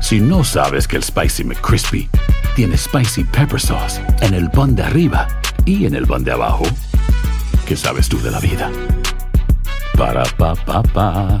Si 0.00 0.20
no 0.20 0.44
sabes 0.44 0.86
que 0.86 0.96
el 0.96 1.02
Spicy 1.02 1.44
McCrispy 1.44 2.08
tiene 2.54 2.76
Spicy 2.76 3.24
Pepper 3.24 3.60
Sauce 3.60 4.00
en 4.20 4.34
el 4.34 4.50
pan 4.50 4.74
de 4.76 4.82
arriba 4.82 5.26
y 5.64 5.86
en 5.86 5.94
el 5.94 6.06
pan 6.06 6.22
de 6.22 6.32
abajo, 6.32 6.64
¿qué 7.66 7.76
sabes 7.76 8.08
tú 8.08 8.20
de 8.22 8.30
la 8.30 8.38
vida? 8.38 8.70
Para, 9.96 10.24
pa, 10.36 10.54
pa, 10.66 10.82
pa. 10.92 11.40